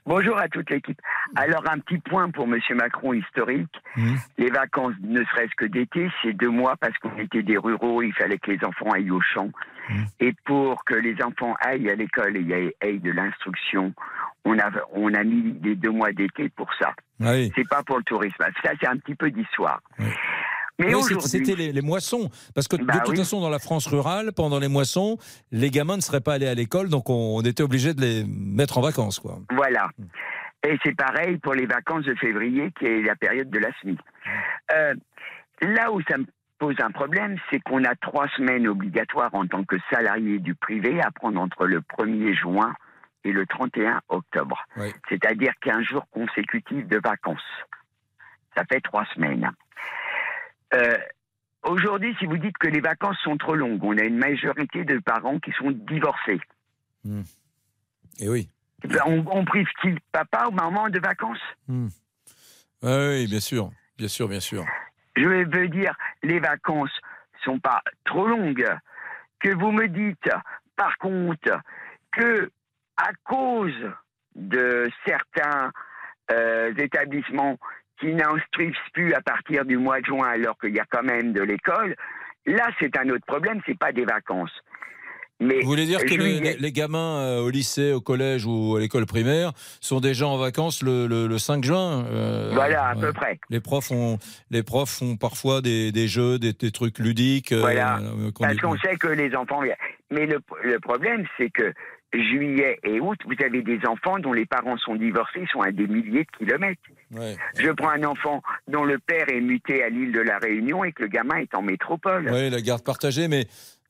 [0.05, 0.99] Bonjour à toute l'équipe.
[1.35, 3.73] Alors un petit point pour Monsieur Macron historique.
[3.95, 4.15] Mmh.
[4.37, 8.13] Les vacances, ne serait-ce que d'été, c'est deux mois parce qu'on était des ruraux, il
[8.13, 9.49] fallait que les enfants aillent au champ.
[9.89, 10.03] Mmh.
[10.19, 13.93] Et pour que les enfants aillent à l'école et aillent de l'instruction,
[14.43, 16.93] on a, on a mis les deux mois d'été pour ça.
[17.23, 18.43] Ah c'est pas pour le tourisme.
[18.63, 19.81] Ça, c'est un petit peu d'histoire.
[20.79, 22.29] Mais c'était les, moissons.
[22.55, 25.17] Parce que de bah toute façon, dans la France rurale, pendant les moissons,
[25.51, 28.77] les gamins ne seraient pas allés à l'école, donc on, était obligé de les mettre
[28.77, 29.19] en vacances.
[29.19, 29.39] Quoi.
[29.51, 29.89] Voilà.
[30.63, 33.97] Et c'est pareil pour les vacances de février, qui est la période de la SMI.
[34.73, 34.93] Euh,
[35.61, 36.25] là où ça me
[36.59, 41.01] pose un problème, c'est qu'on a trois semaines obligatoires en tant que salarié du privé
[41.01, 42.73] à prendre entre le 1er juin
[43.23, 44.63] et le 31 octobre.
[45.09, 47.41] C'est-à-dire 15 jours consécutifs de vacances.
[48.55, 49.49] Ça fait trois semaines.
[50.73, 50.97] Euh,
[51.63, 54.99] aujourd'hui, si vous dites que les vacances sont trop longues, on a une majorité de
[54.99, 56.39] parents qui sont divorcés.
[57.05, 57.23] Et hmm.
[58.19, 58.49] eh oui.
[59.05, 61.87] On, on prive-t-il papa ou maman de vacances hmm.
[62.83, 63.71] Oui, bien sûr.
[63.97, 64.65] Bien sûr, bien sûr.
[65.15, 65.93] Je veux dire,
[66.23, 66.97] les vacances
[67.43, 68.67] sont pas trop longues,
[69.39, 70.29] que vous me dites,
[70.75, 71.59] par contre,
[72.11, 72.49] que
[72.97, 73.91] à cause
[74.35, 75.71] de certains
[76.31, 77.57] euh, établissements
[78.01, 81.31] qui n'instruisent plus à partir du mois de juin alors qu'il y a quand même
[81.31, 81.95] de l'école,
[82.45, 84.51] là c'est un autre problème, c'est pas des vacances.
[85.41, 89.53] Vous voulez dire que les, gamins euh, au lycée, au collège ou à l'école primaire
[89.79, 93.39] sont déjà en vacances le, 5 juin euh, Voilà, à peu près.
[93.49, 94.19] Les profs ont,
[94.51, 97.53] les profs font parfois des, jeux, des, trucs ludiques.
[97.53, 97.99] Euh, voilà,
[98.39, 99.61] parce qu'on sait que les enfants...
[100.11, 101.73] Mais le, problème, c'est que
[102.13, 105.87] juillet et août, vous avez des enfants dont les parents sont divorcés, sont à des
[105.87, 106.81] milliers de kilomètres.
[107.57, 110.91] Je prends un enfant dont le père est muté à l'île de la Réunion et
[110.91, 112.29] que le gamin est en métropole.
[112.31, 113.45] Oui, la garde partagée, mais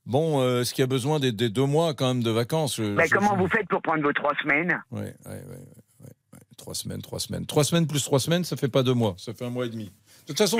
[0.07, 3.07] Bon, euh, est-ce qu'il y a besoin des, deux mois quand même de vacances Mais
[3.07, 4.81] comment vous faites pour prendre vos trois semaines?
[4.89, 5.57] Oui, oui, oui.
[6.57, 7.45] Trois semaines, trois semaines.
[7.47, 9.69] Trois semaines plus trois semaines, ça fait pas deux mois, ça fait un mois et
[9.69, 9.91] demi.
[10.21, 10.59] De toute façon,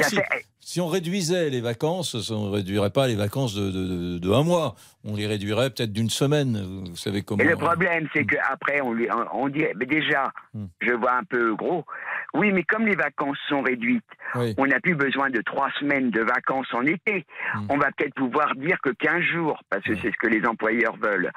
[0.60, 4.76] si, on réduisait les vacances, on ne réduirait pas les vacances de, de, un mois.
[5.04, 6.86] On les réduirait peut-être d'une semaine.
[6.90, 7.44] Vous savez comment.
[7.44, 8.28] Et le problème, c'est hmm.
[8.28, 8.96] qu'après, on,
[9.34, 10.66] on, dit, mais déjà, hmm.
[10.82, 11.86] je vois un peu gros.
[12.34, 14.04] Oui, mais comme les vacances sont réduites,
[14.36, 17.26] on n'a plus besoin de trois semaines de vacances en été.
[17.56, 17.68] Hmm.
[17.70, 20.96] On va peut-être pouvoir dire que 15 jours, parce que c'est ce que les employeurs
[20.98, 21.32] veulent.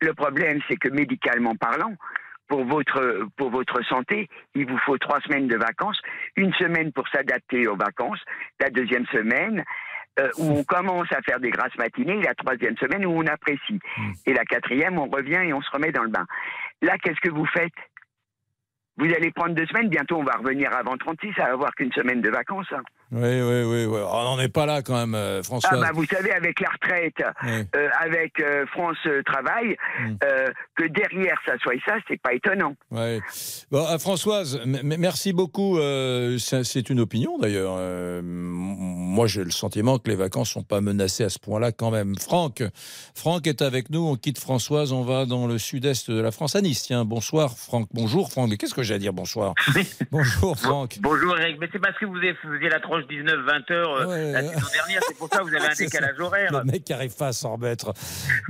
[0.00, 1.94] Le problème, c'est que médicalement parlant,
[2.50, 5.98] pour votre, pour votre santé, il vous faut trois semaines de vacances,
[6.36, 8.18] une semaine pour s'adapter aux vacances,
[8.60, 9.62] la deuxième semaine
[10.18, 13.78] euh, où on commence à faire des grasses matinées, la troisième semaine où on apprécie,
[13.96, 14.12] hmm.
[14.26, 16.26] et la quatrième, on revient et on se remet dans le bain.
[16.82, 17.72] Là, qu'est-ce que vous faites?
[18.96, 22.20] Vous allez prendre deux semaines, bientôt on va revenir avant 36, à avoir qu'une semaine
[22.20, 22.70] de vacances.
[22.72, 22.82] Hein.
[23.12, 24.00] Oui, oui, oui, oui.
[24.08, 25.70] On n'en est pas là quand même, euh, François.
[25.72, 27.22] Ah bah, vous savez, avec la retraite,
[27.74, 30.14] euh, avec euh, France Travail, mm.
[30.76, 32.76] que derrière ça soit ça, c'est pas étonnant.
[32.92, 33.20] Oui.
[33.72, 35.78] Bon, Françoise, merci beaucoup.
[36.38, 37.78] c'est une opinion d'ailleurs.
[38.22, 42.16] moi, j'ai le sentiment que les vacances sont pas menacées à ce point-là quand même.
[42.16, 42.62] Franck,
[43.14, 44.06] Franck est avec nous.
[44.06, 46.82] On quitte Françoise, on va dans le sud-est de la France, à Nice.
[46.82, 47.88] Tiens, bonsoir, Franck.
[47.92, 48.50] Bonjour, Franck.
[48.50, 49.54] Mais qu'est-ce que j'ai à dire Bonsoir?
[50.10, 50.98] Bonjour, Franck.
[51.00, 51.58] Bonjour, Eric.
[51.60, 55.00] Mais c'est parce que vous faisiez la tranche 19-20 heures euh, la saison dernière.
[55.06, 56.50] C'est pour ça que vous avez un décalage horaire.
[56.52, 57.92] Le mec qui arrive pas à s'en remettre.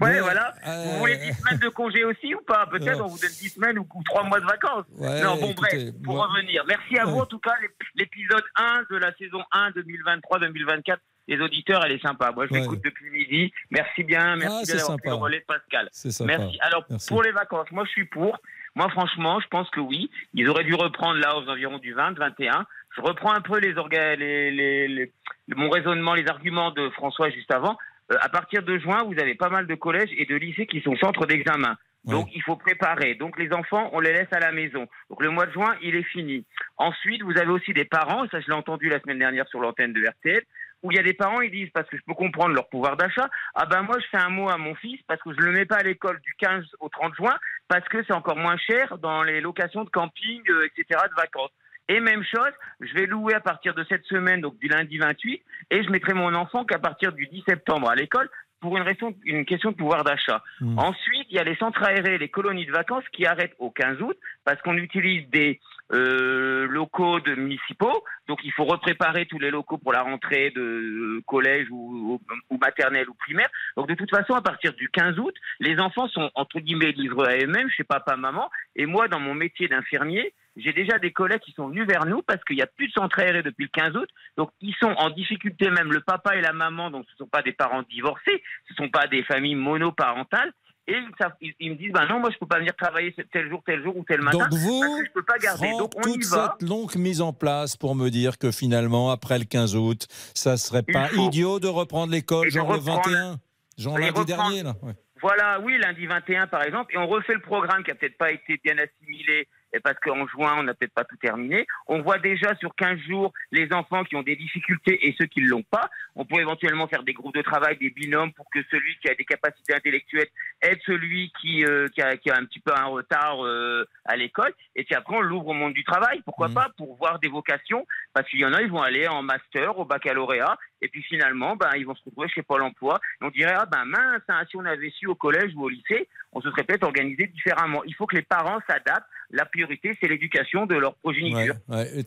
[0.00, 0.54] Ouais, voilà.
[0.64, 2.66] Vous voulez 10 semaines de congé aussi ou pas?
[2.66, 4.84] Peut-être on vous donne 10 semaines ou, 3 mois de vacances.
[4.98, 6.64] non, bon, bref, pour revenir.
[6.66, 7.54] Merci à vous en tout cas.
[7.94, 10.98] L'épisode 1 de la saison 1 2023-2024
[11.30, 12.32] les auditeurs, elle est sympa.
[12.32, 13.52] Moi, je m'écoute depuis midi.
[13.70, 15.88] Merci bien, merci ah, d'avoir pris le relais de Pascal.
[16.26, 16.58] Merci.
[16.60, 18.36] Alors, pour les vacances, moi, je suis pour.
[18.74, 20.10] Moi, franchement, je pense que oui.
[20.34, 22.66] Ils auraient dû reprendre la hausse d'environ du 20, 21
[22.96, 23.72] je reprends un peu les,
[24.16, 25.12] les, les,
[25.54, 27.76] mon raisonnement, les arguments de François juste avant.
[28.12, 30.80] Euh, à partir de juin, vous avez pas mal de collèges et de lycées qui
[30.80, 31.76] sont centres d'examen.
[32.04, 33.14] Donc il faut préparer.
[33.14, 34.88] Donc les enfants, on les laisse à la maison.
[35.10, 36.46] Donc le mois de juin, il est fini.
[36.78, 39.60] Ensuite, vous avez aussi des parents, et ça je l'ai entendu la semaine dernière sur
[39.60, 40.42] l'antenne de RTL,
[40.82, 42.96] où il y a des parents, ils disent, parce que je peux comprendre leur pouvoir
[42.96, 45.52] d'achat, ah ben moi je fais un mot à mon fils parce que je le
[45.52, 47.36] mets pas à l'école du 15 au 30 juin,
[47.68, 51.50] parce que c'est encore moins cher dans les locations de camping, euh, etc., de vacances.
[51.88, 55.42] Et même chose, je vais louer à partir de cette semaine, donc du lundi 28,
[55.70, 58.30] et je mettrai mon enfant qu'à partir du 10 septembre à l'école
[58.60, 60.42] pour une, raison, une question de pouvoir d'achat.
[60.60, 60.78] Hmm.
[60.78, 64.00] Ensuite, il y a les centres aérés, les colonies de vacances qui arrêtent au 15
[64.02, 65.58] août parce qu'on utilise des
[65.92, 68.04] euh, locaux de municipaux.
[68.28, 72.20] Donc, il faut repréparer tous les locaux pour la rentrée de collège ou,
[72.60, 73.48] maternelle ou primaire.
[73.76, 77.34] Donc, de toute façon, à partir du 15 août, les enfants sont entre guillemets livrés
[77.34, 78.50] à eux-mêmes chez papa, maman.
[78.76, 82.22] Et moi, dans mon métier d'infirmier, j'ai déjà des collègues qui sont venus vers nous
[82.22, 84.08] parce qu'il n'y a plus de centre aéré depuis le 15 août.
[84.36, 87.30] Donc, ils sont en difficulté, même le papa et la maman, donc ce ne sont
[87.30, 90.52] pas des parents divorcés, ce ne sont pas des familles monoparentales.
[90.90, 93.82] Et ils, me disent, ben non, moi je peux pas venir travailler tel jour, tel
[93.82, 94.38] jour ou tel matin.
[94.38, 95.70] Donc vous, parce que je peux pas garder.
[95.78, 99.44] donc on toute cette longue mise en place pour me dire que finalement, après le
[99.44, 103.36] 15 août, ça serait pas idiot de reprendre l'école, genre le 21,
[103.78, 104.62] genre lundi dernier.
[104.62, 104.74] Là.
[105.22, 108.32] Voilà, oui, lundi 21 par exemple, et on refait le programme qui a peut-être pas
[108.32, 111.66] été bien assimilé et parce qu'en juin, on n'a peut-être pas tout terminé.
[111.86, 115.40] On voit déjà sur 15 jours les enfants qui ont des difficultés et ceux qui
[115.42, 115.90] ne l'ont pas.
[116.16, 119.14] On peut éventuellement faire des groupes de travail, des binômes pour que celui qui a
[119.14, 120.28] des capacités intellectuelles
[120.62, 124.16] aide celui qui, euh, qui, a, qui, a, un petit peu un retard euh, à
[124.16, 124.52] l'école.
[124.76, 126.20] Et puis après, on l'ouvre au monde du travail.
[126.24, 126.54] Pourquoi mmh.
[126.54, 127.86] pas Pour voir des vocations.
[128.12, 130.58] Parce qu'il y en a, ils vont aller en master, au baccalauréat.
[130.82, 133.00] Et puis finalement, ben, ils vont se retrouver chez Pôle emploi.
[133.20, 135.68] Et on dirait, ah ben mince, hein, si on avait su au collège ou au
[135.68, 137.82] lycée, on se serait peut-être organisé différemment.
[137.84, 141.54] Il faut que les parents s'adaptent la priorité, c'est l'éducation de leur progéniture.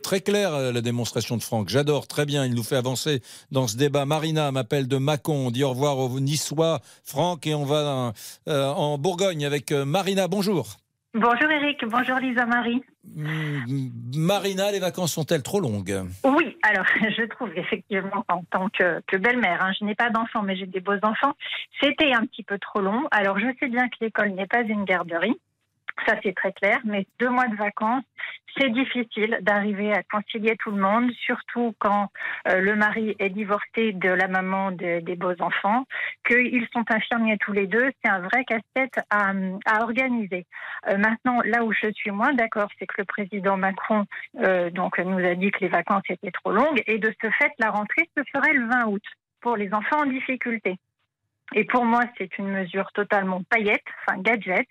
[0.02, 1.68] Très clair euh, la démonstration de Franck.
[1.68, 2.44] J'adore, très bien.
[2.44, 4.04] Il nous fait avancer dans ce débat.
[4.04, 5.46] Marina m'appelle de Mâcon.
[5.46, 8.12] On dit au revoir aux Niçois, Franck, et on va
[8.48, 10.28] euh, en Bourgogne avec euh, Marina.
[10.28, 10.83] Bonjour.
[11.14, 12.82] Bonjour Eric, bonjour Lisa Marie.
[13.04, 16.84] Hmm, Marina, les vacances sont-elles trop longues Oui, alors
[17.16, 20.80] je trouve effectivement en tant que, belle-mère, hein, je n'ai pas d'enfants mais j'ai des
[20.80, 21.34] beaux enfants,
[21.80, 23.04] c'était un petit peu trop long.
[23.12, 25.40] Alors je sais bien que l'école n'est pas une garderie,
[26.06, 26.80] ça, c'est très clair.
[26.84, 28.04] Mais deux mois de vacances,
[28.56, 32.08] c'est difficile d'arriver à concilier tout le monde, surtout quand
[32.48, 35.84] euh, le mari est divorcé de la maman des beaux enfants,
[36.26, 37.90] qu'ils sont infirmiers tous les deux.
[38.02, 39.32] C'est un vrai casse-tête à,
[39.80, 40.46] organiser.
[40.88, 44.04] Euh, maintenant, là où je suis moins d'accord, c'est que le président Macron
[44.40, 47.70] euh, nous a dit que les vacances étaient trop longues et de ce fait, la
[47.70, 49.02] rentrée se ferait le 20 août
[49.40, 50.78] pour les enfants en difficulté.
[51.52, 54.66] Et pour moi, c'est une mesure totalement paillette, enfin gadget.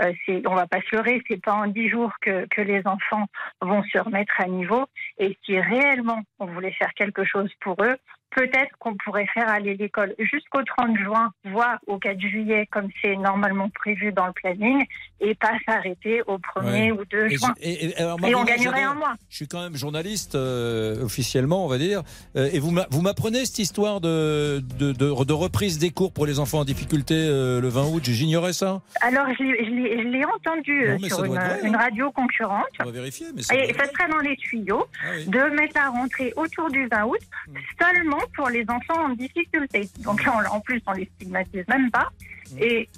[0.00, 2.86] Euh, c'est, on va pas se leurrer, c'est pas en dix jours que, que les
[2.86, 3.26] enfants
[3.60, 4.84] vont se remettre à niveau.
[5.18, 7.96] Et si réellement on voulait faire quelque chose pour eux,
[8.34, 13.16] peut-être qu'on pourrait faire aller l'école jusqu'au 30 juin, voire au 4 juillet, comme c'est
[13.16, 14.84] normalement prévu dans le planning,
[15.20, 17.54] et pas s'arrêter au 1er ou 2 juin.
[17.62, 19.14] Et, on gagnerait un mois.
[19.30, 22.02] Je suis quand même journaliste euh, officiellement, on va dire,
[22.36, 26.60] euh, et vous m'apprenez cette histoire de, de, de, reprise des cours pour les enfants
[26.60, 28.02] en difficulté euh, le 20 août.
[28.04, 28.82] J'ignorais ça.
[29.00, 32.64] Alors, je l'ai entendu sur une, une, radio concurrente.
[32.80, 33.26] On va vérifier.
[33.34, 37.04] Mais et ça serait dans les tuyaux ah de mettre la rentrée autour du 20
[37.04, 37.54] août, hmm.
[37.80, 39.88] seulement pour les enfants en difficulté.
[40.00, 42.10] Donc là, en plus, on les stigmatise même pas.
[42.52, 42.58] Mmh.
[42.60, 42.88] Et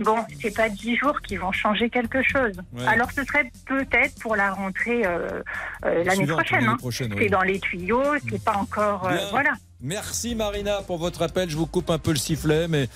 [0.00, 2.52] Bon, c'est pas dix jours qui vont changer quelque chose.
[2.86, 5.42] Alors ce serait peut-être pour la rentrée euh,
[5.84, 6.64] euh, l'année prochaine.
[6.64, 6.76] Hein.
[6.90, 9.06] C'est dans les tuyaux, c'est pas encore.
[9.06, 9.52] Euh, voilà.
[9.80, 11.48] Merci Marina pour votre appel.
[11.48, 12.88] Je vous coupe un peu le sifflet, mais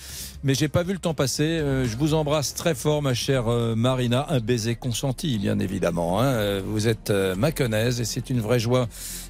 [0.43, 1.59] mais j'ai pas vu le temps passer.
[1.59, 3.45] je vous embrasse très fort, ma chère
[3.75, 4.25] Marina.
[4.29, 6.21] Un baiser consenti, bien évidemment.
[6.21, 6.59] Hein.
[6.65, 8.89] Vous êtes maconnaise et c'est une vraie joie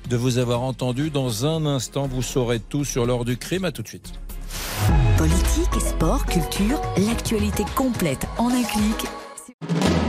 [0.10, 1.12] de vous avoir entendu.
[1.12, 3.66] Dans un instant, vous saurez tout sur l'heure du crime.
[3.66, 4.14] À tout de suite.
[5.18, 9.08] Politique, sport, culture, l'actualité complète en un clic